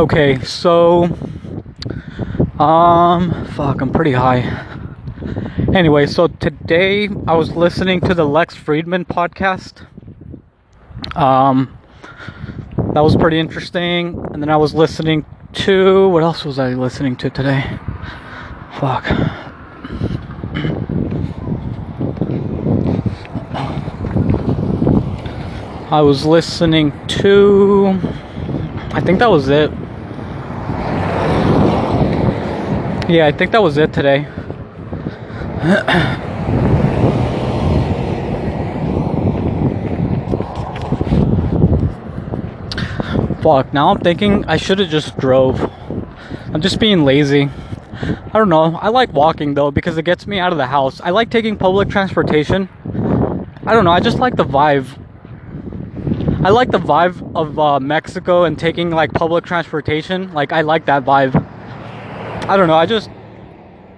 Okay, 0.04 0.38
so 0.44 1.06
um 2.60 3.46
fuck, 3.56 3.80
I'm 3.80 3.90
pretty 3.90 4.12
high. 4.12 4.42
Anyway, 5.74 6.08
so 6.08 6.28
today 6.28 7.08
I 7.26 7.36
was 7.36 7.56
listening 7.56 8.02
to 8.02 8.14
the 8.14 8.26
Lex 8.26 8.54
Fridman 8.54 9.08
podcast. 9.08 9.86
Um 11.16 11.78
that 12.94 13.00
was 13.02 13.16
pretty 13.16 13.40
interesting. 13.40 14.22
And 14.34 14.44
then 14.44 14.50
I 14.50 14.58
was 14.58 14.74
listening 14.74 15.26
to 15.54 16.10
what 16.10 16.22
else 16.22 16.44
was 16.44 16.60
I 16.60 16.74
listening 16.74 17.16
to 17.16 17.30
today? 17.30 17.80
Fuck. 18.82 19.06
I 25.90 26.02
was 26.02 26.26
listening 26.26 26.92
to 27.08 27.98
I 28.92 29.00
think 29.00 29.20
that 29.20 29.32
was 29.32 29.48
it. 29.48 29.72
Yeah, 33.14 33.28
I 33.28 33.32
think 33.32 33.52
that 33.52 33.62
was 33.62 33.78
it 33.78 33.94
today. 33.94 34.26
Fuck, 43.44 43.72
now 43.72 43.90
I'm 43.92 44.00
thinking 44.00 44.44
I 44.46 44.58
should 44.58 44.80
have 44.80 44.90
just 44.90 45.16
drove. 45.20 45.62
I'm 46.52 46.62
just 46.62 46.80
being 46.80 47.06
lazy. 47.06 47.52
I 48.02 48.32
don't 48.34 48.50
know. 48.50 48.78
I 48.78 48.90
like 48.90 49.14
walking 49.14 49.54
though 49.54 49.70
because 49.70 49.96
it 50.00 50.06
gets 50.06 50.26
me 50.26 50.40
out 50.40 50.52
of 50.52 50.58
the 50.58 50.66
house. 50.66 51.00
I 51.00 51.12
like 51.12 51.30
taking 51.30 51.56
public 51.56 51.90
transportation. 51.90 52.68
I 53.64 53.74
don't 53.74 53.86
know. 53.86 53.92
I 53.92 54.00
just 54.00 54.18
like 54.18 54.38
the 54.38 54.44
vibe. 54.44 54.88
I 56.44 56.50
like 56.50 56.72
the 56.72 56.80
vibe 56.80 57.36
of 57.36 57.60
uh, 57.60 57.80
Mexico 57.80 58.46
and 58.46 58.58
taking 58.58 58.90
like 58.90 59.14
public 59.14 59.46
transportation. 59.46 60.34
Like 60.34 60.52
I 60.52 60.62
like 60.62 60.86
that 60.86 61.06
vibe. 61.06 61.53
I 62.46 62.58
don't 62.58 62.68
know. 62.68 62.76
I 62.76 62.86
just 62.86 63.10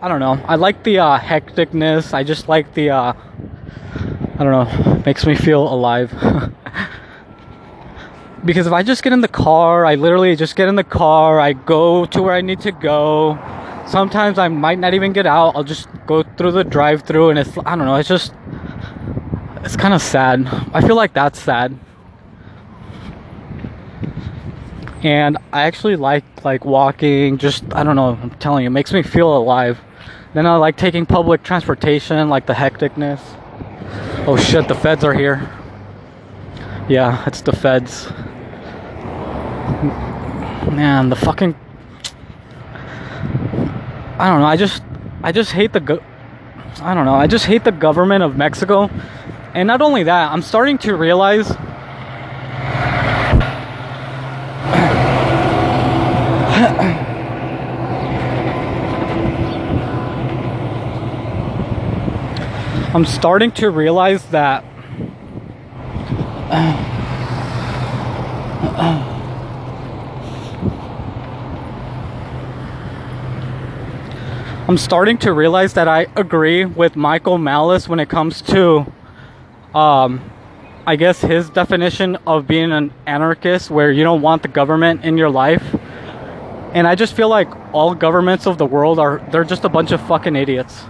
I 0.01 0.07
don't 0.07 0.19
know. 0.19 0.39
I 0.47 0.55
like 0.55 0.83
the 0.83 0.99
uh, 0.99 1.17
hecticness. 1.17 2.13
I 2.13 2.23
just 2.23 2.47
like 2.47 2.73
the 2.75 2.91
uh, 2.91 3.13
I 4.37 4.43
don't 4.43 4.51
know. 4.51 5.01
Makes 5.05 5.25
me 5.25 5.35
feel 5.35 5.63
alive. 5.63 6.11
because 8.45 8.67
if 8.67 8.73
I 8.73 8.83
just 8.83 9.01
get 9.01 9.13
in 9.13 9.21
the 9.21 9.27
car, 9.27 9.85
I 9.85 9.95
literally 9.95 10.35
just 10.35 10.55
get 10.55 10.67
in 10.67 10.75
the 10.75 10.83
car, 10.83 11.39
I 11.39 11.53
go 11.53 12.05
to 12.05 12.21
where 12.21 12.35
I 12.35 12.41
need 12.41 12.59
to 12.61 12.71
go. 12.71 13.39
Sometimes 13.87 14.37
I 14.37 14.47
might 14.47 14.77
not 14.77 14.93
even 14.93 15.11
get 15.11 15.25
out. 15.25 15.55
I'll 15.55 15.63
just 15.63 15.87
go 16.05 16.23
through 16.37 16.51
the 16.51 16.63
drive-through 16.63 17.31
and 17.31 17.39
it's 17.39 17.57
I 17.65 17.75
don't 17.75 17.85
know, 17.85 17.95
it's 17.95 18.09
just 18.09 18.33
it's 19.63 19.75
kind 19.75 19.93
of 19.93 20.01
sad. 20.01 20.45
I 20.73 20.81
feel 20.81 20.95
like 20.95 21.13
that's 21.13 21.41
sad. 21.41 21.79
And 25.03 25.37
I 25.51 25.63
actually 25.63 25.95
like 25.95 26.23
like 26.43 26.65
walking, 26.65 27.37
just 27.37 27.63
I 27.73 27.83
don't 27.83 27.95
know, 27.95 28.17
I'm 28.21 28.31
telling 28.31 28.63
you, 28.63 28.67
it 28.67 28.71
makes 28.71 28.91
me 28.93 29.03
feel 29.03 29.35
alive. 29.35 29.79
Then 30.33 30.45
I 30.45 30.55
like 30.57 30.77
taking 30.77 31.05
public 31.05 31.43
transportation, 31.43 32.29
like 32.29 32.45
the 32.45 32.53
hecticness. 32.53 33.21
Oh 34.27 34.37
shit, 34.37 34.67
the 34.67 34.75
feds 34.75 35.03
are 35.03 35.13
here. 35.13 35.49
Yeah, 36.89 37.23
it's 37.27 37.41
the 37.41 37.51
feds. 37.51 38.09
Man, 40.71 41.09
the 41.09 41.15
fucking 41.15 41.55
I 44.17 44.29
don't 44.29 44.39
know. 44.39 44.45
I 44.45 44.55
just 44.55 44.81
I 45.23 45.31
just 45.31 45.51
hate 45.51 45.73
the 45.73 45.79
go- 45.79 46.03
I 46.81 46.93
don't 46.93 47.05
know. 47.05 47.15
I 47.15 47.27
just 47.27 47.45
hate 47.45 47.63
the 47.63 47.71
government 47.71 48.23
of 48.23 48.37
Mexico. 48.37 48.89
And 49.53 49.67
not 49.67 49.81
only 49.81 50.03
that, 50.03 50.31
I'm 50.31 50.41
starting 50.41 50.77
to 50.79 50.95
realize 50.95 51.49
I'm 62.95 63.05
starting 63.05 63.51
to 63.51 63.69
realize 63.69 64.25
that 64.27 64.63
I'm 74.69 74.77
starting 74.77 75.17
to 75.17 75.33
realize 75.33 75.73
that 75.73 75.89
I 75.89 76.07
agree 76.15 76.63
with 76.63 76.95
Michael 76.95 77.37
Malice 77.37 77.89
when 77.89 77.99
it 77.99 78.07
comes 78.07 78.41
to, 78.43 78.85
um, 79.73 80.31
I 80.87 80.95
guess 80.95 81.19
his 81.19 81.49
definition 81.49 82.15
of 82.25 82.47
being 82.47 82.71
an 82.71 82.93
anarchist, 83.05 83.69
where 83.69 83.91
you 83.91 84.05
don't 84.05 84.21
want 84.21 84.41
the 84.41 84.47
government 84.47 85.03
in 85.03 85.17
your 85.17 85.29
life. 85.29 85.75
And 86.73 86.87
I 86.87 86.95
just 86.95 87.13
feel 87.13 87.27
like 87.27 87.49
all 87.73 87.93
governments 87.93 88.47
of 88.47 88.57
the 88.57 88.65
world 88.65 88.99
are, 88.99 89.21
they're 89.31 89.43
just 89.43 89.65
a 89.65 89.69
bunch 89.69 89.91
of 89.91 89.99
fucking 90.07 90.37
idiots. 90.37 90.85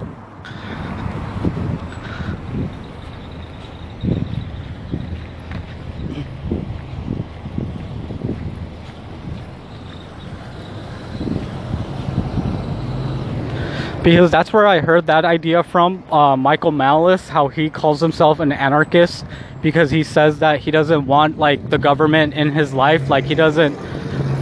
Because 14.06 14.30
that's 14.30 14.54
where 14.54 14.68
I 14.68 14.82
heard 14.82 15.08
that 15.08 15.26
idea 15.26 15.64
from 15.64 16.04
uh, 16.14 16.38
Michael 16.38 16.72
Malice, 16.72 17.28
how 17.28 17.48
he 17.48 17.72
calls 17.72 18.00
himself 18.00 18.40
an 18.40 18.52
anarchist 18.52 19.26
because 19.64 19.90
he 19.90 20.04
says 20.04 20.38
that 20.40 20.60
he 20.60 20.70
doesn't 20.70 21.08
want 21.08 21.40
like 21.40 21.72
the 21.72 21.80
government 21.80 22.36
in 22.36 22.52
his 22.52 22.72
life, 22.72 23.10
like 23.10 23.24
he 23.24 23.34
doesn't 23.34 23.76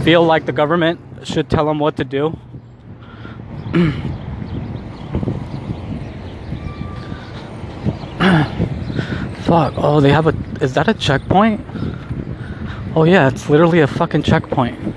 feel 0.04 0.22
like 0.22 0.44
the 0.44 0.52
government 0.52 1.00
should 1.22 1.48
tell 1.48 1.70
him 1.70 1.78
what 1.78 1.96
to 1.96 2.04
do. 2.04 2.36
Fuck. 9.44 9.72
Oh, 9.78 10.00
they 10.02 10.12
have 10.12 10.26
a. 10.26 10.34
Is 10.62 10.74
that 10.74 10.88
a 10.88 10.94
checkpoint? 10.94 11.64
Oh 12.94 13.04
yeah, 13.04 13.28
it's 13.28 13.48
literally 13.48 13.80
a 13.80 13.86
fucking 13.86 14.24
checkpoint 14.24 14.94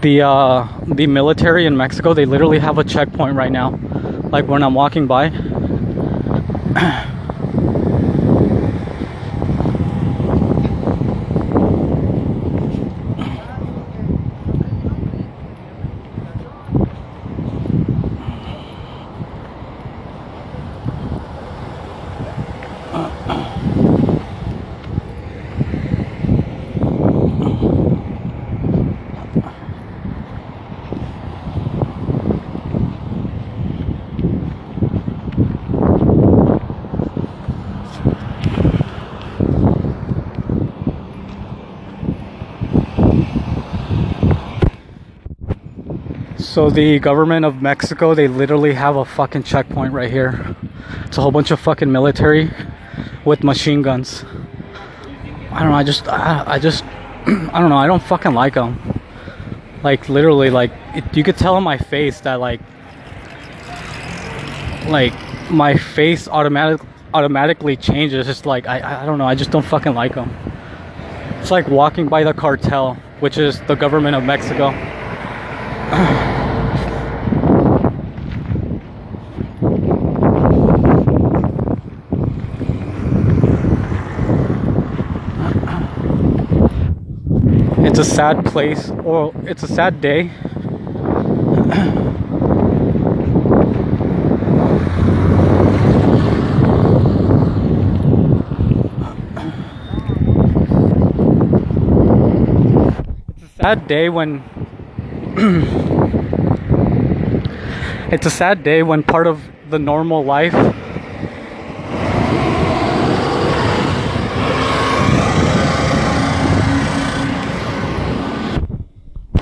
the 0.00 0.22
uh, 0.22 0.66
the 0.86 1.06
military 1.06 1.66
in 1.66 1.76
Mexico 1.76 2.14
they 2.14 2.24
literally 2.24 2.58
have 2.58 2.78
a 2.78 2.84
checkpoint 2.84 3.36
right 3.36 3.52
now. 3.52 3.78
Like 4.30 4.46
when 4.46 4.62
I'm 4.62 4.74
walking 4.74 5.06
by 5.06 5.28
So 46.60 46.68
the 46.68 46.98
government 46.98 47.46
of 47.46 47.62
Mexico, 47.62 48.14
they 48.14 48.28
literally 48.28 48.74
have 48.74 48.96
a 48.96 49.06
fucking 49.06 49.44
checkpoint 49.44 49.94
right 49.94 50.10
here. 50.10 50.54
It's 51.06 51.16
a 51.16 51.22
whole 51.22 51.30
bunch 51.30 51.50
of 51.50 51.58
fucking 51.58 51.90
military 51.90 52.50
with 53.24 53.42
machine 53.42 53.80
guns. 53.80 54.26
I 55.52 55.60
don't 55.60 55.70
know. 55.70 55.74
I 55.74 55.82
just, 55.82 56.06
I, 56.06 56.44
I 56.46 56.58
just, 56.58 56.84
I 57.26 57.60
don't 57.60 57.70
know. 57.70 57.78
I 57.78 57.86
don't 57.86 58.02
fucking 58.02 58.34
like 58.34 58.52
them. 58.52 59.00
Like 59.82 60.10
literally, 60.10 60.50
like 60.50 60.70
it, 60.94 61.16
you 61.16 61.24
could 61.24 61.38
tell 61.38 61.54
on 61.54 61.62
my 61.62 61.78
face 61.78 62.20
that 62.20 62.40
like, 62.40 62.60
like 64.86 65.14
my 65.50 65.78
face 65.78 66.28
automatic 66.28 66.82
automatically 67.14 67.74
changes. 67.74 68.28
It's 68.28 68.44
like 68.44 68.68
I, 68.68 69.00
I 69.02 69.06
don't 69.06 69.16
know. 69.16 69.26
I 69.26 69.34
just 69.34 69.50
don't 69.50 69.64
fucking 69.64 69.94
like 69.94 70.14
them. 70.14 70.30
It's 71.40 71.50
like 71.50 71.68
walking 71.68 72.06
by 72.06 72.22
the 72.22 72.34
cartel, 72.34 72.96
which 73.20 73.38
is 73.38 73.62
the 73.62 73.76
government 73.76 74.14
of 74.14 74.24
Mexico. 74.24 74.68
a 88.00 88.04
sad 88.04 88.46
place 88.46 88.88
or 89.04 89.34
it's 89.44 89.62
a 89.62 89.68
sad 89.68 90.00
day. 90.00 90.30
It's 103.36 103.44
a 103.44 103.48
sad 103.60 103.86
day 103.86 104.08
when 104.08 104.42
it's 108.10 108.24
a 108.24 108.30
sad 108.30 108.62
day 108.62 108.82
when 108.82 109.02
part 109.02 109.26
of 109.26 109.42
the 109.68 109.78
normal 109.78 110.24
life 110.24 110.54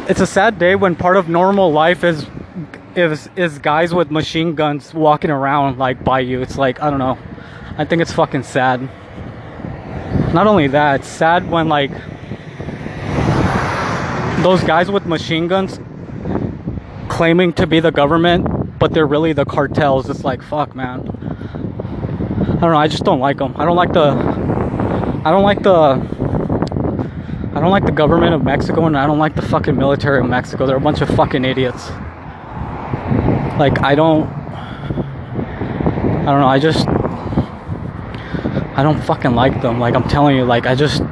it's 0.09 0.21
a 0.21 0.27
sad 0.27 0.59
day 0.59 0.75
when 0.75 0.97
part 0.97 1.19
of 1.19 1.29
normal 1.29 1.71
life 1.71 2.03
is 2.03 2.27
is 2.97 3.29
is 3.37 3.59
guys 3.59 3.93
with 3.95 4.11
machine 4.11 4.55
guns 4.55 4.95
walking 4.95 5.31
around 5.31 5.79
like 5.79 6.03
by 6.03 6.21
you. 6.21 6.41
It's 6.41 6.57
like 6.57 6.81
I 6.81 6.89
don't 6.89 6.99
know. 6.99 7.19
I 7.77 7.85
think 7.85 8.01
it's 8.01 8.13
fucking 8.13 8.43
sad. 8.43 8.81
Not 10.33 10.47
only 10.47 10.67
that, 10.69 11.01
it's 11.01 11.09
sad 11.09 11.51
when 11.51 11.69
like 11.69 11.91
those 14.43 14.65
guys 14.65 14.91
with 14.91 15.05
machine 15.05 15.47
guns 15.47 15.79
claiming 17.09 17.53
to 17.55 17.67
be 17.67 17.81
the 17.81 17.93
government, 17.93 18.79
but 18.79 18.93
they're 18.93 19.07
really 19.07 19.35
the 19.35 19.45
cartels. 19.45 20.09
It's 20.09 20.25
like 20.25 20.43
fuck, 20.43 20.75
man. 20.75 21.01
I 22.41 22.61
don't 22.61 22.73
know. 22.73 22.79
I 22.79 22.89
just 22.89 23.05
don't 23.05 23.21
like 23.21 23.37
them. 23.37 23.55
I 23.57 23.67
don't 23.67 23.77
like 23.77 23.93
the. 23.93 24.09
I 25.25 25.31
don't 25.31 25.43
like 25.43 25.63
the 25.63 26.18
I 27.59 27.61
don't 27.61 27.73
like 27.73 27.87
the 27.87 27.91
government 27.91 28.35
of 28.35 28.45
Mexico 28.45 28.87
and 28.87 28.97
I 28.97 29.05
don't 29.05 29.19
like 29.19 29.35
the 29.35 29.43
fucking 29.43 29.77
military 29.77 30.21
of 30.21 30.27
Mexico. 30.27 30.65
They're 30.65 30.77
a 30.77 30.81
bunch 30.81 31.01
of 31.01 31.09
fucking 31.09 31.45
idiots. 31.45 31.91
Like 33.59 33.83
I 33.83 33.97
don't 33.97 34.29
I 34.29 36.25
don't 36.27 36.41
know, 36.41 36.47
I 36.47 36.61
just 36.61 36.87
I 38.79 38.85
don't 38.85 39.03
fucking 39.03 39.35
like 39.35 39.61
them. 39.61 39.81
Like 39.81 39.97
I'm 39.97 40.09
telling 40.09 40.37
you, 40.37 40.45
like 40.45 40.67
I 40.67 40.77
just 40.77 41.03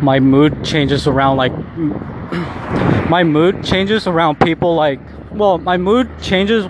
my 0.00 0.20
mood 0.20 0.64
changes 0.64 1.06
around 1.06 1.36
like 1.36 1.52
my 3.10 3.22
mood 3.22 3.62
changes 3.62 4.06
around 4.06 4.40
people 4.40 4.74
like 4.74 5.00
well, 5.32 5.58
my 5.58 5.76
mood 5.76 6.08
changes 6.22 6.64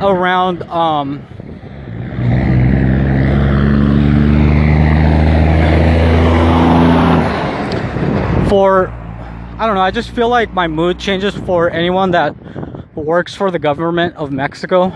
around 0.00 0.62
um 0.62 1.26
for 8.48 8.88
I 9.58 9.66
don't 9.66 9.74
know, 9.74 9.80
I 9.80 9.90
just 9.90 10.10
feel 10.10 10.28
like 10.28 10.52
my 10.52 10.68
mood 10.68 10.98
changes 10.98 11.34
for 11.34 11.70
anyone 11.70 12.10
that 12.10 12.34
works 12.94 13.34
for 13.34 13.50
the 13.50 13.58
government 13.58 14.14
of 14.16 14.30
Mexico. 14.30 14.92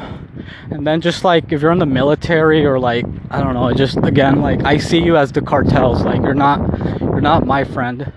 And 0.71 0.87
then 0.87 1.01
just 1.01 1.25
like 1.25 1.51
if 1.53 1.63
you're 1.63 1.73
in 1.73 1.79
the 1.79 1.87
military 1.87 2.67
or 2.67 2.79
like 2.79 3.07
I 3.31 3.41
don't 3.41 3.55
know, 3.55 3.73
just 3.73 3.97
again 3.99 4.41
like 4.41 4.63
I 4.65 4.77
see 4.77 4.99
you 4.99 5.17
as 5.17 5.33
the 5.33 5.41
cartels. 5.41 6.03
Like 6.03 6.21
you're 6.23 6.35
not 6.35 6.59
you're 7.01 7.21
not 7.21 7.47
my 7.47 7.65
friend. 7.65 8.13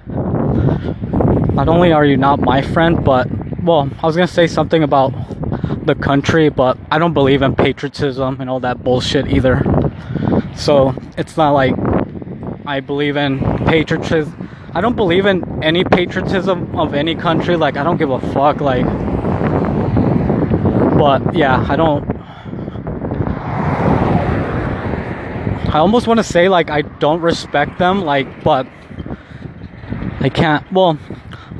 Not 1.54 1.70
only 1.70 1.94
are 1.94 2.06
you 2.06 2.18
not 2.18 2.42
my 2.42 2.62
friend, 2.62 3.04
but 3.04 3.28
well, 3.64 3.90
I 4.02 4.06
was 4.06 4.16
gonna 4.16 4.28
say 4.28 4.48
something 4.48 4.84
about 4.84 5.14
the 5.86 5.96
country, 5.96 6.50
but 6.50 6.78
I 6.92 7.00
don't 7.00 7.14
believe 7.14 7.42
in 7.42 7.56
patriotism 7.56 8.42
and 8.42 8.50
all 8.50 8.60
that 8.62 8.84
bullshit 8.84 9.28
either. 9.28 9.62
So 10.56 10.96
it's 11.18 11.38
not 11.38 11.52
like 11.52 11.76
I 12.66 12.80
believe 12.80 13.18
in 13.18 13.40
patriotism 13.66 14.43
I 14.76 14.82
don't 14.82 14.96
believe 14.96 15.28
in 15.28 15.64
any 15.64 15.84
patriotism 15.84 16.76
of 16.76 16.96
any 16.96 17.14
country. 17.14 17.56
Like, 17.56 17.78
I 17.78 17.84
don't 17.84 17.98
give 17.98 18.10
a 18.10 18.20
fuck. 18.20 18.60
Like, 18.60 18.86
but 20.98 21.36
yeah, 21.36 21.64
I 21.70 21.76
don't. 21.76 22.04
I 25.70 25.78
almost 25.78 26.08
want 26.08 26.18
to 26.18 26.24
say, 26.24 26.50
like, 26.50 26.72
I 26.72 26.82
don't 26.82 27.22
respect 27.22 27.78
them. 27.78 28.02
Like, 28.02 28.44
but 28.44 28.66
I 30.20 30.30
can't. 30.30 30.70
Well, 30.72 30.98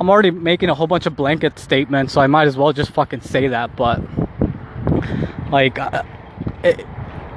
I'm 0.00 0.10
already 0.10 0.32
making 0.32 0.68
a 0.68 0.74
whole 0.74 0.88
bunch 0.88 1.06
of 1.06 1.14
blanket 1.14 1.56
statements, 1.60 2.12
so 2.12 2.20
I 2.20 2.26
might 2.26 2.48
as 2.48 2.56
well 2.56 2.72
just 2.72 2.90
fucking 2.90 3.20
say 3.20 3.46
that. 3.46 3.76
But, 3.76 4.02
like, 5.52 5.78
uh, 5.78 6.02
it, 6.64 6.84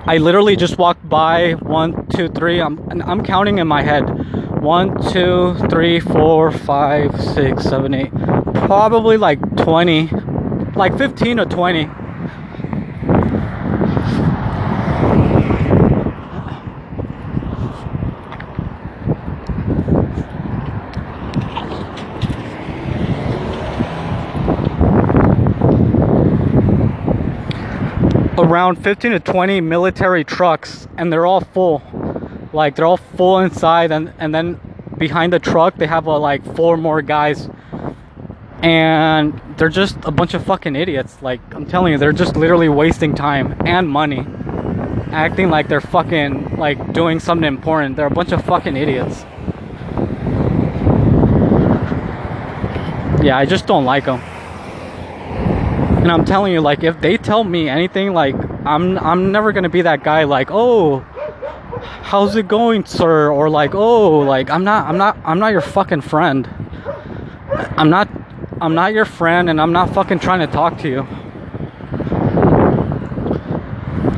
I 0.08 0.18
literally 0.18 0.56
just 0.56 0.80
walked 0.80 1.08
by 1.08 1.52
one, 1.52 2.08
two, 2.08 2.30
three. 2.30 2.60
I'm, 2.60 2.80
I'm 3.04 3.24
counting 3.24 3.60
in 3.60 3.68
my 3.68 3.84
head 3.84 4.06
one, 4.67 5.01
two, 5.13 5.56
three, 5.69 5.97
four, 5.97 6.51
five, 6.51 7.10
six, 7.21 7.63
seven, 7.63 7.93
eight, 7.93 8.13
probably 8.65 9.15
like 9.15 9.39
20, 9.56 10.10
like 10.75 10.97
15 10.97 11.39
or 11.39 11.45
20. 11.45 11.86
Around 28.38 28.84
15 28.84 29.12
to 29.12 29.19
20 29.21 29.62
military 29.62 30.25
trucks, 30.25 30.89
and 30.97 31.13
they're 31.13 31.25
all 31.25 31.39
full 31.39 31.82
like 32.58 32.76
they're 32.76 32.86
all 32.86 32.98
full 32.98 33.39
inside 33.39 33.91
and 33.91 34.12
and 34.17 34.34
then 34.36 34.60
behind 34.98 35.32
the 35.32 35.39
truck 35.39 35.78
they 35.78 35.88
have 35.88 36.08
uh, 36.08 36.20
like 36.20 36.43
four 36.56 36.76
more 36.76 37.02
guys. 37.02 37.50
And 38.63 39.39
they're 39.58 39.70
just 39.70 39.96
a 40.04 40.12
bunch 40.12 40.34
of 40.34 40.43
fucking 40.43 40.76
idiots. 40.76 41.22
Like 41.22 41.39
i'm 41.56 41.65
telling 41.65 41.93
you 41.93 42.00
they're 42.00 42.20
just 42.24 42.36
literally 42.36 42.67
wasting 42.67 43.15
time 43.15 43.56
and 43.65 43.88
money 43.88 44.26
acting 45.12 45.50
like 45.50 45.70
they're 45.70 45.80
fucking 45.98 46.58
like 46.58 46.91
doing 46.91 47.20
something 47.20 47.48
important. 47.48 47.96
They're 47.96 48.08
a 48.08 48.17
bunch 48.20 48.32
of 48.32 48.43
fucking 48.43 48.76
idiots. 48.76 49.24
Yeah 53.24 53.38
i 53.38 53.46
just 53.46 53.67
don't 53.67 53.86
like 53.86 54.06
them 54.06 54.20
and 56.02 56.12
i'm 56.12 56.24
telling 56.24 56.54
you 56.54 56.62
like 56.62 56.84
if 56.84 57.02
they 57.02 57.17
tell 57.17 57.43
me 57.43 57.67
anything 57.67 58.13
like 58.13 58.36
i'm 58.65 58.98
i'm 59.00 59.32
never 59.32 59.52
gonna 59.52 59.67
be 59.70 59.82
that 59.82 60.04
guy 60.04 60.24
like 60.24 60.50
oh 60.52 61.06
how's 62.04 62.36
it 62.36 62.47
going 62.47 62.86
sir? 62.86 63.32
Or 63.32 63.50
like 63.50 63.76
oh 63.76 64.19
like 64.19 64.50
i'm 64.50 64.63
not 64.63 64.88
i'm 64.88 64.97
not 64.97 65.17
i'm 65.26 65.39
not 65.39 65.52
your 65.52 65.62
fucking 65.62 66.02
friend. 66.02 66.47
I'm 67.78 67.89
not 67.89 68.10
i'm 68.62 68.76
not 68.76 68.93
your 68.93 69.06
friend 69.06 69.50
and 69.50 69.62
i'm 69.62 69.71
not 69.71 69.93
fucking 69.93 70.19
trying 70.19 70.39
to 70.39 70.47
talk 70.47 70.78
to 70.80 70.89
you. 70.89 71.08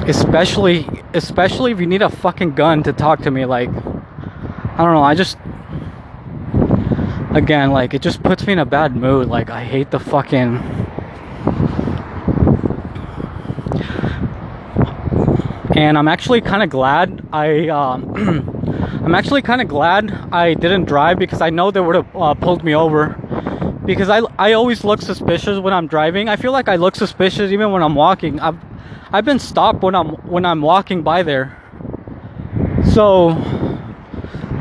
Especially 0.08 0.88
especially 1.14 1.72
if 1.72 1.80
you 1.80 1.88
need 1.88 2.02
a 2.02 2.10
fucking 2.10 2.56
gun 2.56 2.84
to 2.84 2.94
talk 2.94 3.22
to 3.22 3.32
me 3.32 3.46
like 3.46 3.70
i 3.70 4.78
don't 4.78 4.94
know 4.94 5.04
i 5.04 5.16
just 5.16 5.38
again 7.32 7.72
like 7.72 7.94
it 7.94 8.02
just 8.02 8.24
puts 8.24 8.46
me 8.46 8.54
in 8.54 8.60
a 8.60 8.66
bad 8.66 8.96
mood. 8.96 9.28
Like 9.28 9.50
i 9.50 9.64
hate 9.64 9.92
the 9.92 10.00
fucking 10.00 10.89
and 15.80 15.98
I'm 15.98 16.10
actually 16.10 16.42
kind 16.42 16.62
of 16.62 16.70
glad 16.70 17.26
I 17.32 17.70
um, 17.70 18.14
I'm 19.06 19.16
actually 19.16 19.42
kind 19.42 19.62
of 19.62 19.70
glad 19.70 20.12
I 20.30 20.54
didn't 20.54 20.86
drive 20.86 21.18
because 21.18 21.40
I 21.42 21.50
know 21.52 21.72
they 21.72 21.80
would 21.80 21.96
have 21.96 22.16
uh, 22.16 22.34
pulled 22.34 22.66
me 22.66 22.76
over 22.76 23.16
because 23.86 24.10
I, 24.10 24.20
I 24.38 24.54
always 24.54 24.84
look 24.84 25.02
suspicious 25.02 25.58
when 25.58 25.74
I'm 25.74 25.88
driving. 25.88 26.28
I 26.28 26.36
feel 26.36 26.52
like 26.52 26.68
I 26.68 26.76
look 26.76 26.96
suspicious 26.96 27.52
even 27.54 27.72
when 27.72 27.82
I'm 27.82 27.96
walking. 27.96 28.42
I've 28.42 28.58
I've 29.12 29.24
been 29.24 29.40
stopped 29.40 29.82
when 29.82 29.96
I'm 29.96 30.10
when 30.34 30.46
I'm 30.46 30.62
walking 30.62 31.02
by 31.02 31.24
there. 31.24 31.58
So 32.94 33.30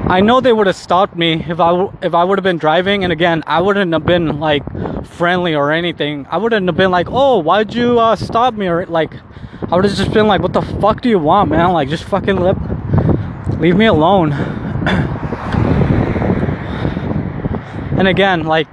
I 0.06 0.20
know 0.20 0.40
they 0.40 0.52
would 0.52 0.68
have 0.68 0.76
stopped 0.76 1.16
me 1.16 1.44
if 1.48 1.58
I 1.58 1.88
if 2.00 2.14
I 2.14 2.22
would 2.22 2.38
have 2.38 2.44
been 2.44 2.58
driving, 2.58 3.02
and 3.02 3.12
again, 3.12 3.42
I 3.44 3.60
wouldn't 3.60 3.92
have 3.92 4.06
been 4.06 4.38
like 4.38 4.62
friendly 5.04 5.56
or 5.56 5.72
anything. 5.72 6.28
I 6.30 6.36
wouldn't 6.36 6.66
have 6.68 6.76
been 6.76 6.92
like, 6.92 7.08
"Oh, 7.10 7.38
why'd 7.38 7.74
you 7.74 7.98
uh, 7.98 8.14
stop 8.14 8.54
me?" 8.54 8.68
or 8.68 8.86
like, 8.86 9.12
I 9.70 9.76
would 9.76 9.84
have 9.84 9.94
just 9.94 10.14
been 10.14 10.26
like, 10.26 10.40
"What 10.40 10.54
the 10.54 10.62
fuck 10.62 11.02
do 11.02 11.10
you 11.10 11.18
want, 11.18 11.50
man? 11.50 11.72
Like, 11.72 11.90
just 11.90 12.04
fucking 12.04 12.36
leave, 12.36 12.56
leave 13.60 13.76
me 13.76 13.84
alone." 13.84 14.32
and 17.98 18.08
again, 18.08 18.44
like. 18.44 18.66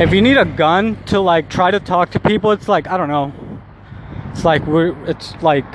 If 0.00 0.12
you 0.14 0.22
need 0.22 0.38
a 0.38 0.46
gun 0.46 0.96
to 1.06 1.20
like 1.20 1.50
try 1.50 1.70
to 1.70 1.78
talk 1.78 2.10
to 2.12 2.20
people, 2.20 2.52
it's 2.52 2.68
like 2.68 2.88
I 2.88 2.96
don't 2.96 3.08
know. 3.08 3.34
It's 4.30 4.46
like 4.46 4.66
we're 4.66 4.96
it's 5.06 5.34
like 5.42 5.66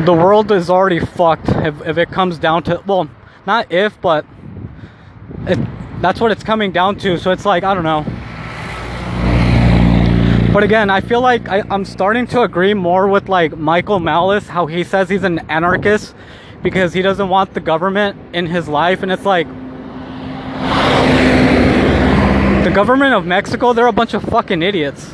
the 0.00 0.12
world 0.12 0.50
is 0.50 0.70
already 0.70 0.98
fucked 0.98 1.48
if, 1.48 1.80
if 1.86 1.98
it 1.98 2.10
comes 2.10 2.38
down 2.38 2.62
to 2.64 2.82
well, 2.86 3.08
not 3.46 3.70
if, 3.70 4.00
but 4.00 4.24
it, 5.46 5.58
that's 6.00 6.20
what 6.20 6.32
it's 6.32 6.42
coming 6.42 6.72
down 6.72 6.96
to. 6.96 7.18
So 7.18 7.30
it's 7.30 7.44
like 7.44 7.62
I 7.62 7.74
don't 7.74 7.84
know. 7.84 8.04
But 10.52 10.64
again, 10.64 10.90
I 10.90 11.00
feel 11.00 11.20
like 11.20 11.48
I, 11.48 11.62
I'm 11.70 11.84
starting 11.84 12.26
to 12.28 12.42
agree 12.42 12.74
more 12.74 13.08
with 13.08 13.28
like 13.28 13.56
Michael 13.56 14.00
Malice, 14.00 14.48
how 14.48 14.66
he 14.66 14.84
says 14.84 15.08
he's 15.08 15.24
an 15.24 15.38
anarchist 15.50 16.14
because 16.62 16.92
he 16.92 17.02
doesn't 17.02 17.28
want 17.28 17.54
the 17.54 17.60
government 17.60 18.18
in 18.34 18.46
his 18.46 18.68
life, 18.68 19.02
and 19.02 19.10
it's 19.10 19.24
like 19.24 19.46
the 22.64 22.70
government 22.70 23.14
of 23.14 23.26
Mexico, 23.26 23.72
they're 23.72 23.86
a 23.86 23.92
bunch 23.92 24.14
of 24.14 24.22
fucking 24.22 24.62
idiots. 24.62 25.12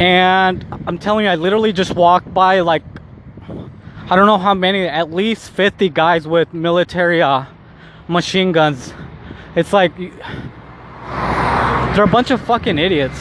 And 0.00 0.64
I'm 0.86 0.96
telling 0.96 1.26
you, 1.26 1.30
I 1.30 1.34
literally 1.34 1.74
just 1.74 1.94
walked 1.94 2.32
by 2.32 2.60
like, 2.60 2.82
I 3.46 4.16
don't 4.16 4.24
know 4.24 4.38
how 4.38 4.54
many, 4.54 4.88
at 4.88 5.12
least 5.12 5.50
50 5.50 5.90
guys 5.90 6.26
with 6.26 6.54
military 6.54 7.20
uh, 7.20 7.44
machine 8.08 8.50
guns. 8.50 8.94
It's 9.54 9.74
like, 9.74 9.94
they're 9.98 10.08
a 12.04 12.10
bunch 12.10 12.30
of 12.30 12.40
fucking 12.40 12.78
idiots. 12.78 13.20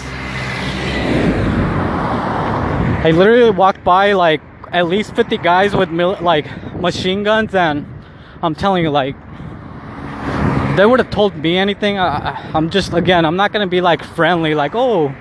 I 3.01 3.11
literally 3.13 3.51
walked 3.51 3.83
by 3.83 4.13
like 4.13 4.39
at 4.71 4.87
least 4.87 5.15
50 5.17 5.37
guys 5.39 5.75
with 5.75 5.89
like 5.89 6.45
machine 6.75 7.23
guns, 7.23 7.53
and 7.55 7.85
I'm 8.41 8.55
telling 8.55 8.83
you, 8.83 8.89
like, 8.89 9.17
they 10.77 10.85
would 10.85 10.99
have 10.99 11.09
told 11.09 11.35
me 11.35 11.57
anything, 11.57 11.99
I, 11.99 12.51
am 12.53 12.69
just 12.69 12.93
again, 12.93 13.25
I'm 13.25 13.35
not 13.35 13.51
gonna 13.51 13.67
be 13.67 13.81
like 13.81 14.01
friendly, 14.01 14.55
like 14.55 14.75
oh, 14.75 15.13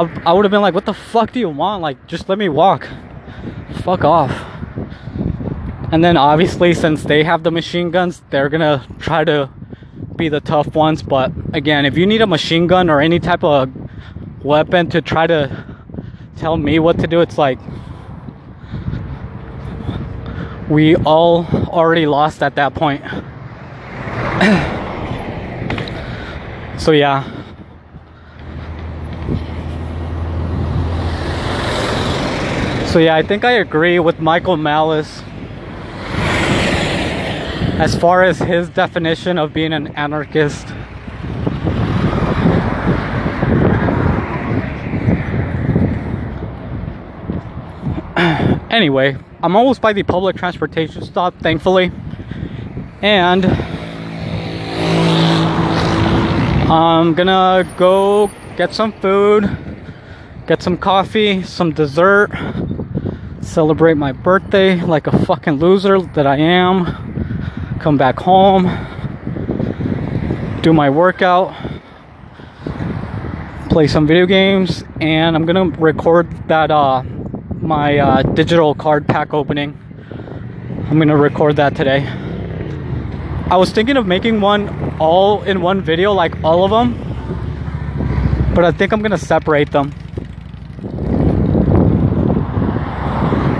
I, 0.00 0.22
I 0.24 0.32
would 0.32 0.46
have 0.46 0.50
been 0.50 0.62
like, 0.62 0.72
what 0.72 0.86
the 0.86 0.94
fuck 0.94 1.32
do 1.32 1.40
you 1.40 1.50
want? 1.50 1.82
Like, 1.82 2.06
just 2.06 2.26
let 2.30 2.38
me 2.38 2.48
walk. 2.48 2.88
Fuck 3.82 4.02
off. 4.02 4.30
And 5.92 6.02
then 6.02 6.16
obviously, 6.16 6.72
since 6.72 7.02
they 7.02 7.22
have 7.22 7.42
the 7.42 7.50
machine 7.50 7.90
guns, 7.90 8.22
they're 8.30 8.48
gonna 8.48 8.86
try 8.98 9.24
to 9.24 9.50
be 10.16 10.30
the 10.30 10.40
tough 10.40 10.74
ones. 10.74 11.02
But 11.02 11.32
again, 11.52 11.84
if 11.84 11.98
you 11.98 12.06
need 12.06 12.22
a 12.22 12.26
machine 12.26 12.66
gun 12.66 12.88
or 12.88 13.02
any 13.02 13.18
type 13.18 13.44
of 13.44 13.70
weapon 14.42 14.88
to 14.90 15.02
try 15.02 15.26
to 15.26 15.64
tell 16.36 16.56
me 16.56 16.78
what 16.78 16.98
to 17.00 17.06
do, 17.06 17.20
it's 17.20 17.36
like 17.36 17.58
we 20.70 20.96
all 20.96 21.44
already 21.68 22.06
lost 22.06 22.42
at 22.42 22.54
that 22.54 22.74
point. 22.74 23.04
So 26.80 26.92
yeah. 26.92 27.39
So 32.90 32.98
yeah, 32.98 33.14
I 33.14 33.22
think 33.22 33.44
I 33.44 33.52
agree 33.52 34.00
with 34.00 34.18
Michael 34.18 34.56
Malice 34.56 35.22
as 37.78 37.94
far 37.94 38.24
as 38.24 38.40
his 38.40 38.68
definition 38.68 39.38
of 39.38 39.52
being 39.52 39.72
an 39.72 39.86
anarchist. 39.94 40.66
anyway, 48.72 49.16
I'm 49.40 49.54
almost 49.54 49.80
by 49.80 49.92
the 49.92 50.02
public 50.02 50.34
transportation 50.34 51.04
stop, 51.04 51.38
thankfully. 51.38 51.92
And 53.02 53.46
I'm 56.68 57.14
gonna 57.14 57.72
go 57.78 58.32
get 58.56 58.74
some 58.74 58.90
food, 59.00 59.48
get 60.48 60.60
some 60.60 60.76
coffee, 60.76 61.44
some 61.44 61.72
dessert, 61.72 62.30
celebrate 63.40 63.94
my 63.94 64.12
birthday 64.12 64.80
like 64.80 65.06
a 65.06 65.24
fucking 65.24 65.54
loser 65.54 66.00
that 66.00 66.26
I 66.26 66.36
am, 66.36 67.78
come 67.80 67.96
back 67.96 68.18
home, 68.18 68.64
do 70.62 70.72
my 70.72 70.90
workout, 70.90 71.54
play 73.70 73.86
some 73.86 74.06
video 74.06 74.26
games, 74.26 74.84
and 75.00 75.34
I'm 75.36 75.46
gonna 75.46 75.64
record 75.64 76.30
that 76.48 76.70
uh, 76.70 77.02
my 77.60 77.98
uh, 77.98 78.22
digital 78.22 78.74
card 78.74 79.06
pack 79.06 79.32
opening. 79.32 79.78
I'm 80.90 80.98
gonna 80.98 81.16
record 81.16 81.56
that 81.56 81.76
today. 81.76 82.06
I 83.50 83.56
was 83.56 83.70
thinking 83.70 83.96
of 83.96 84.06
making 84.06 84.40
one 84.40 84.96
all 84.98 85.42
in 85.42 85.60
one 85.60 85.80
video, 85.80 86.12
like 86.12 86.42
all 86.44 86.64
of 86.64 86.70
them. 86.70 86.94
But 88.54 88.64
I 88.64 88.72
think 88.72 88.92
I'm 88.92 89.02
gonna 89.02 89.18
separate 89.18 89.70
them. 89.70 89.92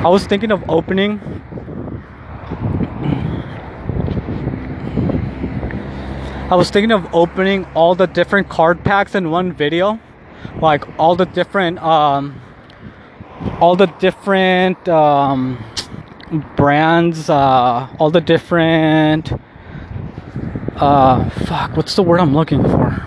I 0.03 0.09
was 0.09 0.25
thinking 0.25 0.51
of 0.51 0.65
opening 0.71 1.21
I 6.51 6.57
was 6.57 6.71
thinking 6.71 6.91
of 6.91 7.15
opening 7.15 7.67
all 7.75 7.95
the 7.95 8.07
different 8.07 8.49
card 8.49 8.83
packs 8.83 9.15
in 9.15 9.31
one 9.31 9.53
video. 9.53 10.01
Like 10.61 10.85
all 10.99 11.17
the 11.17 11.27
different 11.27 11.79
um 11.81 12.41
all 13.61 13.77
the 13.77 13.87
different 13.87 14.89
um 14.89 15.63
brands, 16.57 17.29
uh 17.29 17.95
all 17.99 18.11
the 18.11 18.23
different 18.23 19.33
uh 20.77 21.29
fuck 21.31 21.77
what's 21.77 21.95
the 21.95 22.03
word 22.03 22.21
i'm 22.21 22.33
looking 22.33 22.63
for 22.63 23.07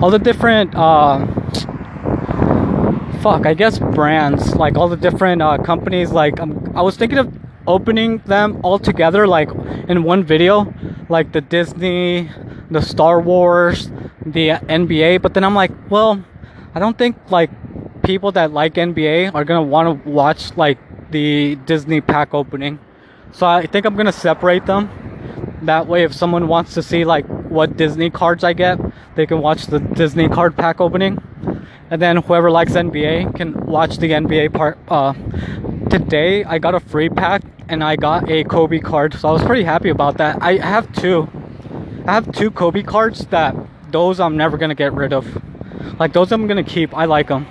all 0.00 0.10
the 0.10 0.18
different 0.18 0.74
uh 0.74 1.24
fuck 3.24 3.46
i 3.46 3.54
guess 3.54 3.78
brands 3.78 4.54
like 4.54 4.76
all 4.76 4.86
the 4.86 4.98
different 4.98 5.40
uh 5.40 5.56
companies 5.56 6.10
like 6.12 6.38
um, 6.40 6.52
i 6.76 6.82
was 6.82 6.94
thinking 6.94 7.16
of 7.16 7.32
opening 7.66 8.18
them 8.26 8.60
all 8.62 8.78
together 8.78 9.26
like 9.26 9.48
in 9.88 10.02
one 10.02 10.22
video 10.22 10.70
like 11.08 11.32
the 11.32 11.40
disney 11.40 12.28
the 12.70 12.82
star 12.82 13.22
wars 13.22 13.90
the 14.26 14.48
nba 14.68 15.22
but 15.22 15.32
then 15.32 15.42
i'm 15.42 15.54
like 15.54 15.72
well 15.90 16.22
i 16.74 16.78
don't 16.78 16.98
think 16.98 17.16
like 17.30 17.50
people 18.02 18.30
that 18.30 18.52
like 18.52 18.74
nba 18.74 19.34
are 19.34 19.44
gonna 19.44 19.62
want 19.62 20.04
to 20.04 20.10
watch 20.10 20.54
like 20.58 20.76
the 21.14 21.54
disney 21.64 22.00
pack 22.00 22.34
opening. 22.34 22.78
So 23.32 23.46
i 23.46 23.66
think 23.66 23.86
i'm 23.86 23.96
gonna 23.96 24.12
separate 24.12 24.66
them. 24.66 24.90
That 25.62 25.86
way, 25.86 26.02
if 26.02 26.12
someone 26.12 26.46
wants 26.48 26.74
to 26.74 26.82
see 26.82 27.04
like 27.04 27.24
what 27.50 27.76
Disney 27.76 28.10
cards 28.10 28.44
I 28.44 28.52
get, 28.52 28.78
they 29.14 29.26
can 29.26 29.40
watch 29.40 29.66
the 29.66 29.78
Disney 29.78 30.28
card 30.28 30.56
pack 30.56 30.80
opening. 30.80 31.22
And 31.90 32.00
then 32.00 32.16
whoever 32.16 32.50
likes 32.50 32.72
NBA 32.72 33.36
can 33.36 33.66
watch 33.66 33.98
the 33.98 34.10
NBA 34.10 34.52
part. 34.52 34.78
Uh, 34.88 35.12
today 35.90 36.44
I 36.44 36.58
got 36.58 36.74
a 36.74 36.80
free 36.80 37.08
pack 37.08 37.42
and 37.68 37.84
I 37.84 37.96
got 37.96 38.28
a 38.30 38.44
Kobe 38.44 38.78
card, 38.78 39.14
so 39.14 39.28
I 39.28 39.32
was 39.32 39.42
pretty 39.42 39.64
happy 39.64 39.90
about 39.90 40.18
that. 40.18 40.42
I 40.42 40.56
have 40.56 40.92
two. 40.92 41.28
I 42.06 42.14
have 42.14 42.32
two 42.32 42.50
Kobe 42.50 42.82
cards 42.82 43.26
that 43.26 43.54
those 43.90 44.20
I'm 44.20 44.36
never 44.36 44.56
gonna 44.56 44.74
get 44.74 44.92
rid 44.92 45.12
of. 45.12 45.26
Like 45.98 46.12
those 46.12 46.32
I'm 46.32 46.46
gonna 46.46 46.64
keep. 46.64 46.94
I 46.94 47.04
like 47.04 47.28
them. 47.28 47.46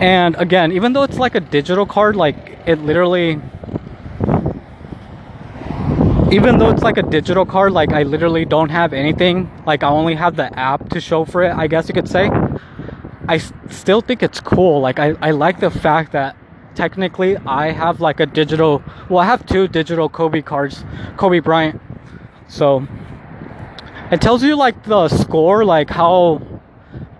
And 0.00 0.34
again, 0.36 0.72
even 0.72 0.92
though 0.92 1.04
it's 1.04 1.18
like 1.18 1.34
a 1.34 1.40
digital 1.40 1.86
card, 1.86 2.16
like 2.16 2.58
it 2.66 2.80
literally 2.80 3.40
even 6.32 6.58
though 6.58 6.70
it's 6.70 6.82
like 6.82 6.96
a 6.96 7.02
digital 7.02 7.46
card, 7.46 7.72
like 7.72 7.92
I 7.92 8.02
literally 8.02 8.44
don't 8.44 8.70
have 8.70 8.92
anything, 8.92 9.50
like 9.64 9.82
I 9.84 9.88
only 9.88 10.14
have 10.16 10.34
the 10.34 10.56
app 10.58 10.88
to 10.90 11.00
show 11.00 11.24
for 11.24 11.42
it, 11.42 11.54
I 11.54 11.68
guess 11.68 11.88
you 11.88 11.94
could 11.94 12.08
say. 12.08 12.30
I 13.28 13.38
still 13.38 14.00
think 14.00 14.22
it's 14.22 14.40
cool. 14.40 14.80
Like 14.80 14.98
I, 14.98 15.14
I 15.20 15.30
like 15.30 15.60
the 15.60 15.70
fact 15.70 16.12
that 16.12 16.36
technically 16.74 17.36
I 17.36 17.70
have 17.70 18.00
like 18.00 18.18
a 18.18 18.26
digital, 18.26 18.82
well, 19.08 19.20
I 19.20 19.26
have 19.26 19.46
two 19.46 19.68
digital 19.68 20.08
Kobe 20.08 20.42
cards, 20.42 20.84
Kobe 21.16 21.38
Bryant. 21.38 21.80
So 22.48 22.86
it 24.10 24.20
tells 24.20 24.42
you 24.42 24.56
like 24.56 24.84
the 24.84 25.08
score, 25.08 25.64
like 25.64 25.90
how, 25.90 26.42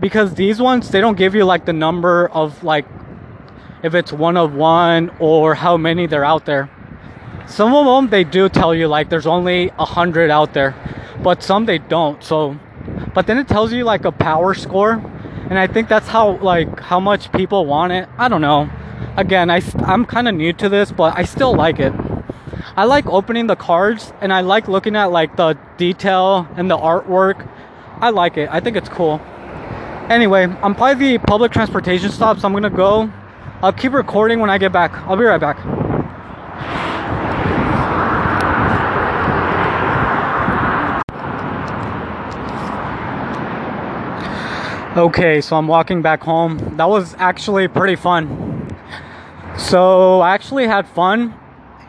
because 0.00 0.34
these 0.34 0.60
ones, 0.60 0.90
they 0.90 1.00
don't 1.00 1.16
give 1.16 1.34
you 1.34 1.44
like 1.44 1.64
the 1.64 1.72
number 1.72 2.28
of 2.28 2.64
like 2.64 2.86
if 3.84 3.94
it's 3.94 4.12
one 4.12 4.36
of 4.36 4.52
one 4.54 5.10
or 5.20 5.54
how 5.54 5.76
many 5.76 6.06
they're 6.06 6.24
out 6.24 6.44
there 6.44 6.70
some 7.46 7.74
of 7.74 7.86
them 7.86 8.10
they 8.10 8.24
do 8.24 8.48
tell 8.48 8.74
you 8.74 8.88
like 8.88 9.08
there's 9.08 9.26
only 9.26 9.70
a 9.78 9.84
hundred 9.84 10.30
out 10.30 10.52
there, 10.52 10.74
but 11.22 11.42
some 11.42 11.66
they 11.66 11.78
don't. 11.78 12.22
So, 12.22 12.58
but 13.14 13.26
then 13.26 13.38
it 13.38 13.48
tells 13.48 13.72
you 13.72 13.84
like 13.84 14.04
a 14.04 14.12
power 14.12 14.54
score, 14.54 14.92
and 14.92 15.58
I 15.58 15.66
think 15.66 15.88
that's 15.88 16.08
how 16.08 16.38
like 16.38 16.80
how 16.80 17.00
much 17.00 17.32
people 17.32 17.66
want 17.66 17.92
it. 17.92 18.08
I 18.18 18.28
don't 18.28 18.40
know. 18.40 18.68
Again, 19.16 19.50
I 19.50 19.62
I'm 19.78 20.04
kind 20.04 20.28
of 20.28 20.34
new 20.34 20.52
to 20.54 20.68
this, 20.68 20.92
but 20.92 21.16
I 21.16 21.24
still 21.24 21.54
like 21.54 21.78
it. 21.78 21.92
I 22.76 22.84
like 22.84 23.06
opening 23.06 23.46
the 23.46 23.56
cards 23.56 24.12
and 24.20 24.32
I 24.32 24.40
like 24.40 24.68
looking 24.68 24.96
at 24.96 25.06
like 25.06 25.36
the 25.36 25.56
detail 25.78 26.46
and 26.56 26.70
the 26.70 26.76
artwork. 26.76 27.48
I 28.00 28.10
like 28.10 28.36
it. 28.36 28.50
I 28.52 28.60
think 28.60 28.76
it's 28.76 28.88
cool. 28.88 29.20
Anyway, 30.10 30.42
I'm 30.62 30.74
by 30.74 30.94
the 30.94 31.18
public 31.18 31.52
transportation 31.52 32.10
stop, 32.10 32.38
so 32.38 32.46
I'm 32.46 32.52
gonna 32.52 32.68
go. 32.68 33.10
I'll 33.62 33.72
keep 33.72 33.92
recording 33.92 34.40
when 34.40 34.50
I 34.50 34.58
get 34.58 34.72
back. 34.72 34.92
I'll 34.92 35.16
be 35.16 35.24
right 35.24 35.40
back. 35.40 35.56
Okay, 44.96 45.42
so 45.42 45.56
I'm 45.56 45.68
walking 45.68 46.00
back 46.00 46.22
home. 46.22 46.56
That 46.78 46.88
was 46.88 47.14
actually 47.18 47.68
pretty 47.68 47.96
fun. 47.96 48.74
So 49.58 50.20
I 50.22 50.32
actually 50.32 50.66
had 50.66 50.88
fun, 50.88 51.34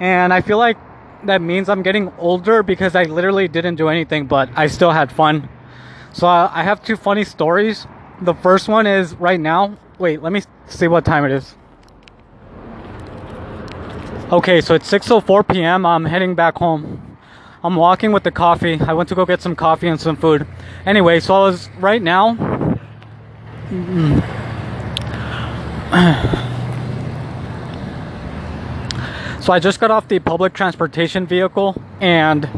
and 0.02 0.34
I 0.34 0.42
feel 0.42 0.58
like 0.58 0.78
that 1.24 1.42
means 1.42 1.70
I'm 1.70 1.84
getting 1.84 2.12
older 2.18 2.64
because 2.64 2.96
I 2.96 3.04
literally 3.04 3.48
didn't 3.48 3.76
do 3.76 3.88
anything, 3.88 4.28
but 4.28 4.50
I 4.58 4.68
still 4.68 4.92
had 4.92 5.10
fun. 5.10 5.48
So 6.12 6.28
I 6.28 6.64
have 6.64 6.84
two 6.84 6.98
funny 6.98 7.24
stories. 7.24 7.88
The 8.22 8.34
first 8.34 8.68
one 8.68 8.86
is 8.86 9.16
right 9.16 9.40
now. 9.40 9.78
Wait, 10.00 10.22
let 10.22 10.34
me 10.34 10.42
see 10.66 10.90
what 10.90 11.06
time 11.06 11.24
it 11.24 11.32
is. 11.32 11.56
Okay, 14.34 14.60
so 14.60 14.76
it's 14.76 14.92
6:04 14.92 15.48
p.m. 15.48 15.86
I'm 15.86 16.04
heading 16.04 16.36
back 16.36 16.58
home. 16.58 17.18
I'm 17.64 17.78
walking 17.78 18.12
with 18.12 18.24
the 18.24 18.32
coffee. 18.32 18.82
I 18.82 18.92
went 18.92 19.08
to 19.08 19.16
go 19.16 19.26
get 19.26 19.42
some 19.42 19.56
coffee 19.56 19.88
and 19.88 20.00
some 20.00 20.18
food. 20.18 20.46
Anyway, 20.86 21.22
so 21.22 21.36
I 21.36 21.40
was 21.40 21.70
right 21.80 22.02
now 22.02 22.57
so 23.68 23.74
I 29.52 29.60
just 29.60 29.82
got 29.82 29.92
off 29.92 30.08
the 30.08 30.20
public 30.20 30.54
transportation 30.54 31.28
vehicle 31.28 31.76
and 32.00 32.50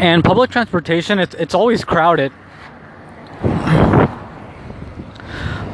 and 0.00 0.24
public 0.24 0.50
transportation 0.50 1.18
it's 1.18 1.34
it's 1.34 1.54
always 1.54 1.84
crowded. 1.84 2.32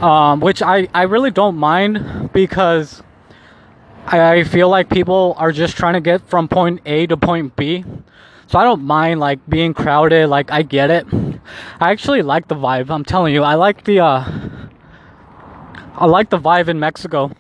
Um, 0.03 0.41
which 0.41 0.61
I, 0.61 0.89
I 0.93 1.05
really 1.05 1.31
don't 1.31 1.57
mind 1.57 2.31
because 2.33 3.03
I, 4.07 4.35
I 4.35 4.45
feel 4.45 4.69
like 4.69 4.91
people 4.91 5.35
are 5.39 5.53
just 5.53 5.77
trying 5.77 5.95
to 5.95 6.01
get 6.01 6.29
from 6.29 6.49
point 6.49 6.81
A 6.85 7.07
to 7.07 7.17
point 7.17 7.55
B 7.55 7.85
so 8.49 8.59
I 8.59 8.65
don't 8.65 8.83
mind 8.83 9.21
like 9.21 9.39
being 9.49 9.75
crowded, 9.75 10.29
like 10.29 10.51
I 10.51 10.63
get 10.63 10.91
it. 10.91 11.07
I 11.81 11.91
actually 11.91 12.23
like 12.23 12.49
the 12.49 12.55
vibe. 12.55 12.91
I'm 12.91 13.05
telling 13.05 13.35
you, 13.35 13.43
I 13.43 13.55
like 13.55 13.85
the 13.85 14.01
uh 14.01 14.25
I 15.95 16.07
like 16.07 16.31
the 16.31 16.39
vibe 16.39 16.69
in 16.69 16.79
Mexico. 16.79 17.33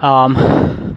Um 0.00 0.96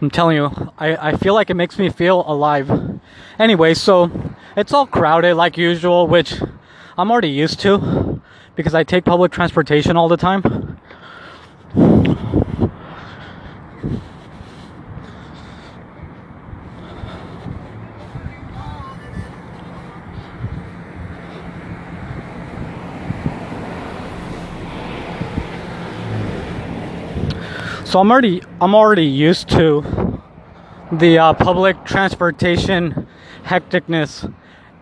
I'm 0.00 0.10
telling 0.10 0.36
you, 0.36 0.72
I, 0.78 1.10
I 1.10 1.16
feel 1.16 1.34
like 1.34 1.50
it 1.50 1.54
makes 1.54 1.78
me 1.78 1.90
feel 1.90 2.24
alive. 2.26 3.00
Anyway, 3.38 3.74
so 3.74 4.10
it's 4.56 4.72
all 4.72 4.86
crowded 4.86 5.34
like 5.34 5.58
usual, 5.58 6.06
which 6.06 6.40
I'm 6.96 7.10
already 7.10 7.28
used 7.28 7.60
to 7.60 8.22
because 8.56 8.74
I 8.74 8.82
take 8.82 9.04
public 9.04 9.30
transportation 9.30 9.96
all 9.96 10.08
the 10.08 10.16
time. 10.16 10.78
So 27.90 27.98
I'm 27.98 28.08
already 28.12 28.40
I'm 28.60 28.72
already 28.72 29.04
used 29.04 29.48
to 29.48 29.82
the 30.92 31.18
uh, 31.18 31.34
public 31.34 31.84
transportation 31.84 33.08
hecticness, 33.42 34.32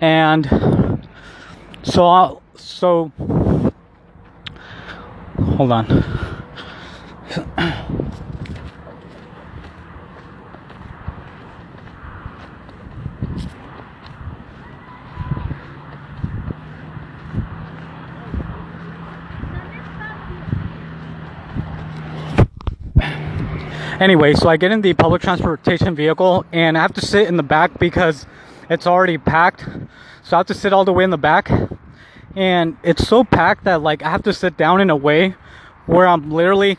and 0.02 1.08
so 1.82 2.04
I'll, 2.04 2.42
so 2.54 3.10
hold 5.56 5.72
on. 5.72 6.17
Anyway, 24.00 24.32
so 24.32 24.48
I 24.48 24.56
get 24.56 24.70
in 24.70 24.80
the 24.80 24.94
public 24.94 25.22
transportation 25.22 25.96
vehicle 25.96 26.44
and 26.52 26.78
I 26.78 26.82
have 26.82 26.92
to 26.94 27.00
sit 27.00 27.26
in 27.26 27.36
the 27.36 27.42
back 27.42 27.80
because 27.80 28.26
it's 28.70 28.86
already 28.86 29.18
packed. 29.18 29.66
So 30.22 30.36
I 30.36 30.38
have 30.38 30.46
to 30.46 30.54
sit 30.54 30.72
all 30.72 30.84
the 30.84 30.92
way 30.92 31.02
in 31.02 31.10
the 31.10 31.18
back. 31.18 31.50
And 32.36 32.76
it's 32.84 33.08
so 33.08 33.24
packed 33.24 33.64
that 33.64 33.82
like 33.82 34.04
I 34.04 34.10
have 34.10 34.22
to 34.22 34.32
sit 34.32 34.56
down 34.56 34.80
in 34.80 34.88
a 34.88 34.94
way 34.94 35.34
where 35.86 36.06
I'm 36.06 36.30
literally 36.30 36.78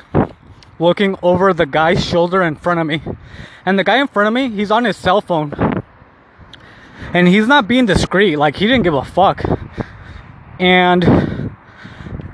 looking 0.79 1.17
over 1.21 1.53
the 1.53 1.65
guy's 1.65 2.05
shoulder 2.05 2.41
in 2.41 2.55
front 2.55 2.79
of 2.79 2.87
me. 2.87 3.01
And 3.65 3.77
the 3.77 3.83
guy 3.83 3.99
in 3.99 4.07
front 4.07 4.27
of 4.27 4.33
me, 4.33 4.49
he's 4.55 4.71
on 4.71 4.85
his 4.85 4.95
cell 4.95 5.19
phone. 5.19 5.83
And 7.13 7.27
he's 7.27 7.47
not 7.47 7.67
being 7.67 7.85
discreet. 7.85 8.37
Like 8.37 8.55
he 8.55 8.65
didn't 8.65 8.83
give 8.83 8.93
a 8.93 9.03
fuck. 9.03 9.43
And 10.57 11.53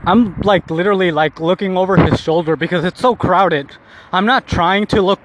I'm 0.05 0.39
like 0.41 0.69
literally 0.69 1.11
like 1.11 1.39
looking 1.39 1.75
over 1.75 1.97
his 1.97 2.21
shoulder 2.21 2.55
because 2.55 2.86
it's 2.86 3.01
so 3.01 3.15
crowded. 3.15 3.75
I'm 4.16 4.26
not 4.26 4.47
trying 4.47 4.88
to 4.88 5.01
look. 5.01 5.20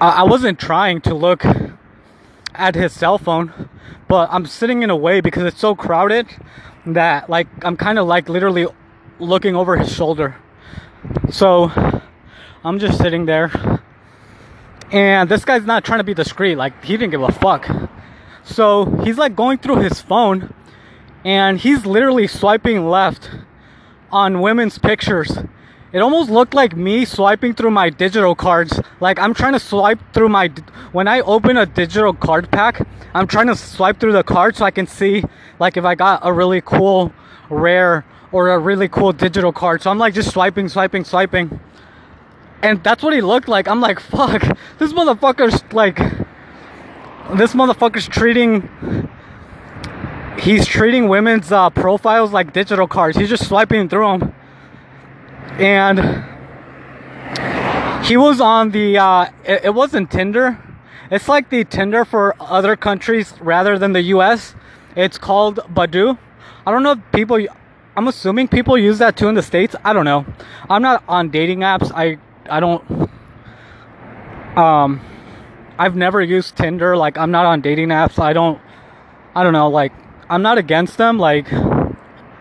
I 0.00 0.22
wasn't 0.22 0.60
trying 0.60 1.00
to 1.00 1.12
look 1.12 1.44
at 2.54 2.76
his 2.76 2.92
cell 2.92 3.18
phone, 3.18 3.68
but 4.06 4.28
I'm 4.30 4.46
sitting 4.46 4.82
in 4.84 4.90
a 4.90 4.96
way 4.96 5.20
because 5.20 5.42
it's 5.42 5.58
so 5.58 5.74
crowded 5.74 6.28
that 6.86 7.28
like 7.28 7.48
I'm 7.64 7.76
kind 7.76 7.98
of 7.98 8.06
like 8.06 8.28
literally 8.28 8.68
looking 9.18 9.56
over 9.56 9.76
his 9.76 9.92
shoulder. 9.92 10.36
So 11.30 11.72
I'm 12.62 12.78
just 12.78 12.98
sitting 12.98 13.26
there. 13.26 13.50
And 14.92 15.28
this 15.28 15.44
guy's 15.44 15.64
not 15.64 15.82
trying 15.84 15.98
to 15.98 16.04
be 16.04 16.14
discreet. 16.14 16.54
Like 16.54 16.84
he 16.84 16.96
didn't 16.96 17.10
give 17.10 17.22
a 17.22 17.32
fuck. 17.32 17.68
So 18.44 18.84
he's 19.02 19.18
like 19.18 19.34
going 19.34 19.58
through 19.58 19.80
his 19.80 20.00
phone 20.00 20.54
and 21.24 21.58
he's 21.58 21.84
literally 21.84 22.28
swiping 22.28 22.86
left 22.88 23.30
on 24.12 24.40
women's 24.40 24.78
pictures 24.78 25.38
it 25.94 26.00
almost 26.00 26.28
looked 26.28 26.54
like 26.54 26.76
me 26.76 27.04
swiping 27.04 27.54
through 27.54 27.70
my 27.70 27.88
digital 27.88 28.34
cards. 28.34 28.80
Like 28.98 29.20
I'm 29.20 29.32
trying 29.32 29.52
to 29.52 29.60
swipe 29.60 30.00
through 30.12 30.28
my 30.28 30.48
when 30.90 31.06
I 31.06 31.20
open 31.20 31.56
a 31.56 31.66
digital 31.66 32.12
card 32.12 32.50
pack, 32.50 32.84
I'm 33.14 33.28
trying 33.28 33.46
to 33.46 33.54
swipe 33.54 34.00
through 34.00 34.12
the 34.12 34.24
card 34.24 34.56
so 34.56 34.64
I 34.64 34.72
can 34.72 34.88
see 34.88 35.22
like 35.60 35.76
if 35.76 35.84
I 35.84 35.94
got 35.94 36.18
a 36.24 36.32
really 36.32 36.60
cool 36.60 37.12
rare 37.48 38.04
or 38.32 38.50
a 38.50 38.58
really 38.58 38.88
cool 38.88 39.12
digital 39.12 39.52
card. 39.52 39.82
So 39.82 39.90
I'm 39.92 39.98
like 39.98 40.14
just 40.14 40.32
swiping, 40.32 40.68
swiping, 40.68 41.04
swiping. 41.04 41.60
And 42.60 42.82
that's 42.82 43.04
what 43.04 43.14
he 43.14 43.20
looked 43.20 43.46
like. 43.46 43.68
I'm 43.68 43.80
like, 43.80 44.00
fuck, 44.14 44.42
this 44.78 44.92
motherfucker's 44.92 45.62
like 45.72 45.98
this 47.38 47.54
motherfucker's 47.54 48.08
treating 48.08 48.68
he's 50.40 50.66
treating 50.66 51.06
women's 51.06 51.52
uh, 51.52 51.70
profiles 51.70 52.32
like 52.32 52.52
digital 52.52 52.88
cards. 52.88 53.16
He's 53.16 53.28
just 53.28 53.46
swiping 53.46 53.88
through 53.88 54.18
them 54.18 54.34
and 55.58 56.24
he 58.04 58.16
was 58.16 58.40
on 58.40 58.70
the 58.70 58.98
uh, 58.98 59.26
it, 59.44 59.64
it 59.64 59.74
wasn't 59.74 60.10
tinder. 60.10 60.58
It's 61.10 61.28
like 61.28 61.50
the 61.50 61.64
tinder 61.64 62.04
for 62.04 62.34
other 62.40 62.76
countries 62.76 63.34
rather 63.40 63.78
than 63.78 63.92
the 63.92 64.02
us 64.02 64.54
it's 64.96 65.18
called 65.18 65.56
Badoo. 65.74 66.18
i 66.66 66.70
don't 66.70 66.82
know 66.84 66.92
if 66.92 67.00
people 67.12 67.44
i'm 67.96 68.06
assuming 68.06 68.46
people 68.46 68.78
use 68.78 68.98
that 68.98 69.16
too 69.16 69.28
in 69.28 69.34
the 69.34 69.42
states. 69.42 69.74
I 69.84 69.92
don't 69.92 70.04
know. 70.04 70.24
I'm 70.70 70.82
not 70.82 71.02
on 71.08 71.30
dating 71.30 71.60
apps. 71.60 71.90
I 71.94 72.18
i 72.48 72.60
don't 72.60 73.10
um 74.56 75.00
i've 75.78 75.96
never 75.96 76.20
used 76.22 76.56
tinder. 76.56 76.96
Like 76.96 77.18
i'm 77.18 77.30
not 77.30 77.46
on 77.46 77.60
dating 77.60 77.88
apps. 77.88 78.18
I 78.18 78.32
don't 78.32 78.60
i 79.34 79.42
don't 79.42 79.52
know. 79.52 79.68
Like 79.68 79.92
i'm 80.30 80.42
not 80.42 80.58
against 80.58 80.96
them. 80.96 81.18
Like 81.18 81.52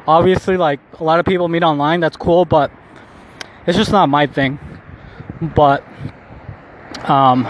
obviously 0.07 0.57
like 0.57 0.79
a 0.99 1.03
lot 1.03 1.19
of 1.19 1.25
people 1.25 1.47
meet 1.47 1.63
online. 1.63 1.99
That's 1.99 2.17
cool. 2.17 2.45
But 2.45 2.71
it's 3.65 3.77
just 3.77 3.91
not 3.91 4.09
my 4.09 4.27
thing. 4.27 4.59
But 5.41 5.83
um 7.07 7.43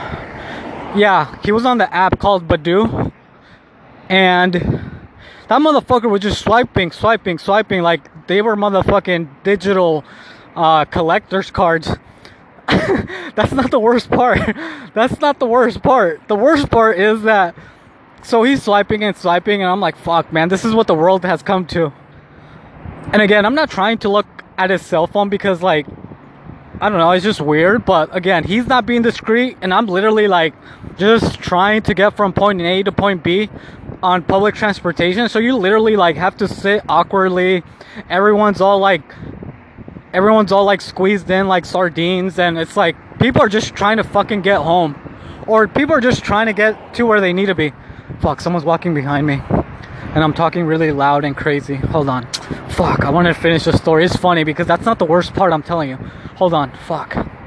yeah, 0.96 1.40
he 1.44 1.52
was 1.52 1.66
on 1.66 1.78
the 1.78 1.94
app 1.94 2.20
called 2.20 2.48
Badoo 2.48 3.12
and 4.10 4.54
that 4.54 5.62
motherfucker 5.62 6.10
was 6.10 6.22
just 6.22 6.42
swiping, 6.42 6.92
swiping, 6.92 7.38
swiping 7.38 7.82
like 7.82 8.28
they 8.28 8.42
were 8.42 8.56
motherfucking 8.56 9.44
digital 9.44 10.04
uh, 10.56 10.86
collector's 10.86 11.52
cards. 11.52 11.96
that's 13.36 13.52
not 13.52 13.70
the 13.72 13.80
worst 13.80 14.10
part. 14.10 14.40
That's 14.94 15.20
not 15.20 15.40
the 15.40 15.46
worst 15.46 15.82
part. 15.82 16.28
The 16.28 16.36
worst 16.36 16.70
part 16.70 16.98
is 17.00 17.24
that 17.24 17.56
so 18.22 18.44
he's 18.44 18.64
swiping 18.64 19.04
and 19.04 19.18
swiping 19.18 19.62
and 19.62 19.70
I'm 19.70 19.82
like, 19.82 19.98
fuck 19.98 20.32
man, 20.32 20.48
this 20.50 20.64
is 20.64 20.74
what 20.74 20.88
the 20.88 20.94
world 20.94 21.26
has 21.26 21.44
come 21.44 21.66
to. 21.68 21.92
And 23.12 23.22
again, 23.22 23.46
I'm 23.46 23.56
not 23.56 23.70
trying 23.70 23.98
to 24.00 24.10
look 24.10 24.28
at 24.58 24.70
his 24.70 24.82
cell 24.82 25.08
phone 25.08 25.30
because 25.30 25.62
like 25.62 25.88
I 26.82 26.90
don't 26.90 26.98
know, 26.98 27.12
it's 27.12 27.24
just 27.24 27.40
weird, 27.40 27.86
but 27.86 28.16
again, 28.16 28.44
he's 28.44 28.68
not 28.68 28.86
being 28.86 29.02
discreet 29.02 29.58
and 29.62 29.74
I'm 29.74 29.86
literally 29.86 30.28
like 30.28 30.54
just 30.98 31.40
trying 31.40 31.84
to 31.84 31.94
get 31.94 32.18
from 32.18 32.34
point 32.34 32.62
A 32.62 32.84
to 32.84 32.92
point 32.92 33.24
B 33.24 33.50
on 34.02 34.24
public 34.24 34.56
transportation. 34.56 35.30
So 35.30 35.40
you 35.40 35.56
literally 35.56 35.96
like 35.96 36.16
have 36.18 36.36
to 36.38 36.48
sit 36.48 36.84
awkwardly. 36.90 37.64
Everyone's 38.10 38.60
all 38.60 38.80
like 38.80 39.02
everyone's 40.14 40.52
all 40.52 40.66
like 40.66 40.82
squeezed 40.82 41.30
in 41.30 41.48
like 41.48 41.66
sardines 41.66 42.38
and 42.38 42.58
it's 42.58 42.78
like 42.78 42.96
people 43.20 43.42
are 43.42 43.50
just 43.50 43.74
trying 43.74 43.98
to 43.98 44.04
fucking 44.04 44.42
get 44.42 44.60
home 44.60 44.96
or 45.48 45.68
people 45.68 45.96
are 45.96 46.02
just 46.02 46.24
trying 46.24 46.46
to 46.46 46.54
get 46.54 46.94
to 46.94 47.06
where 47.06 47.20
they 47.20 47.34
need 47.34 47.48
to 47.48 47.56
be 47.56 47.74
fuck 48.22 48.40
someone's 48.40 48.64
walking 48.64 48.94
behind 48.94 49.26
me 49.26 49.42
and 50.14 50.24
i'm 50.24 50.34
talking 50.34 50.66
really 50.66 50.92
loud 50.92 51.26
and 51.26 51.36
crazy. 51.36 51.76
Hold 51.76 52.10
on. 52.10 52.26
Fuck 52.70 53.02
i 53.06 53.10
wanted 53.10 53.34
to 53.34 53.40
finish 53.40 53.64
the 53.66 53.74
story. 53.78 54.06
It's 54.06 54.16
funny 54.16 54.44
because 54.44 54.68
that's 54.68 54.86
not 54.86 55.00
the 55.00 55.06
worst 55.06 55.34
part 55.34 55.54
i'm 55.54 55.64
telling 55.64 55.90
you. 55.90 55.98
Hold 56.36 56.54
on. 56.54 56.72
Fuck 56.88 57.43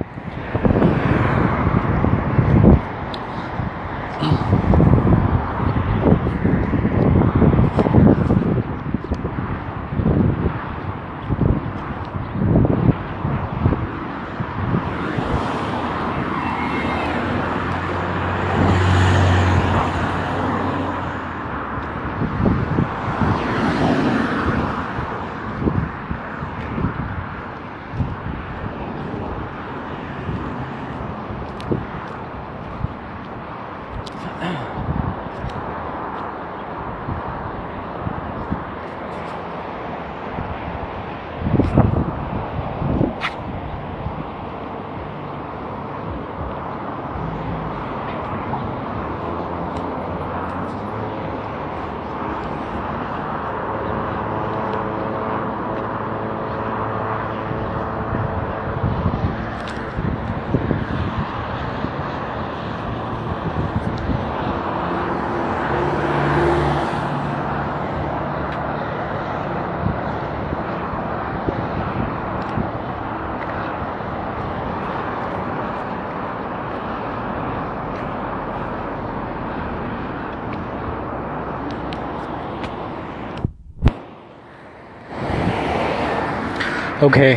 Okay. 87.07 87.35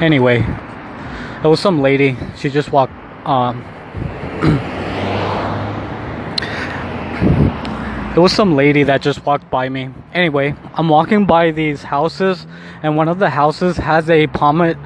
anyway, 0.00 0.46
it 1.42 1.48
was 1.48 1.58
some 1.58 1.82
lady. 1.82 2.16
She 2.36 2.48
just 2.48 2.70
walked. 2.70 2.92
Um, 3.26 3.64
it 8.14 8.20
was 8.20 8.32
some 8.32 8.54
lady 8.54 8.84
that 8.84 9.02
just 9.02 9.26
walked 9.26 9.50
by 9.50 9.68
me. 9.68 9.90
Anyway, 10.14 10.54
I'm 10.74 10.88
walking 10.88 11.26
by 11.26 11.50
these 11.50 11.82
houses, 11.82 12.46
and 12.84 12.96
one 12.96 13.08
of 13.08 13.18
the 13.18 13.30
houses 13.30 13.78
has 13.78 14.08
a 14.08 14.28
pomegranate. 14.28 14.76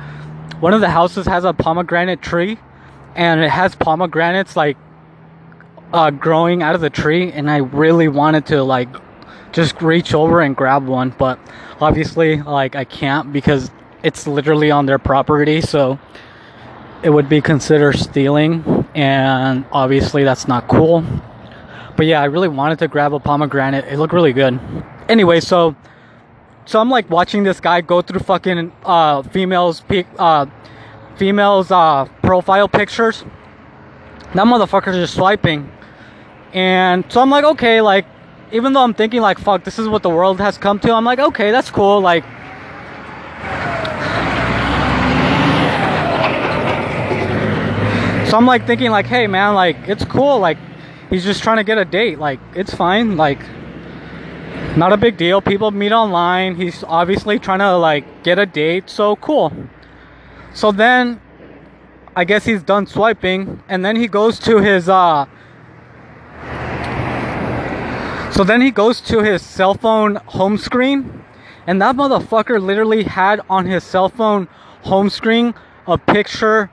One 0.61 0.73
of 0.73 0.81
the 0.81 0.89
houses 0.89 1.27
has 1.27 1.45
a 1.45 1.53
pomegranate 1.53 2.23
tree, 2.23 2.59
and 3.15 3.43
it 3.43 3.51
has 3.51 3.75
pomegranates 3.75 4.57
like 4.57 4.79
uh, 5.93 6.13
growing 6.13 6.63
out 6.63 6.75
of 6.75 6.81
the 6.81 6.89
tree. 6.89 7.31
And 7.31 7.51
I 7.51 7.59
really 7.59 8.09
wanted 8.09 8.47
to 8.47 8.63
like 8.63 8.89
just 9.57 9.81
reach 9.81 10.13
over 10.13 10.43
and 10.43 10.55
grab 10.55 10.87
one, 10.87 11.15
but 11.17 11.39
obviously, 11.81 12.43
like, 12.43 12.77
I 12.77 12.85
can't 12.85 13.33
because 13.33 13.71
it's 14.03 14.27
literally 14.27 14.71
on 14.71 14.85
their 14.85 14.99
property, 14.99 15.63
so 15.63 15.99
it 17.03 17.09
would 17.09 17.29
be 17.31 17.41
considered 17.41 17.99
stealing, 17.99 18.87
and 18.95 19.65
obviously, 19.73 20.25
that's 20.25 20.47
not 20.47 20.69
cool. 20.69 21.03
But 21.97 22.05
yeah, 22.05 22.21
I 22.21 22.27
really 22.27 22.49
wanted 22.49 22.79
to 22.81 22.89
grab 22.89 23.15
a 23.15 23.19
pomegranate. 23.19 23.87
It 23.87 23.99
looked 23.99 24.13
really 24.13 24.35
good. 24.35 24.61
Anyway, 25.09 25.41
so 25.41 25.75
so 26.67 26.79
I'm 26.79 26.91
like 26.91 27.09
watching 27.09 27.43
this 27.43 27.59
guy 27.59 27.81
go 27.81 28.03
through 28.03 28.21
fucking 28.21 28.73
uh 28.85 29.23
females 29.23 29.83
uh 30.19 30.45
females 31.17 31.71
uh 31.71 32.05
profile 32.23 32.69
pictures. 32.69 33.25
That 34.35 34.47
motherfucker's 34.47 34.97
just 34.97 35.15
swiping. 35.15 35.73
And 36.53 37.05
so 37.09 37.23
I'm 37.23 37.31
like, 37.31 37.45
okay, 37.45 37.81
like 37.81 38.05
even 38.53 38.73
though 38.73 38.83
I'm 38.83 38.95
thinking 38.95 39.21
like, 39.21 39.39
fuck, 39.39 39.65
this 39.65 39.79
is 39.79 39.89
what 39.89 40.03
the 40.03 40.11
world 40.11 40.41
has 40.41 40.59
come 40.59 40.79
to, 40.81 40.93
I'm 40.93 41.05
like, 41.05 41.19
okay, 41.19 41.51
that's 41.51 41.71
cool. 41.71 42.01
Like, 42.01 42.25
so 48.29 48.37
I'm 48.37 48.47
like 48.47 48.67
thinking 48.67 48.91
like, 48.91 49.07
hey 49.07 49.27
man, 49.27 49.55
like 49.55 49.77
it's 49.89 50.05
cool. 50.05 50.39
Like, 50.39 50.59
he's 51.11 51.25
just 51.25 51.43
trying 51.43 51.57
to 51.59 51.65
get 51.65 51.79
a 51.79 51.85
date. 51.85 52.19
Like, 52.19 52.41
it's 52.55 52.75
fine. 52.75 53.17
Like, 53.17 53.41
not 54.77 54.93
a 54.93 54.97
big 54.97 55.17
deal. 55.17 55.41
People 55.41 55.71
meet 55.71 55.93
online. 55.93 56.55
He's 56.55 56.85
obviously 56.85 57.39
trying 57.39 57.61
to 57.61 57.77
like 57.77 58.23
get 58.23 58.39
a 58.39 58.47
date. 58.47 58.91
So 58.91 59.17
cool. 59.17 59.53
So 60.55 60.73
then, 60.73 61.21
I 62.15 62.25
guess 62.25 62.45
he's 62.45 62.63
done 62.63 62.87
swiping, 62.87 63.63
and 63.69 63.85
then 63.85 63.97
he 63.97 64.09
goes 64.09 64.39
to 64.41 64.59
his 64.59 64.89
uh 64.89 65.27
so 68.31 68.45
then 68.45 68.61
he 68.61 68.71
goes 68.71 69.01
to 69.03 69.23
his 69.23 69.43
cell 69.43 69.75
phone 69.75 70.17
home 70.27 70.59
screen, 70.59 71.25
and 71.67 71.81
that 71.81 71.97
motherfucker 71.97 72.61
literally 72.61 73.05
had 73.05 73.41
on 73.49 73.67
his 73.67 73.85
cell 73.85 74.09
phone 74.09 74.49
home 74.83 75.11
screen 75.11 75.55
a 75.87 75.99
picture 75.99 76.71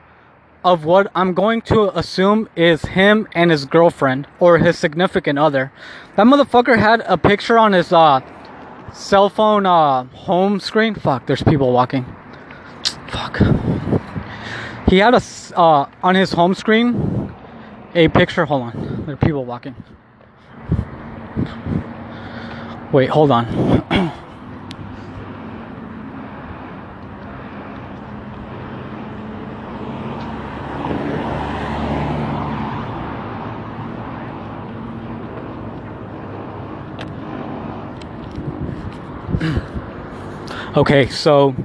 of 0.63 0.85
what 0.85 1.11
I'm 1.13 1.33
going 1.33 1.61
to 1.63 1.97
assume 1.97 2.47
is 2.55 2.83
him 2.83 3.27
and 3.33 3.51
his 3.51 3.65
girlfriend 3.65 4.27
or 4.39 4.59
his 4.59 4.77
significant 4.77 5.37
other. 5.37 5.71
That 6.15 6.25
motherfucker 6.25 6.77
had 6.77 7.01
a 7.01 7.17
picture 7.17 7.57
on 7.57 7.73
his 7.73 7.91
uh, 7.91 8.21
cell 8.93 9.29
phone 9.29 9.65
uh, 9.65 10.05
home 10.05 10.59
screen. 10.59 10.95
Fuck, 10.95 11.25
there's 11.25 11.43
people 11.43 11.71
walking. 11.73 12.05
Fuck. 13.07 13.39
He 14.87 14.99
had 14.99 15.13
a 15.13 15.21
uh, 15.55 15.89
on 16.01 16.15
his 16.15 16.33
home 16.33 16.53
screen 16.53 17.33
a 17.95 18.07
picture. 18.09 18.45
Hold 18.45 18.61
on, 18.63 19.03
there 19.05 19.15
are 19.15 19.17
people 19.17 19.45
walking. 19.45 19.75
Wait, 22.91 23.09
hold 23.09 23.31
on. 23.31 23.47
okay, 40.77 41.07
so 41.07 41.51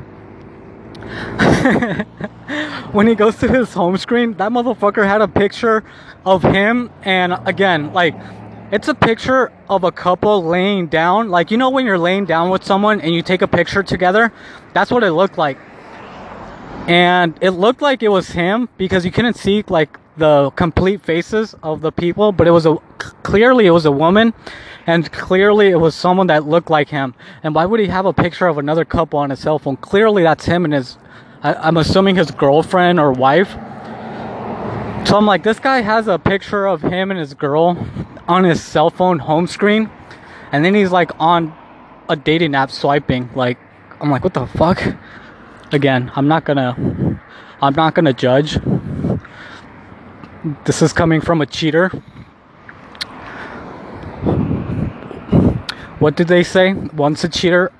when 2.93 3.07
he 3.07 3.14
goes 3.14 3.37
to 3.37 3.49
his 3.49 3.75
home 3.75 3.99
screen, 3.99 4.33
that 4.39 4.51
motherfucker 4.51 5.07
had 5.07 5.21
a 5.21 5.29
picture 5.29 5.85
of 6.25 6.43
him 6.43 6.91
and 7.03 7.35
again, 7.45 7.93
like 7.93 8.14
it's 8.71 8.89
a 8.89 8.95
picture 8.95 9.53
of 9.69 9.85
a 9.85 9.93
couple 9.93 10.45
laying 10.45 10.89
down. 10.89 11.31
Like, 11.31 11.51
you 11.51 11.57
know, 11.57 11.71
when 11.71 11.87
you're 11.87 11.99
laying 11.99 12.25
down 12.25 12.51
with 12.51 12.64
someone 12.64 13.01
and 13.01 13.14
you 13.14 13.23
take 13.23 13.43
a 13.43 13.49
picture 13.49 13.83
together? 13.83 14.33
That's 14.75 14.91
what 14.91 15.03
it 15.03 15.12
looked 15.12 15.39
like. 15.39 15.59
And 16.87 17.37
it 17.41 17.51
looked 17.51 17.83
like 17.83 18.03
it 18.03 18.09
was 18.09 18.31
him 18.31 18.69
because 18.79 19.05
you 19.05 19.11
couldn't 19.11 19.35
see, 19.35 19.62
like, 19.69 19.99
the 20.19 20.51
complete 20.57 21.01
faces 21.03 21.55
of 21.62 21.81
the 21.81 21.93
people, 21.93 22.33
but 22.33 22.47
it 22.47 22.51
was 22.51 22.66
a 22.66 22.77
clearly 23.23 23.66
it 23.66 23.71
was 23.71 23.87
a 23.87 23.93
woman 23.93 24.35
and 24.87 25.11
clearly 25.12 25.69
it 25.69 25.77
was 25.77 25.95
someone 25.95 26.27
that 26.27 26.45
looked 26.45 26.71
like 26.71 26.89
him. 26.89 27.14
And 27.43 27.55
why 27.55 27.64
would 27.64 27.79
he 27.81 27.87
have 27.87 28.05
a 28.05 28.12
picture 28.12 28.49
of 28.49 28.59
another 28.59 28.85
couple 28.85 29.19
on 29.19 29.31
his 29.31 29.39
cell 29.39 29.59
phone? 29.59 29.77
Clearly 29.77 30.25
that's 30.25 30.45
him 30.45 30.64
and 30.64 30.75
his, 30.75 30.99
I, 31.43 31.55
I'm 31.55 31.77
assuming 31.77 32.16
his 32.16 32.31
girlfriend 32.31 32.99
or 32.99 33.12
wife. 33.12 33.53
So 35.07 35.16
I'm 35.16 35.27
like, 35.27 35.43
this 35.43 35.59
guy 35.59 35.81
has 35.81 36.09
a 36.09 36.19
picture 36.19 36.66
of 36.66 36.83
him 36.83 37.11
and 37.11 37.21
his 37.21 37.35
girl 37.35 37.75
on 38.29 38.45
his 38.45 38.62
cell 38.62 38.91
phone 38.91 39.18
home 39.18 39.47
screen, 39.47 39.91
and 40.53 40.64
then 40.64 40.74
he's 40.74 40.93
like 40.93 41.11
on 41.18 41.55
a 42.09 42.16
dating 42.16 42.55
app 42.55 42.70
swiping. 42.70 43.31
Like, 43.35 43.59
I'm 44.01 44.11
like, 44.11 44.22
what 44.22 44.35
the 44.35 44.47
fuck? 44.47 44.83
Again, 45.72 46.12
I'm 46.14 46.29
not 46.29 46.45
gonna, 46.45 47.20
I'm 47.61 47.74
not 47.74 47.95
gonna 47.95 48.12
judge. 48.12 48.59
This 50.64 50.83
is 50.83 50.93
coming 50.93 51.20
from 51.20 51.41
a 51.41 51.47
cheater. 51.47 51.89
What 55.99 56.14
did 56.14 56.29
they 56.29 56.45
say? 56.45 56.74
Once 56.74 57.24
a 57.24 57.29
cheater, 57.29 57.72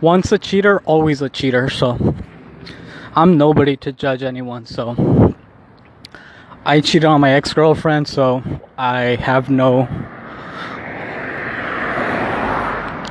once 0.00 0.32
a 0.32 0.38
cheater, 0.38 0.80
always 0.80 1.22
a 1.22 1.28
cheater. 1.28 1.70
So, 1.70 2.16
I'm 3.14 3.38
nobody 3.38 3.76
to 3.76 3.92
judge 3.92 4.22
anyone. 4.22 4.66
So. 4.66 5.36
I 6.64 6.80
cheated 6.82 7.06
on 7.06 7.22
my 7.22 7.32
ex 7.32 7.54
girlfriend, 7.54 8.06
so 8.06 8.42
I 8.76 9.16
have 9.16 9.48
no. 9.48 9.88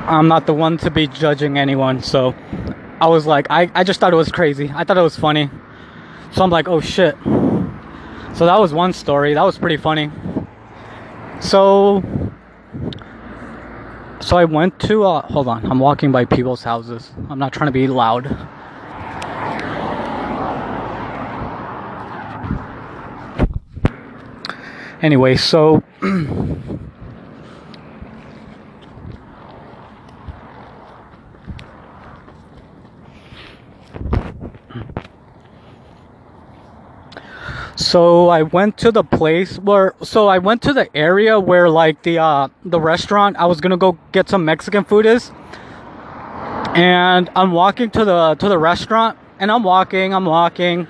I'm 0.06 0.28
not 0.28 0.46
the 0.46 0.54
one 0.54 0.78
to 0.78 0.90
be 0.90 1.08
judging 1.08 1.58
anyone, 1.58 2.00
so 2.02 2.34
I 3.00 3.08
was 3.08 3.26
like, 3.26 3.46
I, 3.50 3.70
I 3.74 3.82
just 3.82 3.98
thought 3.98 4.12
it 4.12 4.16
was 4.16 4.30
crazy. 4.30 4.70
I 4.74 4.84
thought 4.84 4.98
it 4.98 5.02
was 5.02 5.16
funny. 5.16 5.50
So 6.32 6.44
I'm 6.44 6.50
like, 6.50 6.68
oh 6.68 6.80
shit. 6.80 7.16
So 8.34 8.46
that 8.46 8.60
was 8.60 8.72
one 8.72 8.92
story. 8.92 9.34
That 9.34 9.42
was 9.42 9.58
pretty 9.58 9.76
funny. 9.76 10.10
So. 11.40 12.02
So 14.20 14.36
I 14.36 14.44
went 14.44 14.78
to, 14.80 15.04
uh, 15.04 15.22
hold 15.22 15.48
on, 15.48 15.64
I'm 15.64 15.78
walking 15.78 16.12
by 16.12 16.26
people's 16.26 16.62
houses. 16.62 17.10
I'm 17.30 17.38
not 17.38 17.54
trying 17.54 17.68
to 17.68 17.72
be 17.72 17.86
loud. 17.88 18.36
Anyway, 25.02 25.34
so 25.34 25.82
so 37.76 38.28
I 38.28 38.42
went 38.42 38.76
to 38.78 38.92
the 38.92 39.02
place 39.02 39.58
where 39.58 39.94
so 40.02 40.28
I 40.28 40.36
went 40.36 40.60
to 40.62 40.74
the 40.74 40.94
area 40.94 41.40
where 41.40 41.70
like 41.70 42.02
the 42.02 42.18
uh 42.18 42.48
the 42.62 42.78
restaurant 42.78 43.38
I 43.38 43.46
was 43.46 43.62
gonna 43.62 43.78
go 43.78 43.96
get 44.12 44.28
some 44.28 44.44
Mexican 44.44 44.84
food 44.84 45.06
is. 45.06 45.32
And 46.74 47.30
I'm 47.34 47.52
walking 47.52 47.90
to 47.90 48.04
the 48.04 48.34
to 48.34 48.48
the 48.50 48.58
restaurant 48.58 49.16
and 49.38 49.50
I'm 49.50 49.62
walking 49.62 50.12
I'm 50.12 50.26
walking 50.26 50.86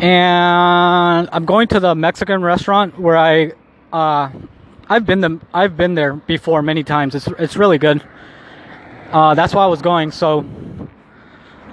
and 0.00 1.28
I'm 1.32 1.46
going 1.46 1.68
to 1.68 1.80
the 1.80 1.94
Mexican 1.94 2.42
restaurant 2.42 2.98
where 2.98 3.16
I 3.16 3.52
uh, 3.92 4.30
I've 4.88 5.06
been 5.06 5.20
the 5.20 5.40
I've 5.54 5.76
been 5.76 5.94
there 5.94 6.14
before 6.14 6.62
many 6.62 6.84
times. 6.84 7.14
It's 7.14 7.26
it's 7.38 7.56
really 7.56 7.78
good. 7.78 8.04
Uh, 9.10 9.34
that's 9.34 9.54
why 9.54 9.64
I 9.64 9.68
was 9.68 9.80
going. 9.82 10.10
So, 10.10 10.44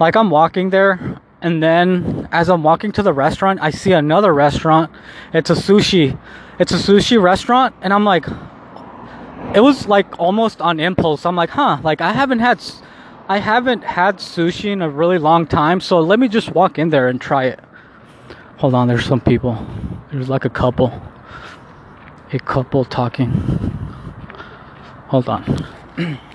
like 0.00 0.16
I'm 0.16 0.30
walking 0.30 0.70
there, 0.70 1.20
and 1.42 1.62
then 1.62 2.28
as 2.32 2.48
I'm 2.48 2.62
walking 2.62 2.92
to 2.92 3.02
the 3.02 3.12
restaurant, 3.12 3.58
I 3.60 3.70
see 3.70 3.92
another 3.92 4.32
restaurant. 4.32 4.90
It's 5.32 5.50
a 5.50 5.54
sushi. 5.54 6.18
It's 6.58 6.72
a 6.72 6.76
sushi 6.76 7.20
restaurant, 7.20 7.74
and 7.82 7.92
I'm 7.92 8.04
like, 8.04 8.26
it 9.54 9.60
was 9.60 9.86
like 9.86 10.18
almost 10.18 10.60
on 10.62 10.80
impulse. 10.80 11.26
I'm 11.26 11.36
like, 11.36 11.50
huh, 11.50 11.78
like 11.82 12.00
I 12.00 12.12
haven't 12.12 12.40
had. 12.40 12.62
I 13.26 13.38
haven't 13.38 13.84
had 13.84 14.18
sushi 14.18 14.70
in 14.70 14.82
a 14.82 14.88
really 14.90 15.16
long 15.16 15.46
time, 15.46 15.80
so 15.80 16.00
let 16.00 16.18
me 16.18 16.28
just 16.28 16.50
walk 16.50 16.78
in 16.78 16.90
there 16.90 17.08
and 17.08 17.18
try 17.18 17.44
it. 17.44 17.58
Hold 18.58 18.74
on, 18.74 18.88
there's 18.88 19.04
some 19.04 19.20
people. 19.20 19.58
There's 20.12 20.28
like 20.28 20.44
a 20.44 20.50
couple. 20.50 20.92
A 22.32 22.38
couple 22.38 22.84
talking. 22.84 23.30
Hold 25.08 25.28
on. 25.28 25.66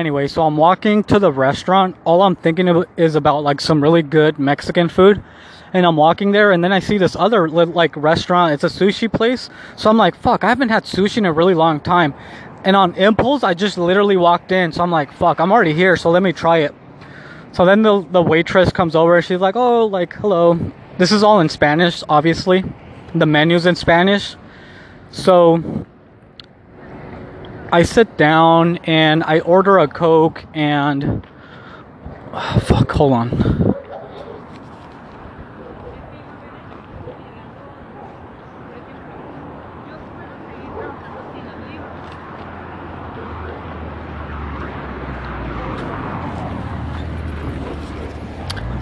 Anyway, 0.00 0.26
so 0.26 0.44
I'm 0.44 0.56
walking 0.56 1.04
to 1.04 1.18
the 1.18 1.30
restaurant. 1.30 1.94
All 2.06 2.22
I'm 2.22 2.34
thinking 2.34 2.70
of 2.70 2.86
is 2.96 3.16
about 3.16 3.40
like 3.40 3.60
some 3.60 3.82
really 3.82 4.00
good 4.00 4.38
Mexican 4.38 4.88
food. 4.88 5.22
And 5.74 5.84
I'm 5.84 5.96
walking 5.96 6.32
there, 6.32 6.52
and 6.52 6.64
then 6.64 6.72
I 6.72 6.80
see 6.80 6.96
this 6.96 7.14
other 7.14 7.50
like 7.50 7.94
restaurant. 7.96 8.54
It's 8.54 8.64
a 8.64 8.68
sushi 8.68 9.12
place. 9.12 9.50
So 9.76 9.90
I'm 9.90 9.98
like, 9.98 10.16
fuck, 10.16 10.42
I 10.42 10.48
haven't 10.48 10.70
had 10.70 10.84
sushi 10.84 11.18
in 11.18 11.26
a 11.26 11.32
really 11.34 11.52
long 11.52 11.80
time. 11.80 12.14
And 12.64 12.76
on 12.76 12.94
impulse, 12.94 13.44
I 13.44 13.52
just 13.52 13.76
literally 13.76 14.16
walked 14.16 14.52
in. 14.52 14.72
So 14.72 14.82
I'm 14.82 14.90
like, 14.90 15.12
fuck, 15.12 15.38
I'm 15.38 15.52
already 15.52 15.74
here. 15.74 15.96
So 15.96 16.08
let 16.10 16.22
me 16.22 16.32
try 16.32 16.60
it. 16.60 16.74
So 17.52 17.66
then 17.66 17.82
the, 17.82 18.00
the 18.10 18.22
waitress 18.22 18.72
comes 18.72 18.96
over. 18.96 19.20
She's 19.20 19.40
like, 19.40 19.54
oh, 19.54 19.84
like, 19.84 20.14
hello. 20.14 20.58
This 20.96 21.12
is 21.12 21.22
all 21.22 21.40
in 21.40 21.50
Spanish, 21.50 22.02
obviously. 22.08 22.64
The 23.14 23.26
menu's 23.26 23.66
in 23.66 23.76
Spanish. 23.76 24.34
So 25.10 25.86
I 27.72 27.84
sit 27.84 28.16
down 28.16 28.78
and 28.78 29.22
I 29.22 29.40
order 29.40 29.78
a 29.78 29.86
Coke 29.86 30.44
and. 30.54 31.24
Oh, 32.32 32.60
fuck, 32.64 32.90
hold 32.90 33.12
on. 33.12 33.76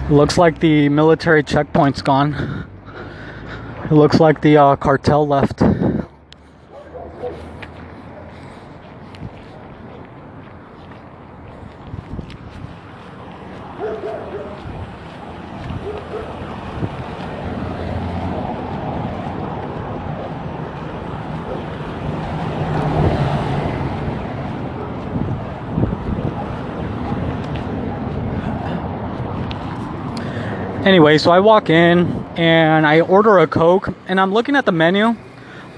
Looks 0.09 0.39
like 0.39 0.59
the 0.59 0.89
military 0.89 1.43
checkpoint's 1.43 2.01
gone. 2.01 2.67
It 3.83 3.91
looks 3.91 4.19
like 4.19 4.41
the 4.41 4.57
uh, 4.57 4.75
cartel 4.77 5.27
left. 5.27 5.61
Anyway, 30.89 31.19
so 31.19 31.29
I 31.29 31.39
walk 31.39 31.69
in 31.69 32.07
and 32.35 32.87
I 32.87 33.01
order 33.01 33.37
a 33.37 33.45
Coke 33.45 33.93
and 34.07 34.19
I'm 34.19 34.33
looking 34.33 34.55
at 34.55 34.65
the 34.65 34.71
menu. 34.71 35.15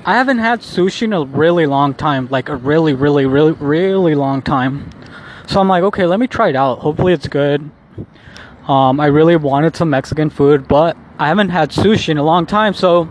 I 0.06 0.14
haven't 0.14 0.38
had 0.38 0.62
sushi 0.62 1.02
in 1.02 1.12
a 1.12 1.26
really 1.26 1.66
long 1.66 1.94
time, 1.94 2.30
like 2.32 2.48
a 2.48 2.56
really, 2.56 2.94
really, 2.94 3.26
really, 3.26 3.52
really 3.52 4.16
long 4.16 4.42
time. 4.42 4.90
So 5.48 5.60
I'm 5.60 5.68
like, 5.68 5.84
okay, 5.84 6.06
let 6.06 6.18
me 6.18 6.28
try 6.28 6.48
it 6.48 6.56
out. 6.56 6.80
Hopefully 6.80 7.12
it's 7.12 7.28
good. 7.28 7.70
Um, 8.70 9.02
I 9.02 9.08
really 9.08 9.36
wanted 9.36 9.76
some 9.76 9.90
Mexican 9.90 10.30
food, 10.30 10.70
but 10.70 10.96
I 11.20 11.28
haven't 11.28 11.50
had 11.50 11.72
sushi 11.72 12.08
in 12.08 12.18
a 12.18 12.24
long 12.24 12.46
time, 12.46 12.74
so 12.74 13.10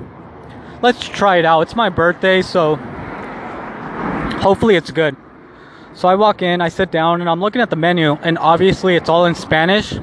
let's 0.81 1.07
try 1.07 1.37
it 1.37 1.45
out. 1.45 1.61
It's 1.61 1.77
my 1.77 1.91
birthday, 1.91 2.41
so 2.41 2.77
hopefully 4.41 4.77
it's 4.77 4.91
good. 4.91 5.19
So 5.93 6.09
I 6.09 6.15
walk 6.15 6.41
in, 6.41 6.63
I 6.63 6.71
sit 6.71 6.91
down, 6.91 7.21
and 7.21 7.29
I'm 7.29 7.41
looking 7.41 7.61
at 7.61 7.69
the 7.69 7.77
menu, 7.77 8.15
and 8.23 8.39
obviously 8.39 8.97
it's 8.97 9.11
all 9.11 9.27
in 9.27 9.35
Spanish. 9.35 9.99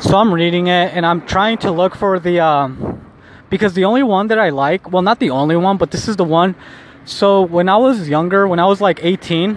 So 0.00 0.16
I'm 0.16 0.32
reading 0.32 0.68
it 0.68 0.94
and 0.94 1.04
I'm 1.04 1.26
trying 1.26 1.58
to 1.58 1.72
look 1.72 1.96
for 1.96 2.20
the 2.20 2.38
um, 2.38 3.04
because 3.50 3.74
the 3.74 3.84
only 3.84 4.04
one 4.04 4.28
that 4.28 4.38
I 4.38 4.50
like, 4.50 4.92
well, 4.92 5.02
not 5.02 5.18
the 5.18 5.30
only 5.30 5.56
one, 5.56 5.76
but 5.76 5.90
this 5.90 6.06
is 6.06 6.14
the 6.14 6.24
one. 6.24 6.54
So 7.04 7.42
when 7.42 7.68
I 7.68 7.76
was 7.76 8.08
younger, 8.08 8.46
when 8.46 8.60
I 8.60 8.66
was 8.66 8.80
like 8.80 9.00
18, 9.02 9.56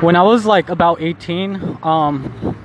when 0.00 0.16
I 0.16 0.22
was 0.22 0.44
like 0.44 0.70
about 0.70 1.00
18, 1.00 1.78
um, 1.84 2.56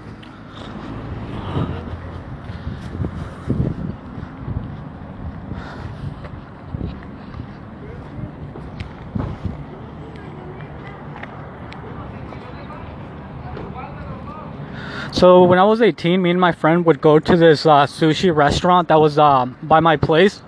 So 15.15 15.45
when 15.45 15.59
I 15.59 15.63
was 15.63 15.81
18, 15.81 16.21
me 16.21 16.31
and 16.31 16.41
my 16.41 16.51
friend 16.51 16.85
would 16.85 16.99
go 16.99 17.19
to 17.19 17.37
this 17.37 17.65
uh, 17.65 17.85
sushi 17.85 18.35
restaurant 18.35 18.89
that 18.89 18.99
was 18.99 19.17
uh, 19.17 19.45
by 19.63 19.79
my 19.79 19.95
place 19.95 20.41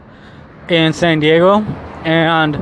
in 0.68 0.92
San 0.92 1.22
Diego, 1.22 1.62
and 2.04 2.56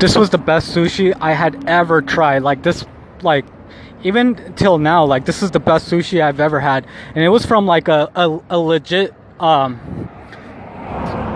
this 0.00 0.16
was 0.16 0.30
the 0.30 0.38
best 0.38 0.72
sushi 0.72 1.12
I 1.20 1.32
had 1.32 1.68
ever 1.68 2.00
tried. 2.00 2.44
Like 2.44 2.62
this, 2.62 2.84
like 3.22 3.44
even 4.04 4.54
till 4.54 4.78
now, 4.78 5.04
like 5.04 5.24
this 5.24 5.42
is 5.42 5.50
the 5.50 5.58
best 5.58 5.90
sushi 5.90 6.22
I've 6.22 6.38
ever 6.38 6.60
had, 6.60 6.86
and 7.16 7.24
it 7.24 7.30
was 7.30 7.44
from 7.44 7.66
like 7.66 7.88
a 7.88 8.08
a, 8.14 8.40
a 8.50 8.58
legit 8.58 9.12
um, 9.40 9.80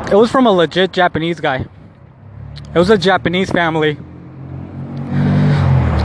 it 0.09 0.15
was 0.15 0.31
from 0.31 0.47
a 0.47 0.53
legit 0.53 0.93
Japanese 0.93 1.41
guy. 1.41 1.67
It 2.73 2.79
was 2.79 2.91
a 2.91 2.97
Japanese 2.97 3.51
family. 3.51 3.99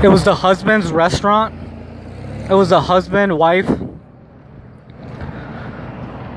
It 0.03 0.09
was 0.09 0.23
the 0.23 0.33
husband's 0.33 0.91
restaurant. 0.91 1.62
It 2.49 2.55
was 2.55 2.73
a 2.73 2.81
husband, 2.81 3.37
wife. 3.37 3.69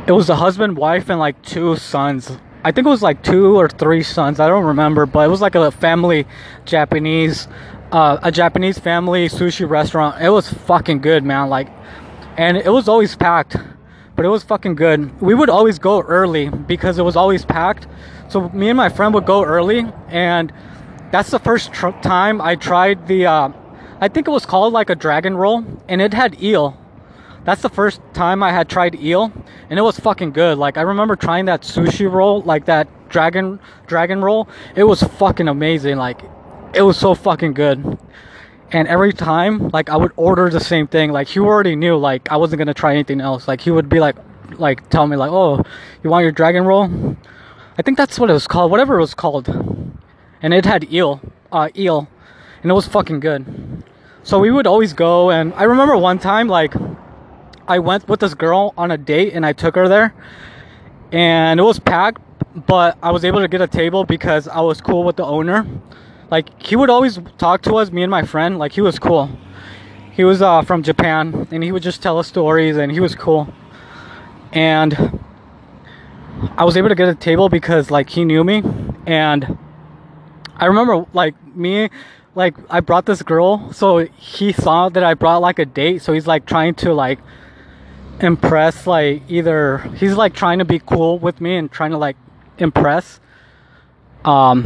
It 0.06 0.12
was 0.12 0.30
a 0.30 0.36
husband, 0.36 0.76
wife, 0.76 1.10
and 1.10 1.18
like 1.18 1.42
two 1.42 1.74
sons. 1.74 2.30
I 2.62 2.70
think 2.70 2.86
it 2.86 2.90
was 2.90 3.02
like 3.02 3.24
two 3.24 3.58
or 3.58 3.68
three 3.68 4.04
sons. 4.04 4.38
I 4.38 4.46
don't 4.46 4.64
remember, 4.64 5.04
but 5.04 5.26
it 5.26 5.28
was 5.28 5.40
like 5.40 5.56
a 5.56 5.72
family 5.72 6.24
Japanese, 6.64 7.48
uh, 7.90 8.18
a 8.22 8.30
Japanese 8.30 8.78
family 8.78 9.28
sushi 9.28 9.68
restaurant. 9.68 10.22
It 10.22 10.30
was 10.30 10.48
fucking 10.48 11.00
good, 11.00 11.24
man. 11.24 11.48
Like, 11.48 11.68
and 12.36 12.56
it 12.56 12.70
was 12.70 12.86
always 12.86 13.16
packed, 13.16 13.56
but 14.14 14.24
it 14.24 14.28
was 14.28 14.44
fucking 14.44 14.76
good. 14.76 15.20
We 15.20 15.34
would 15.34 15.50
always 15.50 15.80
go 15.80 16.02
early 16.02 16.50
because 16.50 16.98
it 17.00 17.02
was 17.02 17.16
always 17.16 17.44
packed. 17.44 17.88
So 18.28 18.48
me 18.50 18.68
and 18.68 18.76
my 18.76 18.90
friend 18.90 19.12
would 19.14 19.26
go 19.26 19.42
early, 19.42 19.86
and 20.08 20.52
that's 21.10 21.32
the 21.32 21.40
first 21.40 21.72
tr- 21.72 21.90
time 22.00 22.40
I 22.40 22.54
tried 22.54 23.08
the. 23.08 23.26
Uh, 23.26 23.48
I 24.00 24.08
think 24.08 24.28
it 24.28 24.30
was 24.30 24.44
called 24.44 24.72
like 24.72 24.90
a 24.90 24.94
dragon 24.94 25.36
roll, 25.36 25.64
and 25.88 26.02
it 26.02 26.12
had 26.12 26.42
eel. 26.42 26.76
That's 27.44 27.62
the 27.62 27.68
first 27.68 28.00
time 28.12 28.42
I 28.42 28.52
had 28.52 28.68
tried 28.68 28.96
eel, 28.96 29.32
and 29.70 29.78
it 29.78 29.82
was 29.82 29.98
fucking 29.98 30.32
good. 30.32 30.58
Like 30.58 30.76
I 30.76 30.82
remember 30.82 31.16
trying 31.16 31.46
that 31.46 31.62
sushi 31.62 32.10
roll, 32.10 32.42
like 32.42 32.66
that 32.66 32.88
dragon 33.08 33.60
dragon 33.86 34.20
roll. 34.20 34.48
It 34.74 34.84
was 34.84 35.02
fucking 35.02 35.48
amazing. 35.48 35.96
Like 35.96 36.22
it 36.74 36.82
was 36.82 36.98
so 36.98 37.14
fucking 37.14 37.54
good. 37.54 37.98
And 38.72 38.88
every 38.88 39.12
time, 39.12 39.70
like 39.70 39.88
I 39.88 39.96
would 39.96 40.12
order 40.16 40.50
the 40.50 40.60
same 40.60 40.86
thing. 40.88 41.12
Like 41.12 41.28
he 41.28 41.40
already 41.40 41.76
knew, 41.76 41.96
like 41.96 42.30
I 42.30 42.36
wasn't 42.36 42.58
gonna 42.58 42.74
try 42.74 42.92
anything 42.92 43.20
else. 43.20 43.48
Like 43.48 43.60
he 43.60 43.70
would 43.70 43.88
be 43.88 44.00
like, 44.00 44.16
like 44.58 44.90
tell 44.90 45.06
me 45.06 45.16
like, 45.16 45.30
oh, 45.30 45.62
you 46.02 46.10
want 46.10 46.24
your 46.24 46.32
dragon 46.32 46.64
roll? 46.64 47.16
I 47.78 47.82
think 47.82 47.96
that's 47.96 48.18
what 48.18 48.28
it 48.28 48.32
was 48.32 48.46
called, 48.46 48.70
whatever 48.70 48.98
it 48.98 49.00
was 49.00 49.14
called. 49.14 49.48
And 50.42 50.52
it 50.52 50.64
had 50.64 50.92
eel, 50.92 51.20
uh, 51.52 51.68
eel, 51.76 52.08
and 52.62 52.70
it 52.70 52.74
was 52.74 52.86
fucking 52.86 53.20
good. 53.20 53.84
So 54.22 54.38
we 54.38 54.50
would 54.50 54.66
always 54.66 54.92
go, 54.92 55.30
and 55.30 55.54
I 55.54 55.64
remember 55.64 55.96
one 55.96 56.18
time, 56.18 56.48
like, 56.48 56.74
I 57.68 57.78
went 57.78 58.08
with 58.08 58.20
this 58.20 58.34
girl 58.34 58.74
on 58.76 58.90
a 58.90 58.98
date, 58.98 59.32
and 59.34 59.46
I 59.46 59.52
took 59.52 59.74
her 59.76 59.88
there, 59.88 60.14
and 61.12 61.60
it 61.60 61.62
was 61.62 61.78
packed, 61.78 62.20
but 62.66 62.98
I 63.02 63.10
was 63.12 63.24
able 63.24 63.40
to 63.40 63.48
get 63.48 63.60
a 63.60 63.66
table 63.66 64.04
because 64.04 64.48
I 64.48 64.60
was 64.60 64.80
cool 64.80 65.04
with 65.04 65.16
the 65.16 65.24
owner. 65.24 65.66
Like, 66.30 66.60
he 66.60 66.74
would 66.76 66.90
always 66.90 67.18
talk 67.38 67.62
to 67.62 67.74
us, 67.76 67.92
me 67.92 68.02
and 68.02 68.10
my 68.10 68.22
friend, 68.22 68.58
like, 68.58 68.72
he 68.72 68.80
was 68.80 68.98
cool. 68.98 69.30
He 70.12 70.24
was 70.24 70.42
uh, 70.42 70.62
from 70.62 70.82
Japan, 70.82 71.46
and 71.50 71.62
he 71.62 71.70
would 71.70 71.82
just 71.82 72.02
tell 72.02 72.18
us 72.18 72.26
stories, 72.26 72.76
and 72.76 72.90
he 72.90 73.00
was 73.00 73.14
cool. 73.14 73.52
And 74.52 75.20
I 76.56 76.64
was 76.64 76.76
able 76.76 76.88
to 76.88 76.94
get 76.94 77.08
a 77.08 77.14
table 77.14 77.48
because 77.48 77.90
like 77.90 78.10
he 78.10 78.24
knew 78.24 78.44
me 78.44 78.62
and 79.06 79.58
I 80.56 80.66
remember 80.66 81.06
like 81.12 81.34
me 81.56 81.88
like 82.36 82.54
I 82.70 82.80
brought 82.80 83.06
this 83.06 83.22
girl 83.22 83.72
so 83.72 83.98
he 83.98 84.52
saw 84.52 84.88
that 84.88 85.02
I 85.02 85.14
brought 85.14 85.38
like 85.38 85.58
a 85.58 85.64
date 85.64 86.02
so 86.02 86.12
he's 86.12 86.26
like 86.26 86.46
trying 86.46 86.74
to 86.76 86.94
like 86.94 87.18
impress 88.20 88.86
like 88.86 89.22
either 89.28 89.78
he's 89.96 90.14
like 90.14 90.34
trying 90.34 90.58
to 90.60 90.64
be 90.64 90.78
cool 90.78 91.18
with 91.18 91.40
me 91.40 91.56
and 91.56 91.70
trying 91.70 91.90
to 91.90 91.98
like 91.98 92.16
impress 92.58 93.20
um 94.24 94.62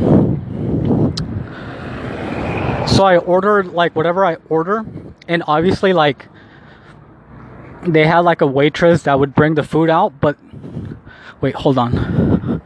so 2.86 3.04
I 3.04 3.16
ordered 3.16 3.68
like 3.68 3.96
whatever 3.96 4.26
I 4.26 4.36
order 4.48 4.84
and 5.26 5.42
obviously 5.46 5.92
like 5.92 6.26
they 7.86 8.06
had 8.06 8.20
like 8.20 8.42
a 8.42 8.46
waitress 8.46 9.04
that 9.04 9.18
would 9.18 9.34
bring 9.34 9.54
the 9.54 9.62
food 9.62 9.88
out 9.88 10.20
but 10.20 10.36
Wait, 11.40 11.54
hold 11.54 11.78
on. 11.78 12.60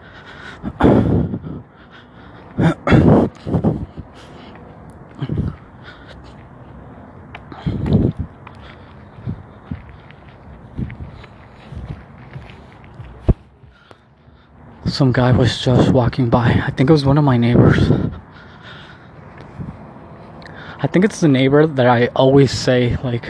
Some 14.95 15.11
guy 15.11 15.33
was 15.33 15.61
just 15.61 15.91
walking 15.91 16.31
by. 16.31 16.63
I 16.65 16.71
think 16.71 16.89
it 16.89 16.93
was 16.93 17.05
one 17.05 17.19
of 17.19 17.25
my 17.25 17.37
neighbors. 17.37 17.91
I 20.79 20.87
think 20.87 21.05
it's 21.05 21.21
the 21.21 21.27
neighbor 21.27 21.67
that 21.67 21.89
I 21.89 22.07
always 22.15 22.53
say, 22.53 22.97
like, 23.03 23.29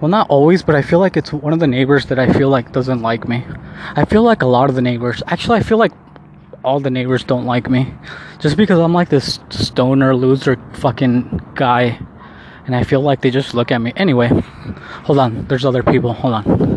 well, 0.00 0.08
not 0.08 0.30
always, 0.30 0.62
but 0.62 0.76
I 0.76 0.82
feel 0.82 1.00
like 1.00 1.16
it's 1.16 1.32
one 1.32 1.52
of 1.52 1.58
the 1.58 1.66
neighbors 1.66 2.06
that 2.06 2.20
I 2.20 2.32
feel 2.32 2.48
like 2.48 2.70
doesn't 2.70 3.02
like 3.02 3.26
me. 3.26 3.44
I 3.96 4.04
feel 4.04 4.22
like 4.22 4.42
a 4.42 4.46
lot 4.46 4.68
of 4.70 4.76
the 4.76 4.82
neighbors, 4.82 5.20
actually, 5.26 5.58
I 5.58 5.64
feel 5.64 5.78
like 5.78 5.90
all 6.62 6.78
the 6.78 6.90
neighbors 6.90 7.24
don't 7.24 7.44
like 7.44 7.68
me. 7.68 7.92
Just 8.38 8.56
because 8.56 8.78
I'm 8.78 8.94
like 8.94 9.08
this 9.08 9.40
stoner, 9.50 10.14
loser 10.14 10.60
fucking 10.74 11.40
guy. 11.56 11.98
And 12.66 12.76
I 12.76 12.84
feel 12.84 13.00
like 13.00 13.20
they 13.20 13.32
just 13.32 13.52
look 13.52 13.72
at 13.72 13.78
me. 13.78 13.92
Anyway, 13.96 14.28
hold 14.28 15.18
on. 15.18 15.48
There's 15.48 15.64
other 15.64 15.82
people. 15.82 16.12
Hold 16.12 16.34
on. 16.34 16.73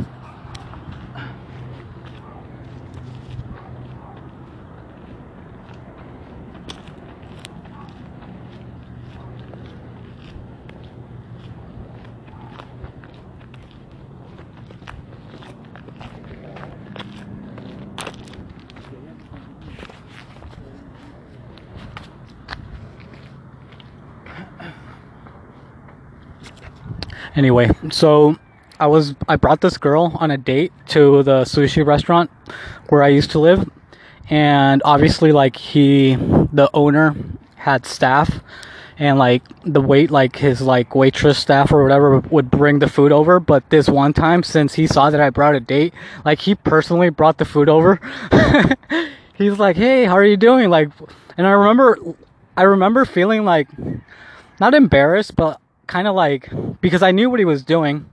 Anyway, 27.37 27.69
so 27.91 28.35
I 28.79 28.87
was 28.87 29.13
I 29.29 29.35
brought 29.35 29.61
this 29.61 29.77
girl 29.77 30.11
on 30.15 30.31
a 30.31 30.37
date 30.37 30.73
to 30.87 31.21
the 31.21 31.41
sushi 31.43 31.85
restaurant 31.85 32.31
where 32.89 33.03
I 33.03 33.09
used 33.09 33.29
to 33.31 33.39
live, 33.39 33.69
and 34.27 34.81
obviously 34.83 35.31
like 35.31 35.55
he 35.55 36.15
the 36.15 36.67
owner 36.73 37.15
had 37.55 37.85
staff 37.85 38.39
and 38.97 39.19
like 39.19 39.43
the 39.63 39.79
wait 39.79 40.09
like 40.09 40.37
his 40.37 40.61
like 40.61 40.95
waitress 40.95 41.37
staff 41.37 41.71
or 41.71 41.83
whatever 41.83 42.19
would 42.19 42.49
bring 42.49 42.79
the 42.79 42.89
food 42.89 43.11
over. 43.11 43.39
But 43.39 43.69
this 43.69 43.87
one 43.87 44.13
time 44.13 44.41
since 44.41 44.73
he 44.73 44.87
saw 44.87 45.11
that 45.11 45.21
i 45.21 45.29
brought 45.29 45.53
a 45.53 45.59
date 45.59 45.93
like 46.25 46.41
he 46.41 46.55
personally 46.55 47.09
brought 47.09 47.37
the 47.37 47.45
food 47.45 47.69
over. 47.69 48.01
He's 49.35 49.59
like 49.59 49.75
hey 49.75 50.05
how 50.05 50.13
are 50.13 50.25
you 50.25 50.37
doing? 50.37 50.71
Like 50.71 50.89
and 51.37 51.45
i 51.45 51.51
remember 51.51 51.99
i 52.55 52.63
remember 52.63 53.05
feeling 53.05 53.45
like 53.45 53.67
not 54.59 54.73
embarrassed 54.73 55.35
but 55.35 55.61
kind 55.87 56.07
of 56.07 56.15
like 56.15 56.49
because 56.81 57.01
I 57.01 57.11
knew 57.11 57.29
what 57.29 57.39
he 57.39 57.45
was 57.45 57.63
doing, 57.63 58.05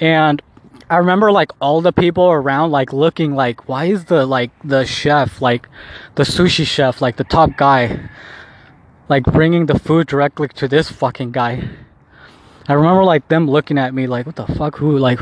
and 0.00 0.42
I 0.90 0.96
remember 0.96 1.32
like 1.32 1.52
all 1.60 1.80
the 1.80 1.92
people 1.92 2.30
around 2.30 2.70
like 2.70 2.92
looking 2.92 3.34
like 3.34 3.68
why 3.68 3.86
is 3.86 4.06
the 4.06 4.26
like 4.26 4.50
the 4.62 4.84
chef 4.84 5.40
like 5.40 5.68
the 6.16 6.22
sushi 6.22 6.66
chef 6.66 7.00
like 7.00 7.16
the 7.16 7.24
top 7.24 7.56
guy 7.56 8.10
like 9.08 9.24
bringing 9.24 9.66
the 9.66 9.78
food 9.78 10.06
directly 10.06 10.48
to 10.48 10.68
this 10.68 10.90
fucking 10.90 11.32
guy. 11.32 11.68
I 12.68 12.74
remember 12.74 13.04
like 13.04 13.28
them 13.28 13.48
looking 13.48 13.78
at 13.78 13.94
me 13.94 14.06
like 14.06 14.26
what 14.26 14.36
the 14.36 14.46
fuck 14.46 14.76
who 14.76 14.98
like 14.98 15.18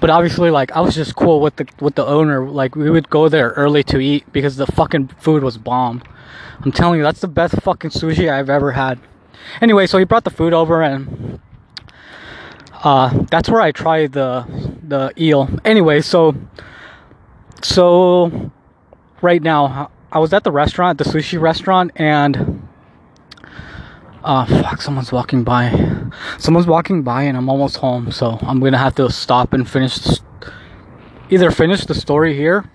but 0.00 0.10
obviously 0.10 0.50
like 0.50 0.72
I 0.72 0.80
was 0.80 0.94
just 0.94 1.16
cool 1.16 1.40
with 1.40 1.56
the 1.56 1.66
with 1.80 1.94
the 1.94 2.06
owner 2.06 2.46
like 2.46 2.76
we 2.76 2.90
would 2.90 3.08
go 3.08 3.28
there 3.30 3.50
early 3.50 3.82
to 3.84 3.98
eat 3.98 4.30
because 4.32 4.56
the 4.56 4.66
fucking 4.66 5.08
food 5.18 5.42
was 5.42 5.56
bomb. 5.56 6.02
I'm 6.60 6.72
telling 6.72 6.98
you 6.98 7.04
that's 7.04 7.20
the 7.20 7.28
best 7.28 7.60
fucking 7.62 7.90
sushi 7.90 8.30
I've 8.30 8.50
ever 8.50 8.72
had. 8.72 8.98
Anyway, 9.60 9.86
so 9.86 9.98
he 9.98 10.04
brought 10.04 10.24
the 10.24 10.30
food 10.30 10.52
over 10.52 10.82
and 10.82 11.40
uh, 12.84 13.24
that's 13.30 13.48
where 13.48 13.62
I 13.62 13.72
tried 13.72 14.12
the 14.12 14.46
the 14.82 15.12
eel. 15.18 15.48
Anyway, 15.64 16.02
so 16.02 16.34
so 17.62 18.52
right 19.22 19.42
now 19.42 19.90
I 20.12 20.18
was 20.18 20.34
at 20.34 20.44
the 20.44 20.52
restaurant, 20.52 20.98
the 20.98 21.04
sushi 21.04 21.40
restaurant, 21.40 21.92
and 21.96 22.68
uh, 24.22 24.44
fuck, 24.44 24.82
someone's 24.82 25.10
walking 25.10 25.44
by. 25.44 25.70
Someone's 26.38 26.66
walking 26.66 27.02
by, 27.02 27.22
and 27.22 27.36
I'm 27.38 27.48
almost 27.48 27.78
home, 27.78 28.12
so 28.12 28.38
I'm 28.42 28.60
gonna 28.60 28.78
have 28.78 28.94
to 28.96 29.10
stop 29.10 29.54
and 29.54 29.68
finish. 29.68 29.98
Either 31.30 31.50
finish 31.50 31.86
the 31.86 31.94
story 31.94 32.36
here, 32.36 32.70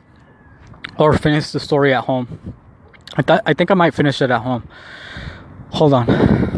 or 0.98 1.14
finish 1.14 1.52
the 1.52 1.60
story 1.60 1.94
at 1.94 2.06
home. 2.06 2.56
I 3.16 3.22
thought 3.22 3.44
I 3.46 3.54
think 3.54 3.70
I 3.70 3.76
might 3.76 3.94
finish 3.94 4.24
it 4.24 4.32
at 4.32 4.42
home. 4.42 4.68
Hold 5.72 5.94
on. 5.94 6.49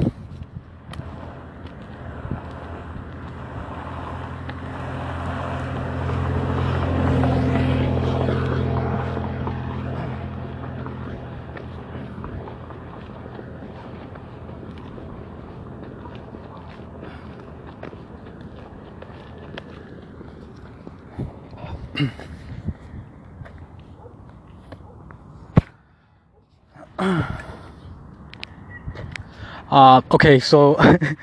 Uh, 29.72 30.02
okay, 30.12 30.40
so 30.40 30.78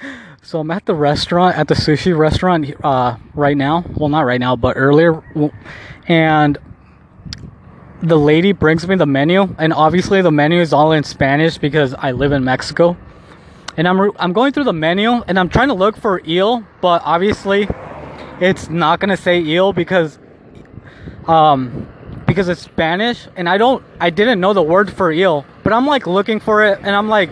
so 0.42 0.61
I'm 0.61 0.70
at 0.70 0.86
the 0.86 0.94
restaurant 0.94 1.57
at 1.57 1.68
the 1.68 1.74
sushi 1.74 2.16
restaurant 2.16 2.74
uh, 2.82 3.18
right 3.34 3.57
now. 3.57 3.84
Well, 3.94 4.09
not 4.09 4.22
right 4.22 4.40
now, 4.40 4.57
but 4.57 4.76
earlier, 4.76 5.22
and 6.09 6.57
the 8.03 8.18
lady 8.18 8.53
brings 8.53 8.88
me 8.88 8.96
the 8.96 9.07
menu, 9.07 9.55
and 9.59 9.72
obviously 9.72 10.22
the 10.22 10.30
menu 10.30 10.61
is 10.61 10.72
all 10.72 10.92
in 10.92 11.05
Spanish 11.05 11.59
because 11.59 11.94
I 11.94 12.12
live 12.12 12.32
in 12.32 12.42
Mexico. 12.42 12.96
And 13.76 13.86
I'm 13.86 14.01
re- 14.01 14.11
I'm 14.18 14.32
going 14.32 14.53
through 14.53 14.64
the 14.64 14.72
menu, 14.72 15.22
and 15.28 15.38
I'm 15.38 15.51
trying 15.51 15.68
to 15.68 15.74
look 15.74 15.96
for 15.96 16.20
eel, 16.26 16.64
but 16.80 17.03
obviously, 17.05 17.68
it's 18.40 18.70
not 18.70 18.99
gonna 18.99 19.16
say 19.16 19.40
eel 19.40 19.74
because 19.74 20.18
um 21.26 21.86
because 22.26 22.49
it's 22.49 22.62
Spanish, 22.62 23.28
and 23.36 23.46
I 23.46 23.59
don't 23.59 23.84
I 24.01 24.09
didn't 24.09 24.40
know 24.40 24.55
the 24.55 24.62
word 24.62 24.90
for 24.90 25.12
eel, 25.12 25.44
but 25.62 25.74
I'm 25.74 25.86
like 25.86 26.07
looking 26.07 26.40
for 26.40 26.64
it, 26.64 26.78
and 26.82 26.96
I'm 26.96 27.09
like 27.09 27.30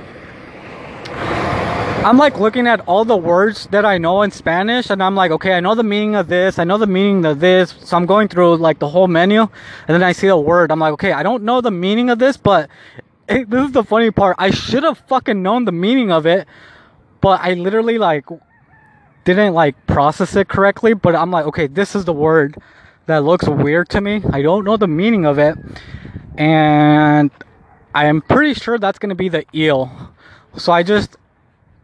I'm 2.11 2.19
like 2.19 2.39
looking 2.39 2.69
at 2.69 2.83
all 2.87 3.05
the 3.05 3.17
words 3.17 3.67
that 3.73 3.85
I 3.85 3.99
know 3.99 4.23
in 4.23 4.31
Spanish 4.31 4.91
and 4.91 5.03
I'm 5.03 5.17
like, 5.17 5.33
okay, 5.33 5.55
I 5.55 5.59
know 5.59 5.75
the 5.75 5.83
meaning 5.83 6.15
of 6.15 6.29
this, 6.29 6.57
I 6.57 6.63
know 6.63 6.79
the 6.79 6.87
meaning 6.87 7.25
of 7.25 7.41
this. 7.41 7.75
So 7.81 7.97
I'm 7.97 8.07
going 8.07 8.29
through 8.29 8.59
like 8.59 8.79
the 8.79 8.89
whole 8.89 9.09
menu 9.09 9.41
and 9.41 9.49
then 9.89 10.05
I 10.05 10.13
see 10.13 10.29
a 10.29 10.37
word. 10.37 10.71
I'm 10.71 10.79
like, 10.79 10.93
okay, 10.93 11.11
I 11.11 11.25
don't 11.25 11.43
know 11.43 11.61
the 11.61 11.73
meaning 11.73 12.09
of 12.09 12.21
this, 12.21 12.37
but 12.37 12.71
it, 13.29 13.51
this 13.51 13.67
is 13.67 13.73
the 13.73 13.83
funny 13.83 14.13
part. 14.13 14.37
I 14.39 14.51
should 14.51 14.85
have 14.85 14.99
fucking 15.09 15.43
known 15.43 15.65
the 15.65 15.73
meaning 15.73 16.13
of 16.13 16.27
it, 16.27 16.47
but 17.21 17.41
I 17.43 17.55
literally 17.55 17.99
like 17.99 18.27
didn't 19.25 19.55
like 19.55 19.75
process 19.89 20.37
it 20.37 20.47
correctly. 20.47 20.95
But 20.95 21.17
I'm 21.17 21.33
like, 21.33 21.47
okay, 21.47 21.67
this 21.67 21.97
is 21.97 22.05
the 22.05 22.13
word 22.13 22.57
that 23.07 23.25
looks 23.25 23.49
weird 23.49 23.89
to 23.89 24.01
me. 24.01 24.23
I 24.31 24.43
don't 24.43 24.65
know 24.65 24.77
the 24.77 24.87
meaning 24.87 25.27
of 25.27 25.41
it. 25.41 25.59
And 26.39 27.33
I 27.93 28.05
am 28.05 28.23
pretty 28.23 28.55
sure 28.55 28.79
that's 28.79 29.01
to 29.01 29.15
be 29.17 29.29
the 29.29 29.45
eel. 29.53 30.13
So 30.57 30.71
I 30.71 30.85
just 30.85 31.17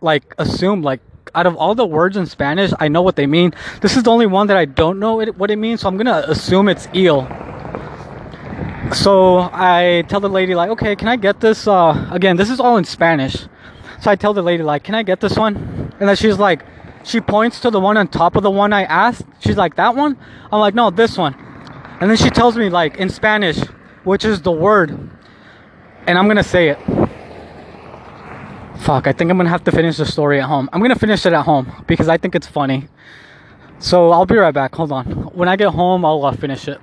like 0.03 0.35
assume 0.39 0.83
like 0.83 1.01
out 1.35 1.47
of 1.47 1.57
all 1.57 1.75
the 1.75 1.87
words 1.87 2.17
in 2.17 2.27
Spanish, 2.27 2.73
I 2.79 2.89
know 2.89 3.03
what 3.03 3.17
they 3.17 3.27
mean. 3.27 3.55
This 3.81 3.97
is 3.97 4.03
the 4.03 4.11
only 4.11 4.27
one 4.27 4.49
that 4.49 4.57
I 4.57 4.65
don't 4.65 4.99
know 4.99 5.21
it, 5.21 5.37
what 5.39 5.51
it 5.51 5.57
means, 5.57 5.81
so 5.81 5.89
I'm 5.89 5.97
gonna 5.97 6.25
assume 6.27 6.69
it's 6.69 6.89
eel. 6.95 7.27
So 8.93 9.49
I 9.53 10.05
tell 10.09 10.21
the 10.21 10.29
lady 10.29 10.55
like, 10.55 10.71
okay, 10.71 10.95
can 10.97 11.09
I 11.09 11.17
get 11.17 11.41
this? 11.41 11.67
Uh, 11.67 12.09
again, 12.11 12.37
this 12.37 12.51
is 12.51 12.61
all 12.61 12.77
in 12.77 12.85
Spanish. 12.85 13.47
So 14.01 14.11
I 14.11 14.17
tell 14.17 14.35
the 14.35 14.43
lady 14.43 14.63
like, 14.63 14.83
can 14.83 14.95
I 14.95 15.03
get 15.03 15.21
this 15.21 15.37
one? 15.37 15.95
And 15.99 16.09
then 16.09 16.17
she's 16.17 16.39
like, 16.39 16.65
she 17.05 17.21
points 17.21 17.61
to 17.61 17.71
the 17.71 17.81
one 17.81 17.97
on 17.97 18.09
top 18.09 18.37
of 18.37 18.43
the 18.43 18.51
one 18.51 18.73
I 18.73 18.83
asked. 18.83 19.25
She's 19.41 19.57
like, 19.57 19.77
that 19.77 19.95
one? 19.95 20.19
I'm 20.51 20.61
like, 20.61 20.75
no, 20.75 20.91
this 20.91 21.17
one. 21.17 21.35
And 22.01 22.11
then 22.11 22.17
she 22.17 22.31
tells 22.31 22.57
me 22.57 22.69
like 22.69 22.97
in 22.97 23.09
Spanish, 23.09 23.61
which 24.05 24.25
is 24.25 24.43
the 24.43 24.53
word, 24.53 24.91
and 26.07 26.19
I'm 26.19 26.27
gonna 26.27 26.43
say 26.43 26.69
it. 26.69 26.79
Fuck, 28.83 29.07
I 29.07 29.12
think 29.12 29.30
I'm 29.30 29.37
gonna 29.37 29.49
have 29.49 29.62
to 29.64 29.70
finish 29.70 29.99
the 29.99 30.05
story 30.05 30.41
at 30.41 30.49
home. 30.49 30.68
I'm 30.72 30.83
gonna 30.83 30.97
finish 30.97 31.24
it 31.24 31.33
at 31.33 31.45
home 31.45 31.70
because 31.87 32.09
I 32.09 32.16
think 32.16 32.35
it's 32.35 32.49
funny. 32.49 32.89
So 33.78 34.11
I'll 34.11 34.26
be 34.26 34.35
right 34.35 34.53
back. 34.53 34.74
Hold 34.74 34.91
on. 34.91 35.07
When 35.35 35.49
I 35.49 35.55
get 35.55 35.68
home, 35.68 36.05
I'll 36.05 36.24
uh, 36.24 36.33
finish 36.33 36.66
it. 36.66 36.80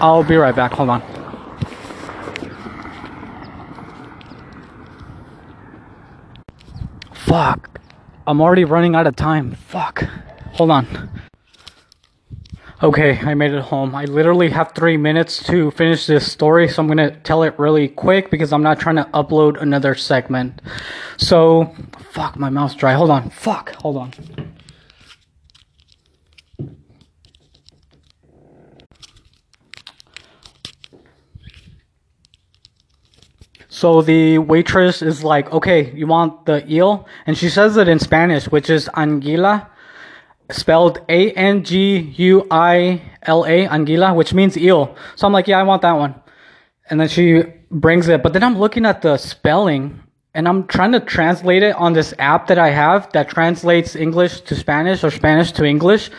I'll 0.00 0.22
be 0.22 0.36
right 0.36 0.54
back. 0.54 0.72
Hold 0.72 0.90
on. 0.90 1.02
Fuck. 7.14 7.80
I'm 8.26 8.42
already 8.42 8.64
running 8.64 8.94
out 8.94 9.06
of 9.06 9.16
time. 9.16 9.52
Fuck. 9.52 10.02
Hold 10.52 10.70
on. 10.70 11.10
Okay, 12.82 13.18
I 13.18 13.34
made 13.34 13.52
it 13.52 13.60
home. 13.60 13.94
I 13.94 14.06
literally 14.06 14.48
have 14.48 14.72
three 14.72 14.96
minutes 14.96 15.42
to 15.44 15.70
finish 15.72 16.06
this 16.06 16.32
story, 16.32 16.66
so 16.66 16.80
I'm 16.80 16.88
gonna 16.88 17.10
tell 17.10 17.42
it 17.42 17.58
really 17.58 17.88
quick 17.88 18.30
because 18.30 18.54
I'm 18.54 18.62
not 18.62 18.80
trying 18.80 18.96
to 18.96 19.04
upload 19.12 19.60
another 19.60 19.94
segment. 19.94 20.62
So, 21.18 21.74
fuck, 21.98 22.38
my 22.38 22.48
mouth's 22.48 22.74
dry. 22.74 22.94
Hold 22.94 23.10
on. 23.10 23.28
Fuck, 23.28 23.74
hold 23.74 23.98
on. 23.98 24.12
So 33.68 34.00
the 34.00 34.38
waitress 34.38 35.02
is 35.02 35.22
like, 35.22 35.52
okay, 35.52 35.92
you 35.92 36.06
want 36.06 36.46
the 36.46 36.66
eel? 36.70 37.06
And 37.26 37.36
she 37.36 37.50
says 37.50 37.76
it 37.76 37.88
in 37.88 37.98
Spanish, 37.98 38.46
which 38.46 38.70
is 38.70 38.88
anguila 38.96 39.69
spelled 40.54 41.00
A 41.08 41.32
N 41.32 41.64
G 41.64 41.98
U 41.98 42.46
I 42.50 43.02
L 43.22 43.44
A, 43.44 43.66
anguila, 43.66 44.14
which 44.14 44.34
means 44.34 44.56
eel. 44.56 44.96
So 45.16 45.26
I'm 45.26 45.32
like, 45.32 45.48
yeah, 45.48 45.58
I 45.58 45.62
want 45.62 45.82
that 45.82 45.92
one. 45.92 46.14
And 46.88 47.00
then 47.00 47.08
she 47.08 47.42
brings 47.70 48.08
it, 48.08 48.22
but 48.22 48.32
then 48.32 48.42
I'm 48.42 48.58
looking 48.58 48.84
at 48.84 49.02
the 49.02 49.16
spelling 49.16 50.00
and 50.34 50.46
I'm 50.46 50.66
trying 50.66 50.92
to 50.92 51.00
translate 51.00 51.62
it 51.62 51.74
on 51.74 51.92
this 51.92 52.14
app 52.18 52.46
that 52.48 52.58
I 52.58 52.70
have 52.70 53.10
that 53.12 53.28
translates 53.28 53.96
English 53.96 54.42
to 54.42 54.54
Spanish 54.54 55.02
or 55.02 55.10
Spanish 55.10 55.50
to 55.52 55.64
English. 55.64 56.10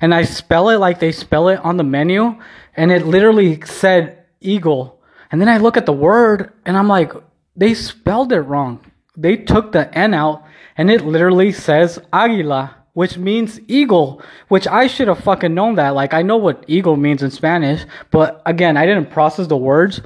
And 0.00 0.14
I 0.14 0.24
spell 0.24 0.70
it 0.70 0.78
like 0.78 0.98
they 0.98 1.12
spell 1.12 1.48
it 1.48 1.60
on 1.60 1.76
the 1.76 1.84
menu, 1.84 2.40
and 2.76 2.90
it 2.90 3.06
literally 3.06 3.60
said 3.62 4.24
eagle. 4.40 5.00
And 5.30 5.40
then 5.40 5.48
I 5.48 5.58
look 5.58 5.76
at 5.76 5.86
the 5.86 5.92
word 5.92 6.52
and 6.64 6.76
I'm 6.76 6.88
like, 6.88 7.12
they 7.56 7.74
spelled 7.74 8.32
it 8.32 8.40
wrong. 8.40 8.84
They 9.16 9.36
took 9.36 9.72
the 9.72 9.92
N 9.96 10.14
out 10.14 10.44
and 10.76 10.90
it 10.90 11.04
literally 11.04 11.52
says 11.52 12.00
aguila 12.12 12.74
which 12.94 13.18
means 13.18 13.60
eagle, 13.68 14.22
which 14.48 14.66
I 14.66 14.86
should 14.86 15.08
have 15.08 15.18
fucking 15.20 15.52
known 15.52 15.74
that. 15.74 15.90
Like, 15.90 16.14
I 16.14 16.22
know 16.22 16.36
what 16.36 16.64
eagle 16.66 16.96
means 16.96 17.22
in 17.22 17.30
Spanish, 17.30 17.84
but 18.10 18.40
again, 18.46 18.76
I 18.76 18.86
didn't 18.86 19.10
process 19.10 19.46
the 19.46 19.56
words 19.56 20.00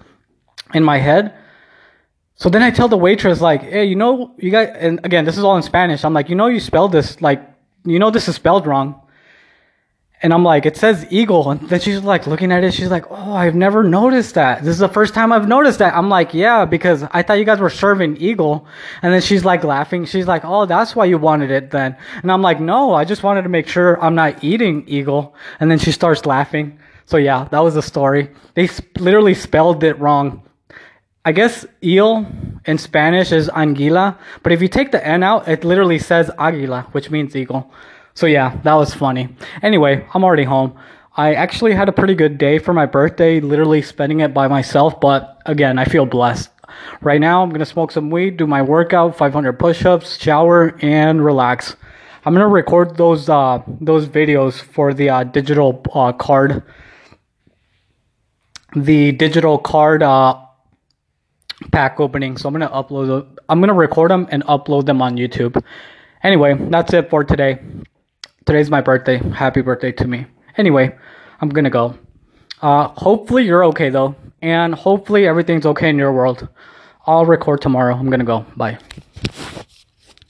in 0.74 0.82
my 0.82 0.98
head. 0.98 1.34
So 2.34 2.48
then 2.48 2.62
I 2.62 2.70
tell 2.70 2.88
the 2.88 2.96
waitress, 2.96 3.40
like, 3.40 3.62
hey, 3.62 3.84
you 3.84 3.96
know, 3.96 4.34
you 4.38 4.50
guys, 4.50 4.74
and 4.78 5.00
again, 5.04 5.24
this 5.24 5.36
is 5.36 5.44
all 5.44 5.56
in 5.56 5.62
Spanish. 5.62 6.04
I'm 6.04 6.14
like, 6.14 6.28
you 6.28 6.34
know, 6.34 6.46
you 6.46 6.60
spelled 6.60 6.92
this, 6.92 7.20
like, 7.20 7.42
you 7.84 7.98
know, 7.98 8.10
this 8.10 8.28
is 8.28 8.36
spelled 8.36 8.66
wrong. 8.66 9.00
And 10.20 10.32
I'm 10.32 10.42
like, 10.42 10.66
it 10.66 10.76
says 10.76 11.06
eagle. 11.10 11.50
And 11.50 11.60
then 11.68 11.78
she's 11.78 12.02
like 12.02 12.26
looking 12.26 12.50
at 12.50 12.64
it. 12.64 12.74
She's 12.74 12.90
like, 12.90 13.04
oh, 13.10 13.32
I've 13.32 13.54
never 13.54 13.84
noticed 13.84 14.34
that. 14.34 14.64
This 14.64 14.72
is 14.72 14.78
the 14.78 14.88
first 14.88 15.14
time 15.14 15.32
I've 15.32 15.46
noticed 15.46 15.78
that. 15.78 15.94
I'm 15.94 16.08
like, 16.08 16.34
yeah, 16.34 16.64
because 16.64 17.04
I 17.12 17.22
thought 17.22 17.38
you 17.38 17.44
guys 17.44 17.60
were 17.60 17.70
serving 17.70 18.16
eagle. 18.16 18.66
And 19.02 19.14
then 19.14 19.20
she's 19.20 19.44
like 19.44 19.62
laughing. 19.62 20.06
She's 20.06 20.26
like, 20.26 20.44
oh, 20.44 20.66
that's 20.66 20.96
why 20.96 21.04
you 21.04 21.18
wanted 21.18 21.52
it 21.52 21.70
then. 21.70 21.96
And 22.22 22.32
I'm 22.32 22.42
like, 22.42 22.58
no, 22.58 22.94
I 22.94 23.04
just 23.04 23.22
wanted 23.22 23.42
to 23.42 23.48
make 23.48 23.68
sure 23.68 24.02
I'm 24.02 24.16
not 24.16 24.42
eating 24.42 24.84
eagle. 24.88 25.36
And 25.60 25.70
then 25.70 25.78
she 25.78 25.92
starts 25.92 26.26
laughing. 26.26 26.80
So 27.06 27.16
yeah, 27.16 27.46
that 27.52 27.60
was 27.60 27.74
the 27.74 27.82
story. 27.82 28.30
They 28.54 28.66
sp- 28.66 28.98
literally 28.98 29.34
spelled 29.34 29.84
it 29.84 29.98
wrong. 30.00 30.42
I 31.24 31.32
guess 31.32 31.64
eel 31.82 32.26
in 32.64 32.78
Spanish 32.78 33.32
is 33.32 33.50
anguila, 33.50 34.18
but 34.42 34.50
if 34.50 34.62
you 34.62 34.68
take 34.68 34.92
the 34.92 35.06
N 35.06 35.22
out, 35.22 35.46
it 35.46 35.62
literally 35.62 35.98
says 35.98 36.30
aguila, 36.38 36.88
which 36.92 37.10
means 37.10 37.36
eagle. 37.36 37.70
So 38.18 38.26
yeah, 38.26 38.58
that 38.64 38.74
was 38.74 38.92
funny. 38.92 39.28
Anyway, 39.62 40.04
I'm 40.12 40.24
already 40.24 40.42
home. 40.42 40.76
I 41.16 41.34
actually 41.34 41.72
had 41.72 41.88
a 41.88 41.92
pretty 41.92 42.16
good 42.16 42.36
day 42.36 42.58
for 42.58 42.72
my 42.72 42.84
birthday, 42.84 43.38
literally 43.38 43.80
spending 43.80 44.18
it 44.18 44.34
by 44.34 44.48
myself, 44.48 44.98
but 44.98 45.40
again, 45.46 45.78
I 45.78 45.84
feel 45.84 46.04
blessed. 46.04 46.50
Right 47.00 47.20
now, 47.20 47.44
I'm 47.44 47.50
gonna 47.50 47.64
smoke 47.64 47.92
some 47.92 48.10
weed, 48.10 48.36
do 48.36 48.44
my 48.44 48.60
workout, 48.60 49.16
500 49.16 49.52
push-ups, 49.52 50.20
shower, 50.20 50.76
and 50.82 51.24
relax. 51.24 51.76
I'm 52.24 52.34
gonna 52.34 52.48
record 52.48 52.96
those 52.96 53.28
uh, 53.28 53.62
those 53.80 54.08
videos 54.08 54.60
for 54.60 54.92
the 54.92 55.10
uh, 55.10 55.22
digital 55.22 55.80
uh, 55.94 56.10
card, 56.10 56.64
the 58.74 59.12
digital 59.12 59.58
card 59.58 60.02
uh, 60.02 60.40
pack 61.70 62.00
opening. 62.00 62.36
So 62.36 62.48
I'm 62.48 62.52
gonna 62.52 62.68
upload. 62.68 63.28
I'm 63.48 63.60
gonna 63.60 63.74
record 63.74 64.10
them 64.10 64.26
and 64.32 64.42
upload 64.46 64.86
them 64.86 65.00
on 65.02 65.16
YouTube. 65.16 65.62
Anyway, 66.24 66.54
that's 66.58 66.92
it 66.92 67.10
for 67.10 67.22
today 67.22 67.60
today's 68.48 68.70
my 68.70 68.80
birthday. 68.80 69.18
Happy 69.18 69.60
birthday 69.60 69.92
to 69.92 70.08
me. 70.08 70.24
Anyway, 70.56 70.96
I'm 71.42 71.50
gonna 71.50 71.68
go. 71.68 71.98
Uh, 72.62 72.88
hopefully 72.88 73.44
you're 73.44 73.62
okay 73.66 73.90
though, 73.90 74.16
and 74.40 74.74
hopefully 74.74 75.26
everything's 75.26 75.66
okay 75.66 75.90
in 75.90 75.98
your 75.98 76.14
world. 76.14 76.48
I'll 77.06 77.26
record 77.26 77.60
tomorrow. 77.60 77.94
I'm 77.94 78.08
gonna 78.08 78.24
go. 78.24 78.46
Bye. 78.56 78.78